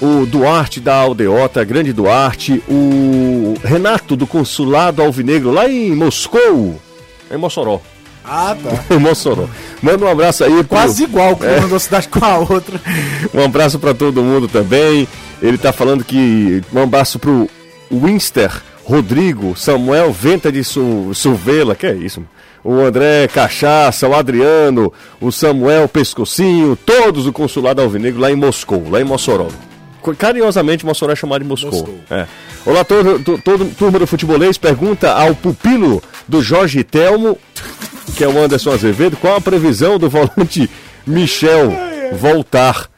O 0.00 0.24
Duarte 0.24 0.80
da 0.80 0.94
Aldeota, 0.94 1.62
grande 1.62 1.92
Duarte, 1.92 2.62
o 2.66 3.54
Renato 3.62 4.16
do 4.16 4.26
Consulado 4.26 5.02
Alvinegro, 5.02 5.50
lá 5.50 5.68
em 5.68 5.94
Moscou, 5.94 6.80
em 7.30 7.36
Mossoró. 7.36 7.80
Ah, 8.24 8.56
tá. 8.56 8.98
Mossoró. 8.98 9.46
Manda 9.82 10.04
um 10.04 10.08
abraço 10.08 10.44
aí. 10.44 10.52
Pro... 10.52 10.68
Quase 10.68 11.04
igual 11.04 11.36
que 11.36 11.46
é. 11.46 11.58
uma 11.60 11.78
cidade 11.78 12.08
com 12.08 12.24
a 12.24 12.38
outra. 12.38 12.80
Um 13.32 13.44
abraço 13.44 13.78
para 13.78 13.94
todo 13.94 14.22
mundo 14.22 14.48
também. 14.48 15.06
Ele 15.40 15.56
tá 15.56 15.72
falando 15.72 16.04
que. 16.04 16.62
Um 16.72 16.82
abraço 16.82 17.18
pro 17.18 17.48
Winster 17.90 18.62
Rodrigo, 18.84 19.56
Samuel 19.56 20.12
Venta 20.12 20.50
de 20.50 20.64
Su... 20.64 21.10
Suvela, 21.14 21.74
que 21.74 21.86
é 21.86 21.94
isso? 21.94 22.22
O 22.62 22.74
André 22.80 23.28
Cachaça, 23.28 24.08
o 24.08 24.14
Adriano, 24.14 24.92
o 25.20 25.30
Samuel 25.30 25.88
Pescocinho, 25.88 26.76
todos 26.76 27.26
o 27.26 27.32
consulado 27.32 27.80
alvinegro 27.80 28.20
lá 28.20 28.30
em 28.30 28.36
Moscou, 28.36 28.90
lá 28.90 29.00
em 29.00 29.04
Mossoró. 29.04 29.48
Carinhosamente, 30.18 30.84
Mossoró 30.84 31.12
é 31.12 31.16
chamado 31.16 31.42
de 31.42 31.48
Moscou. 31.48 31.70
Moscou. 31.70 32.00
É. 32.10 32.26
Olá, 32.66 32.84
todo, 32.84 33.18
todo, 33.20 33.40
todo, 33.42 33.74
turma 33.76 33.98
do 33.98 34.06
futebolês, 34.06 34.58
pergunta 34.58 35.12
ao 35.12 35.34
pupilo 35.34 36.02
do 36.30 36.40
Jorge 36.40 36.82
Telmo 36.82 37.36
que 38.20 38.24
é 38.24 38.28
o 38.28 38.38
Anderson 38.38 38.72
Azevedo, 38.72 39.16
qual 39.16 39.36
a 39.36 39.40
previsão 39.40 39.98
do 39.98 40.10
volante 40.10 40.68
Michel 41.06 41.72
voltar? 42.12 42.90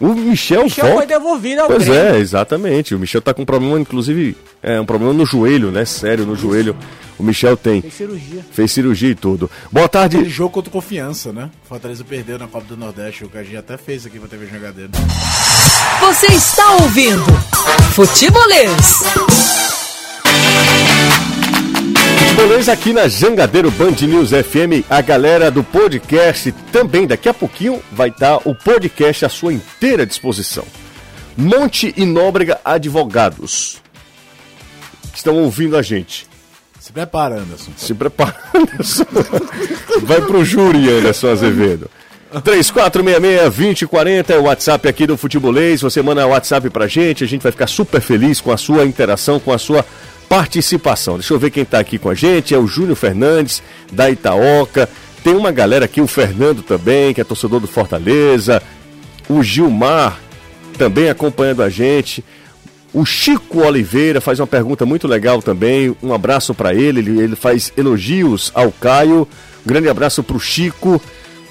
O 0.00 0.08
Michel, 0.08 0.64
Michel 0.64 0.84
volta... 0.84 0.98
foi 0.98 1.06
devolvido 1.06 1.60
ao 1.62 1.68
Pois 1.68 1.84
Grêmio. 1.84 2.14
é, 2.14 2.18
exatamente. 2.18 2.94
O 2.94 2.98
Michel 2.98 3.22
tá 3.22 3.32
com 3.32 3.42
um 3.42 3.46
problema, 3.46 3.78
inclusive, 3.78 4.36
é 4.62 4.80
um 4.80 4.84
problema 4.84 5.14
no 5.14 5.24
joelho, 5.24 5.70
né? 5.70 5.84
Sério, 5.84 6.26
no 6.26 6.34
joelho. 6.34 6.76
O 7.18 7.22
Michel 7.22 7.56
tem. 7.56 7.80
Fez 7.80 7.94
cirurgia. 7.94 8.44
Fez 8.50 8.72
cirurgia 8.72 9.10
e 9.10 9.14
tudo. 9.14 9.48
Boa 9.70 9.88
tarde. 9.88 10.16
Aquele 10.16 10.30
jogo 10.30 10.50
contra 10.50 10.72
Confiança, 10.72 11.32
né? 11.32 11.48
Fortaleza 11.68 12.02
perdeu 12.04 12.38
na 12.38 12.48
Copa 12.48 12.66
do 12.66 12.76
Nordeste. 12.76 13.24
O 13.24 13.28
Cajinho 13.28 13.60
até 13.60 13.76
fez 13.76 14.04
aqui 14.04 14.18
pra 14.18 14.28
TV 14.28 14.46
Jogadeiro. 14.46 14.90
Você 16.00 16.26
está 16.26 16.72
ouvindo 16.72 17.24
Futebolês. 17.94 19.71
Futebolês 22.42 22.68
aqui 22.68 22.92
na 22.92 23.06
Jangadeiro 23.06 23.70
Band 23.70 23.94
News 24.00 24.30
FM, 24.30 24.84
a 24.90 25.00
galera 25.00 25.48
do 25.48 25.62
podcast 25.62 26.50
também 26.72 27.06
daqui 27.06 27.28
a 27.28 27.34
pouquinho 27.34 27.80
vai 27.92 28.08
estar 28.08 28.38
o 28.44 28.52
podcast 28.52 29.24
à 29.24 29.28
sua 29.28 29.52
inteira 29.52 30.04
disposição. 30.04 30.64
Monte 31.36 31.94
e 31.96 32.04
Nóbrega 32.04 32.60
Advogados 32.64 33.80
estão 35.14 35.36
ouvindo 35.36 35.76
a 35.76 35.82
gente. 35.82 36.26
Se 36.80 36.92
prepara, 36.92 37.36
Anderson. 37.36 37.70
Se 37.76 37.94
prepara, 37.94 38.34
Anderson. 38.52 39.04
Vai 40.02 40.20
pro 40.20 40.44
júri, 40.44 40.90
Anderson 40.90 41.28
Azevedo. 41.30 41.88
3466-2040 42.40 44.30
é 44.30 44.38
o 44.38 44.44
WhatsApp 44.44 44.88
aqui 44.88 45.06
do 45.06 45.16
Futebolês. 45.16 45.80
Você 45.82 46.02
manda 46.02 46.26
o 46.26 46.30
WhatsApp 46.30 46.68
pra 46.70 46.88
gente, 46.88 47.22
a 47.22 47.26
gente 47.26 47.42
vai 47.42 47.52
ficar 47.52 47.68
super 47.68 48.00
feliz 48.00 48.40
com 48.40 48.50
a 48.50 48.56
sua 48.56 48.84
interação, 48.84 49.38
com 49.38 49.52
a 49.52 49.58
sua 49.58 49.84
participação. 50.32 51.18
Deixa 51.18 51.34
eu 51.34 51.38
ver 51.38 51.50
quem 51.50 51.62
está 51.62 51.78
aqui 51.78 51.98
com 51.98 52.08
a 52.08 52.14
gente. 52.14 52.54
É 52.54 52.58
o 52.58 52.66
Júnior 52.66 52.96
Fernandes, 52.96 53.62
da 53.92 54.08
Itaoca. 54.08 54.88
Tem 55.22 55.34
uma 55.34 55.52
galera 55.52 55.84
aqui, 55.84 56.00
o 56.00 56.06
Fernando 56.06 56.62
também, 56.62 57.12
que 57.12 57.20
é 57.20 57.24
torcedor 57.24 57.60
do 57.60 57.66
Fortaleza. 57.66 58.62
O 59.28 59.42
Gilmar 59.42 60.18
também 60.78 61.10
acompanhando 61.10 61.62
a 61.62 61.68
gente. 61.68 62.24
O 62.94 63.04
Chico 63.04 63.58
Oliveira 63.58 64.22
faz 64.22 64.40
uma 64.40 64.46
pergunta 64.46 64.86
muito 64.86 65.06
legal 65.06 65.42
também. 65.42 65.94
Um 66.02 66.14
abraço 66.14 66.54
para 66.54 66.72
ele. 66.72 67.00
ele. 67.20 67.36
Faz 67.36 67.70
elogios 67.76 68.50
ao 68.54 68.72
Caio. 68.72 69.28
Um 69.66 69.68
grande 69.68 69.90
abraço 69.90 70.22
para 70.22 70.36
o 70.38 70.40
Chico. 70.40 70.98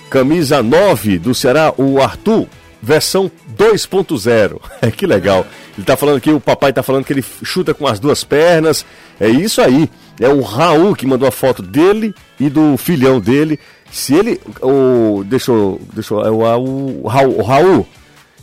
Camisa 0.10 0.63
9 0.63 1.20
do 1.20 1.36
Ceará, 1.36 1.72
o 1.78 2.02
Arthur, 2.02 2.48
versão 2.82 3.32
2.0. 3.58 4.60
que 4.96 5.06
legal. 5.06 5.46
Ele 5.78 5.86
tá 5.86 5.96
falando 5.96 6.20
que 6.20 6.32
o 6.32 6.39
papai 6.39 6.74
tá 6.74 6.82
falando 6.82 7.06
que 7.06 7.13
ele 7.13 7.24
chuta 7.44 7.74
com 7.74 7.88
as 7.88 8.00
duas 8.00 8.24
pernas. 8.24 8.86
É 9.20 9.30
isso 9.30 9.62
aí. 9.62 9.89
É 10.20 10.28
o 10.28 10.41
Raul 10.41 10.96
que 10.96 11.06
mandou 11.06 11.28
a 11.28 11.32
foto 11.32 11.62
dele 11.62 12.13
e 12.39 12.50
do 12.50 12.78
filhão 12.78 13.20
dele. 13.20 13.60
Se 13.91 14.13
ele. 14.13 14.39
O, 14.62 15.24
deixa 15.26 15.52
eu. 15.52 15.80
Deixa 15.94 16.13
eu, 16.13 16.46
é 16.46 16.56
o, 16.56 17.02
o, 17.04 17.08
Raul, 17.08 17.39
o 17.39 17.44
Raul. 17.44 17.88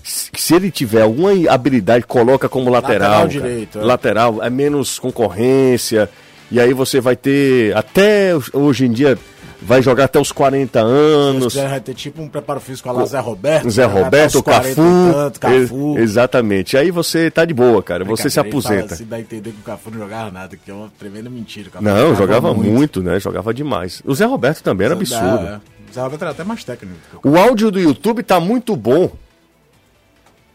Se 0.02 0.54
ele 0.54 0.70
tiver 0.70 1.02
alguma 1.02 1.30
habilidade, 1.50 2.06
coloca 2.06 2.48
como 2.48 2.70
lateral. 2.70 3.22
Lateral 3.22 3.28
direito. 3.28 3.78
É. 3.78 3.82
Lateral, 3.82 4.42
é 4.42 4.48
menos 4.48 4.98
concorrência. 4.98 6.08
E 6.50 6.58
aí 6.58 6.72
você 6.72 7.00
vai 7.00 7.14
ter. 7.14 7.76
Até 7.76 8.32
hoje 8.52 8.86
em 8.86 8.92
dia 8.92 9.18
vai 9.60 9.82
jogar 9.82 10.04
até 10.04 10.18
os 10.20 10.32
40 10.32 10.80
anos. 10.80 11.52
Se 11.52 11.60
vai 11.60 11.80
ter 11.80 11.94
tipo 11.94 12.22
um 12.22 12.28
preparo 12.28 12.60
físico 12.60 12.88
a 12.90 13.04
Zé 13.06 13.18
Roberto. 13.18 13.70
Zé? 13.70 13.84
Roberto, 13.84 14.42
Cafu, 14.42 14.74
tanto, 15.12 15.40
Cafu. 15.40 15.98
exatamente. 15.98 16.76
Aí 16.76 16.90
você 16.90 17.30
tá 17.30 17.44
de 17.44 17.54
boa, 17.54 17.82
cara. 17.82 18.04
Você 18.04 18.30
se 18.30 18.38
aposenta. 18.40 18.94
Assim, 18.94 19.04
dá 19.04 19.16
a 19.16 19.20
entender 19.20 19.50
que 19.50 19.60
o 19.60 19.64
Cafu 19.64 19.90
não 19.90 19.98
jogava 19.98 20.30
nada, 20.30 20.56
que 20.56 20.70
é 20.70 20.74
uma 20.74 20.90
tremenda 20.98 21.28
mentira. 21.30 21.70
não, 21.80 22.14
jogava, 22.14 22.16
jogava 22.16 22.54
muito. 22.54 22.70
muito. 22.72 23.02
né? 23.02 23.18
Jogava 23.18 23.52
demais. 23.52 24.02
O 24.04 24.14
Zé 24.14 24.24
Roberto 24.24 24.62
também 24.62 24.84
era 24.86 24.94
absurdo. 24.94 25.46
É. 25.46 25.60
O 25.90 25.94
Zé 25.94 26.00
Roberto 26.02 26.22
era 26.22 26.30
até 26.30 26.44
mais 26.44 26.64
técnico. 26.64 26.96
O 27.24 27.36
áudio 27.36 27.70
do 27.70 27.80
YouTube 27.80 28.22
tá 28.22 28.38
muito 28.38 28.76
bom. 28.76 29.10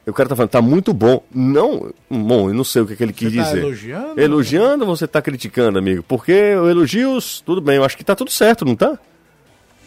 O 0.05 0.11
cara 0.11 0.27
tá 0.27 0.35
falando, 0.35 0.49
tá 0.49 0.61
muito 0.61 0.93
bom. 0.93 1.23
Não, 1.33 1.93
bom, 2.09 2.49
eu 2.49 2.53
não 2.53 2.63
sei 2.63 2.81
o 2.81 2.85
que, 2.85 2.95
que 2.95 3.03
ele 3.03 3.13
quis 3.13 3.31
você 3.31 3.37
tá 3.37 3.43
dizer. 3.43 3.59
Elogiando? 3.59 4.21
Elogiando 4.21 4.85
ou 4.85 4.95
você 4.95 5.07
tá 5.07 5.21
criticando, 5.21 5.79
amigo? 5.79 6.03
Porque 6.03 6.31
elogios, 6.31 7.41
tudo 7.45 7.61
bem, 7.61 7.77
eu 7.77 7.85
acho 7.85 7.95
que 7.95 8.03
tá 8.03 8.15
tudo 8.15 8.29
certo, 8.29 8.65
não 8.65 8.75
tá? 8.75 8.99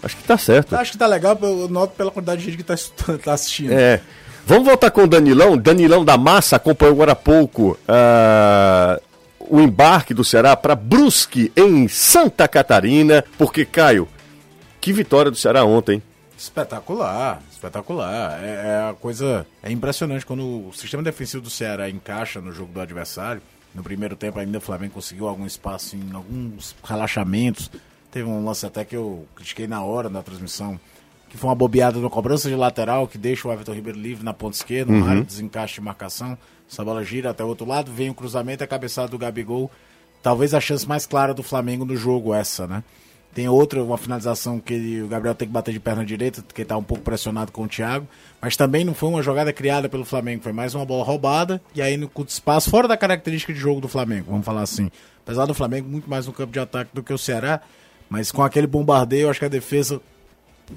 Acho 0.02 0.16
que 0.16 0.24
tá 0.24 0.38
certo. 0.38 0.74
Acho 0.74 0.92
que 0.92 0.98
tá 0.98 1.06
legal, 1.06 1.38
eu 1.42 1.68
noto 1.68 1.94
pela 1.94 2.10
quantidade 2.10 2.40
de 2.40 2.50
gente 2.50 2.56
que 2.56 2.64
tá, 2.64 2.74
tá 3.22 3.34
assistindo. 3.34 3.72
É. 3.72 4.00
Vamos 4.46 4.66
voltar 4.66 4.90
com 4.90 5.02
o 5.02 5.06
Danilão. 5.06 5.58
Danilão 5.58 6.04
da 6.04 6.16
Massa 6.16 6.56
acompanhou 6.56 6.94
agora 6.94 7.12
há 7.12 7.16
pouco 7.16 7.76
uh, 7.88 9.02
o 9.40 9.60
embarque 9.60 10.14
do 10.14 10.24
Ceará 10.24 10.56
para 10.56 10.74
Brusque, 10.74 11.52
em 11.56 11.88
Santa 11.88 12.46
Catarina, 12.46 13.24
porque, 13.36 13.64
Caio, 13.64 14.08
que 14.80 14.92
vitória 14.92 15.30
do 15.30 15.36
Ceará 15.36 15.64
ontem. 15.64 16.00
Espetacular, 16.38 17.42
espetacular. 17.66 18.42
É, 18.42 18.46
é 18.46 18.90
a 18.90 18.94
coisa. 18.94 19.46
É 19.62 19.70
impressionante 19.70 20.24
quando 20.24 20.68
o 20.68 20.72
sistema 20.72 21.02
defensivo 21.02 21.42
do 21.42 21.50
Ceará 21.50 21.90
encaixa 21.90 22.40
no 22.40 22.52
jogo 22.52 22.72
do 22.72 22.80
adversário. 22.80 23.42
No 23.74 23.82
primeiro 23.82 24.16
tempo 24.16 24.38
ainda 24.38 24.58
o 24.58 24.60
Flamengo 24.60 24.94
conseguiu 24.94 25.28
algum 25.28 25.44
espaço 25.44 25.96
em 25.96 26.14
alguns 26.14 26.74
relaxamentos. 26.82 27.70
Teve 28.10 28.28
um 28.28 28.44
lance 28.44 28.64
até 28.64 28.84
que 28.84 28.96
eu 28.96 29.26
critiquei 29.34 29.66
na 29.66 29.82
hora 29.82 30.08
da 30.08 30.22
transmissão, 30.22 30.80
que 31.28 31.36
foi 31.36 31.50
uma 31.50 31.54
bobeada 31.54 32.00
na 32.00 32.08
cobrança 32.08 32.48
de 32.48 32.54
lateral 32.54 33.06
que 33.06 33.18
deixa 33.18 33.46
o 33.46 33.52
Everton 33.52 33.74
Ribeiro 33.74 33.98
livre 33.98 34.24
na 34.24 34.32
ponta 34.32 34.56
esquerda, 34.56 34.92
um 34.92 35.16
de 35.16 35.24
desencaixe 35.24 35.74
de 35.74 35.80
marcação. 35.82 36.38
Essa 36.70 36.82
bola 36.82 37.04
gira 37.04 37.30
até 37.30 37.44
o 37.44 37.48
outro 37.48 37.66
lado, 37.66 37.92
vem 37.92 38.08
o 38.08 38.14
cruzamento, 38.14 38.64
a 38.64 38.66
cabeçada 38.66 39.08
do 39.08 39.18
Gabigol. 39.18 39.70
Talvez 40.22 40.54
a 40.54 40.60
chance 40.60 40.88
mais 40.88 41.04
clara 41.04 41.34
do 41.34 41.42
Flamengo 41.42 41.84
no 41.84 41.96
jogo 41.96 42.32
essa, 42.32 42.66
né? 42.66 42.82
Tem 43.36 43.46
outra, 43.50 43.84
uma 43.84 43.98
finalização 43.98 44.58
que 44.58 44.72
ele- 44.72 45.02
o 45.02 45.08
Gabriel 45.08 45.34
tem 45.34 45.46
que 45.46 45.52
bater 45.52 45.70
de 45.70 45.78
perna 45.78 46.06
direita, 46.06 46.40
porque 46.40 46.62
está 46.62 46.74
um 46.74 46.82
pouco 46.82 47.04
pressionado 47.04 47.52
com 47.52 47.64
o 47.64 47.68
Thiago. 47.68 48.08
Mas 48.40 48.56
também 48.56 48.82
não 48.82 48.94
foi 48.94 49.10
uma 49.10 49.22
jogada 49.22 49.52
criada 49.52 49.90
pelo 49.90 50.06
Flamengo, 50.06 50.42
foi 50.42 50.54
mais 50.54 50.74
uma 50.74 50.86
bola 50.86 51.04
roubada. 51.04 51.60
E 51.74 51.82
aí 51.82 51.98
no 51.98 52.08
curto 52.08 52.30
espaço, 52.30 52.70
fora 52.70 52.88
da 52.88 52.96
característica 52.96 53.52
de 53.52 53.58
jogo 53.58 53.78
do 53.78 53.88
Flamengo, 53.88 54.30
vamos 54.30 54.46
falar 54.46 54.62
assim. 54.62 54.90
Apesar 55.22 55.44
do 55.44 55.52
Flamengo 55.52 55.86
muito 55.86 56.08
mais 56.08 56.26
no 56.26 56.32
campo 56.32 56.50
de 56.50 56.58
ataque 56.58 56.92
do 56.94 57.02
que 57.02 57.12
o 57.12 57.18
Ceará, 57.18 57.60
mas 58.08 58.32
com 58.32 58.42
aquele 58.42 58.66
bombardeio, 58.66 59.28
acho 59.28 59.38
que 59.38 59.44
a 59.44 59.50
defesa 59.50 60.00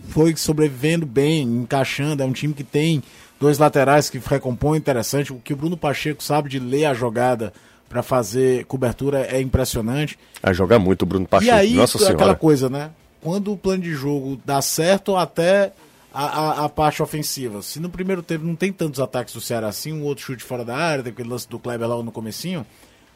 foi 0.09 0.35
sobrevivendo 0.35 1.05
bem, 1.05 1.43
encaixando. 1.43 2.21
É 2.21 2.25
um 2.25 2.33
time 2.33 2.53
que 2.53 2.65
tem 2.65 3.01
dois 3.39 3.57
laterais 3.57 4.09
que 4.09 4.17
recompõem 4.17 4.77
interessante. 4.77 5.31
O 5.31 5.39
que 5.39 5.53
o 5.53 5.55
Bruno 5.55 5.77
Pacheco 5.77 6.21
sabe 6.21 6.49
de 6.49 6.59
ler 6.59 6.83
a 6.87 6.93
jogada 6.93 7.53
para 7.89 8.03
fazer 8.03 8.65
cobertura 8.65 9.25
é 9.25 9.41
impressionante. 9.41 10.17
A 10.41 10.53
jogar 10.53 10.77
muito 10.79 11.01
o 11.01 11.05
Bruno 11.05 11.27
Pacheco, 11.27 11.47
E 11.47 11.51
aí, 11.51 11.73
nossa 11.73 11.97
aquela 11.97 12.17
senhora. 12.19 12.35
coisa, 12.35 12.69
né? 12.69 12.91
Quando 13.21 13.51
o 13.51 13.57
plano 13.57 13.83
de 13.83 13.93
jogo 13.93 14.39
dá 14.45 14.61
certo 14.61 15.15
até 15.17 15.73
a, 16.13 16.25
a, 16.25 16.65
a 16.65 16.69
parte 16.69 17.01
ofensiva. 17.03 17.61
Se 17.61 17.79
no 17.79 17.89
primeiro 17.89 18.21
tempo 18.23 18.45
não 18.45 18.55
tem 18.55 18.71
tantos 18.71 18.99
ataques 18.99 19.33
do 19.33 19.41
Ceará 19.41 19.67
assim, 19.67 19.91
um 19.91 20.03
outro 20.03 20.23
chute 20.23 20.43
fora 20.43 20.63
da 20.63 20.75
área, 20.77 21.03
tem 21.03 21.11
aquele 21.11 21.29
lance 21.29 21.49
do 21.49 21.59
Kleber 21.59 21.87
lá 21.87 22.01
no 22.01 22.11
comecinho, 22.11 22.65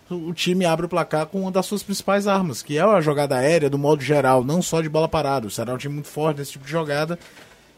o 0.09 0.15
o 0.29 0.33
time 0.33 0.65
abre 0.65 0.85
o 0.85 0.89
placar 0.89 1.25
com 1.27 1.41
uma 1.41 1.51
das 1.51 1.65
suas 1.65 1.81
principais 1.81 2.27
armas, 2.27 2.61
que 2.61 2.77
é 2.77 2.81
a 2.81 3.01
jogada 3.01 3.35
aérea 3.37 3.69
do 3.69 3.77
modo 3.79 4.03
geral, 4.03 4.43
não 4.43 4.61
só 4.61 4.81
de 4.81 4.89
bola 4.89 5.07
parada. 5.07 5.47
O 5.47 5.49
Ceará 5.51 5.71
é 5.71 5.75
um 5.75 5.77
time 5.77 5.93
muito 5.93 6.09
forte 6.09 6.37
nesse 6.39 6.51
tipo 6.51 6.65
de 6.65 6.71
jogada. 6.71 7.17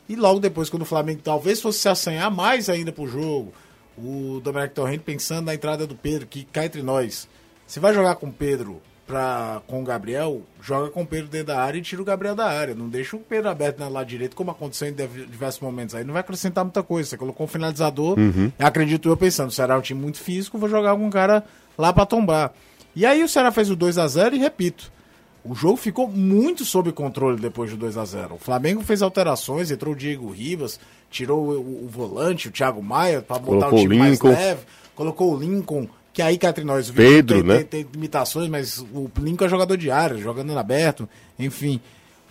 E 0.10 0.16
logo 0.16 0.40
depois, 0.40 0.70
quando 0.70 0.82
o 0.82 0.86
Flamengo 0.86 1.22
talvez 1.24 1.62
fosse 1.62 1.80
se 1.80 1.88
assanhar 1.90 2.30
mais 2.30 2.68
ainda 2.70 2.92
pro 2.92 3.08
jogo, 3.08 3.54
o 3.98 4.40
Dominic 4.44 4.74
Torrente 4.74 5.04
pensando 5.04 5.46
na 5.46 5.56
entrada 5.56 5.86
do 5.88 5.96
Pedro, 5.96 6.28
que 6.28 6.44
cá 6.46 6.66
entre 6.66 6.82
nós. 6.82 7.28
Você 7.66 7.80
vai 7.80 7.94
jogar 7.94 8.16
com 8.16 8.28
o 8.28 8.34
Pedro 8.34 8.82
pra, 9.08 9.62
com 9.68 9.82
o 9.82 9.84
Gabriel, 9.84 10.42
joga 10.62 10.90
com 10.90 11.04
o 11.04 11.06
Pedro 11.06 11.28
dentro 11.28 11.48
da 11.48 11.60
área 11.62 11.78
e 11.78 11.82
tira 11.82 12.02
o 12.02 12.06
Gabriel 12.06 12.36
da 12.36 12.46
área. 12.46 12.76
Não 12.76 12.90
deixa 12.90 13.16
o 13.16 13.20
Pedro 13.20 13.50
aberto 13.50 13.80
na 13.80 13.88
lado 13.88 14.08
direito, 14.08 14.36
como 14.36 14.52
aconteceu 14.52 14.88
em 14.88 14.94
diversos 14.94 15.62
momentos. 15.62 15.96
Aí 15.96 16.04
não 16.04 16.14
vai 16.14 16.22
acrescentar 16.22 16.64
muita 16.64 16.84
coisa. 16.84 17.10
Você 17.10 17.18
colocou 17.18 17.46
um 17.46 17.50
finalizador, 17.50 18.18
acredito 18.60 19.10
eu 19.10 19.18
pensando, 19.18 19.50
o 19.50 19.54
Ceará 19.54 19.76
é 19.76 19.78
um 19.78 19.82
time 19.82 20.02
muito 20.02 20.20
físico, 20.20 20.58
vou 20.58 20.70
jogar 20.70 20.96
com 20.96 21.06
um 21.06 21.10
cara 21.10 21.44
lá 21.78 21.94
pra 21.94 22.06
tombar. 22.06 22.54
E 22.96 23.06
aí 23.06 23.24
o 23.24 23.28
Ceará 23.28 23.52
fez 23.52 23.70
o 23.70 23.76
2 23.76 23.98
a 23.98 24.08
0 24.08 24.36
e 24.36 24.40
repito, 24.40 24.92
o 25.46 25.54
jogo 25.54 25.78
ficou 25.78 26.08
muito 26.08 26.66
sob 26.66 26.92
controle 26.92 27.40
depois 27.40 27.70
do 27.70 27.78
2 27.78 27.98
a 27.98 28.06
0 28.06 28.36
O 28.36 28.40
Flamengo 28.40 28.82
fez 28.82 29.04
alterações, 29.04 29.70
entrou 29.70 29.94
o 29.94 29.98
Diego 29.98 30.32
Ribas, 30.32 30.80
tirou 31.10 31.40
o, 31.40 31.86
o 31.86 31.88
volante, 31.88 32.48
o 32.48 32.52
Thiago 32.52 32.82
Maia, 32.82 33.22
para 33.22 33.38
botar 33.38 33.70
o 33.70 33.78
time 33.78 33.96
o 33.96 34.00
mais 34.00 34.14
Lincoln. 34.14 34.30
leve. 34.30 34.62
Colocou 34.96 35.34
o 35.34 35.40
Lincoln, 35.40 35.88
que 36.12 36.22
aí 36.22 36.38
cá 36.38 36.50
entre 36.50 36.64
nós... 36.64 36.90
Pedro, 36.90 37.38
tem, 37.38 37.48
né? 37.48 37.58
Tem, 37.64 37.84
tem 37.84 37.92
limitações, 37.94 38.50
mas 38.50 38.80
o 38.80 39.10
Lincoln 39.20 39.46
é 39.46 39.50
jogador 39.50 39.78
de 39.78 39.92
área, 39.92 40.18
jogando 40.18 40.52
no 40.52 40.60
aberto, 40.60 41.08
enfim... 41.38 41.80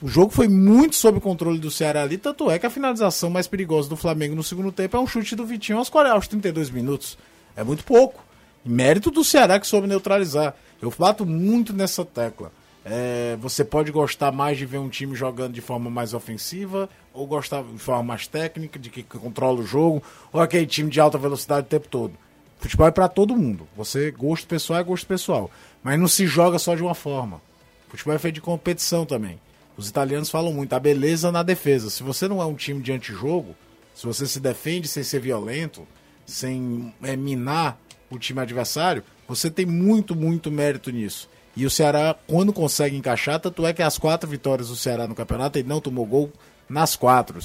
O 0.02 0.08
jogo 0.08 0.30
foi 0.30 0.48
muito 0.48 0.96
sob 0.96 1.18
controle 1.18 1.58
do 1.58 1.70
Ceará 1.70 2.02
ali, 2.02 2.18
tanto 2.18 2.50
é 2.50 2.58
que 2.58 2.66
a 2.66 2.70
finalização 2.70 3.30
mais 3.30 3.46
perigosa 3.46 3.88
do 3.88 3.96
Flamengo 3.96 4.34
no 4.34 4.42
segundo 4.42 4.70
tempo 4.70 4.96
é 4.96 5.00
um 5.00 5.06
chute 5.06 5.34
do 5.34 5.46
Vitinho 5.46 5.78
aos 5.78 5.88
40, 5.88 6.14
aos 6.14 6.28
32 6.28 6.68
minutos. 6.68 7.16
É 7.56 7.64
muito 7.64 7.84
pouco. 7.84 8.22
Mérito 8.64 9.10
do 9.10 9.24
Ceará 9.24 9.58
que 9.58 9.66
soube 9.66 9.86
neutralizar. 9.86 10.54
Eu 10.82 10.92
bato 10.98 11.24
muito 11.24 11.72
nessa 11.72 12.04
tecla. 12.04 12.52
É, 12.84 13.36
você 13.40 13.64
pode 13.64 13.90
gostar 13.90 14.30
mais 14.30 14.58
de 14.58 14.66
ver 14.66 14.78
um 14.78 14.90
time 14.90 15.16
jogando 15.16 15.54
de 15.54 15.60
forma 15.60 15.88
mais 15.88 16.12
ofensiva, 16.12 16.88
ou 17.12 17.26
gostar 17.26 17.62
de 17.62 17.78
forma 17.78 18.02
mais 18.02 18.26
técnica, 18.26 18.78
de 18.78 18.90
que 18.90 19.02
controla 19.02 19.60
o 19.60 19.66
jogo, 19.66 20.02
ou 20.32 20.40
aquele 20.40 20.66
time 20.66 20.90
de 20.90 21.00
alta 21.00 21.16
velocidade 21.16 21.66
o 21.66 21.70
tempo 21.70 21.88
todo. 21.88 22.12
Futebol 22.58 22.86
é 22.86 22.90
pra 22.90 23.08
todo 23.08 23.36
mundo. 23.36 23.66
Você, 23.76 24.10
gosto 24.10 24.46
pessoal 24.46 24.80
é 24.80 24.82
gosto 24.82 25.06
pessoal. 25.06 25.50
Mas 25.82 25.98
não 25.98 26.08
se 26.08 26.26
joga 26.26 26.58
só 26.58 26.74
de 26.74 26.82
uma 26.82 26.94
forma. 26.94 27.40
Futebol 27.88 28.14
é 28.14 28.18
feito 28.18 28.36
de 28.36 28.40
competição 28.40 29.04
também. 29.06 29.38
Os 29.76 29.88
italianos 29.88 30.30
falam 30.30 30.52
muito, 30.52 30.72
a 30.72 30.80
beleza 30.80 31.32
na 31.32 31.42
defesa. 31.42 31.90
Se 31.90 32.02
você 32.02 32.28
não 32.28 32.40
é 32.40 32.46
um 32.46 32.54
time 32.54 32.80
de 32.80 32.92
antijogo, 32.92 33.54
se 33.94 34.06
você 34.06 34.26
se 34.26 34.40
defende 34.40 34.88
sem 34.88 35.02
ser 35.02 35.20
violento, 35.20 35.86
sem 36.26 36.94
é, 37.02 37.16
minar 37.16 37.78
o 38.10 38.18
time 38.18 38.40
adversário, 38.40 39.02
você 39.26 39.50
tem 39.50 39.66
muito, 39.66 40.14
muito 40.14 40.50
mérito 40.50 40.90
nisso. 40.90 41.28
E 41.56 41.64
o 41.64 41.70
Ceará, 41.70 42.16
quando 42.26 42.52
consegue 42.52 42.96
encaixar, 42.96 43.38
tanto 43.38 43.66
é 43.66 43.72
que 43.72 43.82
as 43.82 43.96
quatro 43.96 44.28
vitórias 44.28 44.68
do 44.68 44.76
Ceará 44.76 45.06
no 45.06 45.14
campeonato, 45.14 45.58
ele 45.58 45.68
não 45.68 45.80
tomou 45.80 46.04
gol 46.04 46.32
nas 46.68 46.96
quatro. 46.96 47.38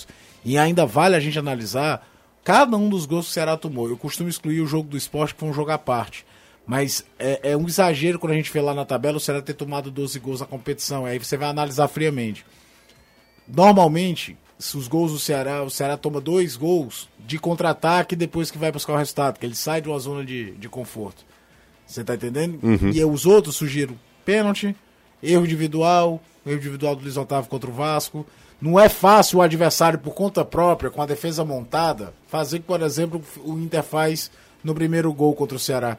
E 0.43 0.57
ainda 0.57 0.86
vale 0.86 1.16
a 1.16 1.20
gente 1.20 1.38
analisar 1.38 2.07
cada 2.43 2.76
um 2.76 2.89
dos 2.89 3.05
gols 3.05 3.26
que 3.26 3.32
o 3.32 3.34
Ceará 3.34 3.55
tomou. 3.55 3.88
Eu 3.88 3.97
costumo 3.97 4.30
excluir 4.30 4.62
o 4.62 4.68
jogo 4.68 4.89
do 4.89 4.97
esporte, 4.97 5.34
que 5.34 5.39
foi 5.39 5.49
um 5.49 5.53
jogo 5.53 5.72
à 5.72 5.78
parte. 5.78 6.26
Mas 6.66 7.05
é, 7.18 7.51
é 7.51 7.57
um 7.57 7.68
exagero 7.68 8.20
quando 8.20 8.34
a 8.34 8.36
gente 8.36 8.51
vê 8.51 8.62
lá 8.62 8.74
na 8.74 8.86
tabela 8.86 9.18
o 9.18 9.20
Ceará 9.20 9.41
ter 9.41 9.53
tomado 9.53 9.91
12 9.91 10.20
gols 10.20 10.39
na 10.39 10.45
competição. 10.45 11.05
Aí 11.05 11.20
você 11.20 11.38
vai 11.38 11.49
analisar 11.49 11.88
friamente. 11.88 12.45
Normalmente, 13.47 14.38
se 14.57 14.78
os 14.78 14.88
gols 14.88 15.12
do 15.12 15.20
Ceará, 15.20 15.64
o 15.64 15.70
Ceará 15.70 15.97
toma 15.97 16.20
dois 16.20 16.55
gols 16.55 17.10
de 17.20 17.39
contra-ataque 17.39 18.16
depois 18.16 18.51
que 18.51 18.57
vai 18.57 18.72
buscar 18.72 18.93
o 18.93 18.97
resultado, 18.97 19.39
que 19.39 19.45
ele 19.45 19.55
sai 19.55 19.82
de 19.82 19.88
uma 19.88 19.97
zona 19.97 20.24
de, 20.24 20.51
de 20.51 20.70
conforto. 20.70 21.26
Você 21.89 22.03
tá 22.03 22.13
entendendo? 22.13 22.59
E 22.93 22.99
aí 22.99 23.05
os 23.05 23.25
outros 23.25 23.55
surgiram 23.55 23.95
pênalti, 24.23 24.75
erro 25.23 25.43
individual, 25.43 26.21
erro 26.45 26.55
individual 26.55 26.95
do 26.95 27.01
Luiz 27.01 27.17
Otávio 27.17 27.49
contra 27.49 27.67
o 27.67 27.73
Vasco. 27.73 28.25
Não 28.61 28.79
é 28.79 28.87
fácil 28.87 29.39
o 29.39 29.41
adversário, 29.41 29.97
por 29.97 30.13
conta 30.13 30.45
própria, 30.45 30.91
com 30.91 31.01
a 31.01 31.05
defesa 31.05 31.43
montada, 31.43 32.13
fazer, 32.27 32.59
por 32.59 32.81
exemplo, 32.81 33.21
o 33.43 33.57
Inter 33.57 33.81
faz 33.81 34.29
no 34.63 34.75
primeiro 34.75 35.11
gol 35.11 35.33
contra 35.33 35.57
o 35.57 35.59
Ceará. 35.59 35.97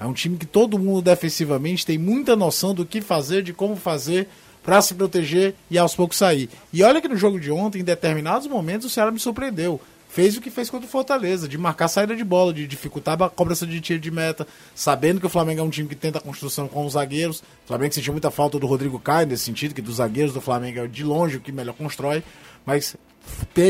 É 0.00 0.04
um 0.04 0.12
time 0.12 0.36
que 0.36 0.46
todo 0.46 0.78
mundo 0.78 1.02
defensivamente 1.02 1.86
tem 1.86 1.98
muita 1.98 2.34
noção 2.34 2.74
do 2.74 2.84
que 2.84 3.00
fazer, 3.00 3.42
de 3.42 3.52
como 3.52 3.76
fazer 3.76 4.26
para 4.64 4.82
se 4.82 4.94
proteger 4.94 5.54
e 5.70 5.78
aos 5.78 5.94
poucos 5.94 6.16
sair. 6.16 6.48
E 6.72 6.82
olha 6.82 7.00
que 7.00 7.08
no 7.08 7.16
jogo 7.16 7.38
de 7.38 7.52
ontem, 7.52 7.80
em 7.80 7.84
determinados 7.84 8.48
momentos, 8.48 8.86
o 8.86 8.90
Ceará 8.90 9.12
me 9.12 9.20
surpreendeu. 9.20 9.80
Fez 10.12 10.36
o 10.36 10.40
que 10.40 10.50
fez 10.50 10.68
contra 10.68 10.88
o 10.88 10.90
Fortaleza, 10.90 11.46
de 11.46 11.56
marcar 11.56 11.86
saída 11.86 12.16
de 12.16 12.24
bola, 12.24 12.52
de 12.52 12.66
dificultar 12.66 13.22
a 13.22 13.30
cobrança 13.30 13.64
de 13.64 13.80
tiro 13.80 14.00
de 14.00 14.10
meta, 14.10 14.44
sabendo 14.74 15.20
que 15.20 15.26
o 15.26 15.28
Flamengo 15.28 15.60
é 15.60 15.62
um 15.62 15.70
time 15.70 15.88
que 15.88 15.94
tenta 15.94 16.18
a 16.18 16.20
construção 16.20 16.66
com 16.66 16.84
os 16.84 16.94
zagueiros. 16.94 17.38
O 17.64 17.68
Flamengo 17.68 17.94
sentiu 17.94 18.12
muita 18.12 18.28
falta 18.28 18.58
do 18.58 18.66
Rodrigo 18.66 18.98
Caio 18.98 19.28
nesse 19.28 19.44
sentido, 19.44 19.72
que 19.72 19.80
dos 19.80 19.96
zagueiros 19.96 20.34
do 20.34 20.40
Flamengo 20.40 20.80
é 20.80 20.86
de 20.88 21.04
longe 21.04 21.36
o 21.36 21.40
que 21.40 21.52
melhor 21.52 21.74
constrói. 21.74 22.24
Mas 22.66 22.96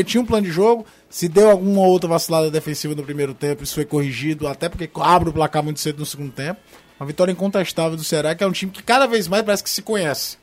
tinha 0.07 0.19
um 0.19 0.25
plano 0.25 0.47
de 0.47 0.51
jogo, 0.51 0.83
se 1.11 1.29
deu 1.29 1.47
alguma 1.47 1.81
outra 1.83 2.09
vacilada 2.09 2.49
defensiva 2.49 2.95
no 2.95 3.03
primeiro 3.03 3.35
tempo, 3.35 3.63
isso 3.63 3.75
foi 3.75 3.85
corrigido, 3.85 4.47
até 4.47 4.67
porque 4.67 4.89
abre 4.95 5.29
o 5.29 5.33
placar 5.33 5.61
muito 5.61 5.79
cedo 5.79 5.99
no 5.99 6.05
segundo 6.07 6.31
tempo. 6.31 6.59
Uma 6.99 7.05
vitória 7.05 7.31
incontestável 7.31 7.95
do 7.95 8.03
Ceará, 8.03 8.33
que 8.33 8.43
é 8.43 8.47
um 8.47 8.51
time 8.51 8.71
que 8.71 8.81
cada 8.81 9.05
vez 9.05 9.27
mais 9.27 9.43
parece 9.43 9.63
que 9.63 9.69
se 9.69 9.83
conhece. 9.83 10.37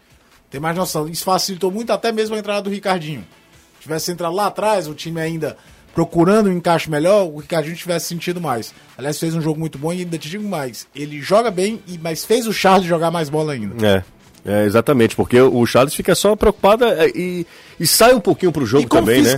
Tem 0.48 0.60
mais 0.60 0.76
noção. 0.76 1.08
Isso 1.08 1.24
facilitou 1.24 1.72
muito 1.72 1.92
até 1.92 2.12
mesmo 2.12 2.36
a 2.36 2.38
entrada 2.38 2.62
do 2.62 2.70
Ricardinho. 2.70 3.26
Se 3.76 3.82
tivesse 3.82 4.12
entrado 4.12 4.34
lá 4.34 4.46
atrás, 4.46 4.86
o 4.86 4.94
time 4.94 5.20
ainda 5.20 5.56
procurando 5.98 6.48
um 6.48 6.52
encaixe 6.52 6.88
melhor, 6.88 7.24
o 7.26 7.38
Ricardinho 7.38 7.74
tivesse 7.74 8.06
sentido 8.06 8.40
mais. 8.40 8.72
Aliás, 8.96 9.18
fez 9.18 9.34
um 9.34 9.40
jogo 9.40 9.58
muito 9.58 9.76
bom 9.76 9.92
e 9.92 10.02
ainda 10.02 10.16
te 10.16 10.28
digo 10.30 10.48
mais. 10.48 10.86
Ele 10.94 11.20
joga 11.20 11.50
bem, 11.50 11.80
e- 11.88 11.98
mas 12.00 12.24
fez 12.24 12.46
o 12.46 12.52
Charles 12.52 12.86
jogar 12.86 13.10
mais 13.10 13.28
bola 13.28 13.52
ainda. 13.52 13.74
É, 13.84 14.04
é, 14.46 14.64
exatamente, 14.64 15.16
porque 15.16 15.40
o 15.40 15.66
Charles 15.66 15.92
fica 15.92 16.14
só 16.14 16.36
preocupado 16.36 16.84
é, 16.84 17.08
e, 17.08 17.44
e 17.80 17.84
sai 17.84 18.14
um 18.14 18.20
pouquinho 18.20 18.52
pro 18.52 18.64
jogo 18.64 18.84
E 18.84 18.86
como 18.86 19.06
também, 19.06 19.22
né? 19.22 19.30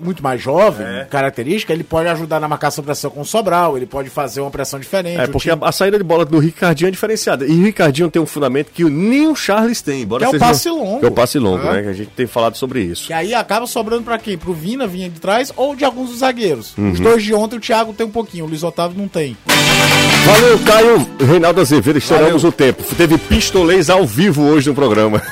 Muito 0.00 0.22
mais 0.22 0.40
jovem, 0.40 0.86
característica, 1.10 1.72
ele 1.72 1.84
pode 1.84 2.08
ajudar 2.08 2.40
na 2.40 2.48
marcação 2.48 2.82
pressão 2.82 3.10
com 3.10 3.20
o 3.20 3.24
Sobral, 3.24 3.76
ele 3.76 3.86
pode 3.86 4.08
fazer 4.10 4.40
uma 4.40 4.50
pressão 4.50 4.78
diferente. 4.80 5.20
É, 5.20 5.26
porque 5.26 5.50
time- 5.50 5.62
a, 5.64 5.68
a 5.68 5.72
saída 5.72 5.98
de 5.98 6.04
bola 6.04 6.24
do 6.24 6.38
Ricardinho 6.38 6.88
é 6.88 6.90
diferenciada. 6.90 7.44
E 7.46 7.50
o 7.50 7.62
Ricardinho 7.64 8.10
tem 8.10 8.20
um 8.20 8.26
fundamento 8.26 8.70
que 8.72 8.84
nem 8.84 9.26
o 9.28 9.34
Charles 9.36 9.80
tem. 9.82 10.02
Embora 10.02 10.26
Que 10.26 10.34
é 10.34 10.36
o 10.36 10.40
passe 10.40 10.68
longo. 10.70 11.00
Que 11.00 11.06
é 11.06 11.08
o 11.08 11.12
passe 11.12 11.38
longo, 11.38 11.66
É. 11.66 11.72
né? 11.74 11.82
Que 11.82 11.88
a 11.88 11.92
gente 11.92 12.10
tem 12.10 12.26
falado 12.26 12.56
sobre 12.56 12.80
isso. 12.82 13.06
Que 13.06 13.12
aí 13.12 13.34
acaba 13.34 13.66
sobrando 13.66 14.02
pra 14.04 14.18
quem? 14.18 14.36
Pro 14.38 14.52
Vina, 14.54 14.86
vinha 14.86 15.08
de 15.08 15.20
trás, 15.20 15.52
ou 15.56 15.74
de 15.76 15.84
alguns 15.84 16.10
dos 16.10 16.18
zagueiros. 16.20 16.76
Uhum. 16.78 16.92
Os 16.92 17.00
dois 17.00 17.22
de 17.22 17.34
ontem, 17.34 17.56
o 17.56 17.60
Thiago 17.60 17.92
tem 17.92 18.06
um 18.06 18.10
pouquinho, 18.10 18.44
o 18.44 18.48
Luiz 18.48 18.62
Otávio 18.62 18.96
não 18.98 19.08
tem. 19.08 19.36
Valeu, 20.26 20.58
Caio. 20.60 21.06
Reinaldo 21.26 21.60
Azevedo, 21.60 21.98
estouramos 21.98 22.44
o 22.44 22.52
tempo. 22.52 22.82
Teve 22.96 23.16
pistolês 23.18 23.88
ao 23.90 24.06
vivo 24.06 24.42
hoje 24.42 24.68
no 24.68 24.74
programa. 24.74 25.22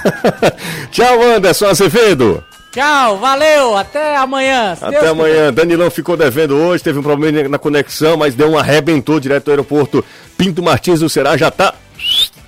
Tchau, 0.91 1.23
Anderson 1.23 1.66
Azevedo. 1.66 2.43
Tchau, 2.73 3.19
valeu, 3.19 3.77
até 3.77 4.16
amanhã. 4.16 4.77
Até 4.81 5.01
Deus 5.01 5.11
amanhã. 5.11 5.53
Danilão 5.53 5.91
ficou 5.91 6.16
devendo 6.16 6.57
hoje, 6.57 6.85
teve 6.85 6.99
um 6.99 7.03
problema 7.03 7.49
na 7.49 7.59
conexão, 7.59 8.16
mas 8.16 8.35
deu 8.35 8.51
um 8.51 8.59
arrebentou 8.59 9.19
direto 9.19 9.47
do 9.47 9.51
aeroporto 9.51 10.05
Pinto 10.37 10.62
Martins 10.62 11.01
do 11.01 11.09
Ceará. 11.09 11.37
Já 11.37 11.51
tá 11.51 11.75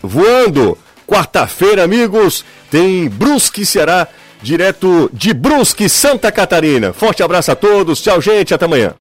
voando. 0.02 0.76
Quarta-feira, 1.06 1.82
amigos, 1.82 2.44
tem 2.70 3.08
Brusque 3.08 3.66
Ceará, 3.66 4.06
direto 4.40 5.10
de 5.12 5.34
Brusque, 5.34 5.88
Santa 5.88 6.30
Catarina. 6.30 6.92
Forte 6.92 7.20
abraço 7.20 7.50
a 7.50 7.56
todos, 7.56 8.00
tchau, 8.00 8.20
gente, 8.20 8.54
até 8.54 8.64
amanhã. 8.64 8.88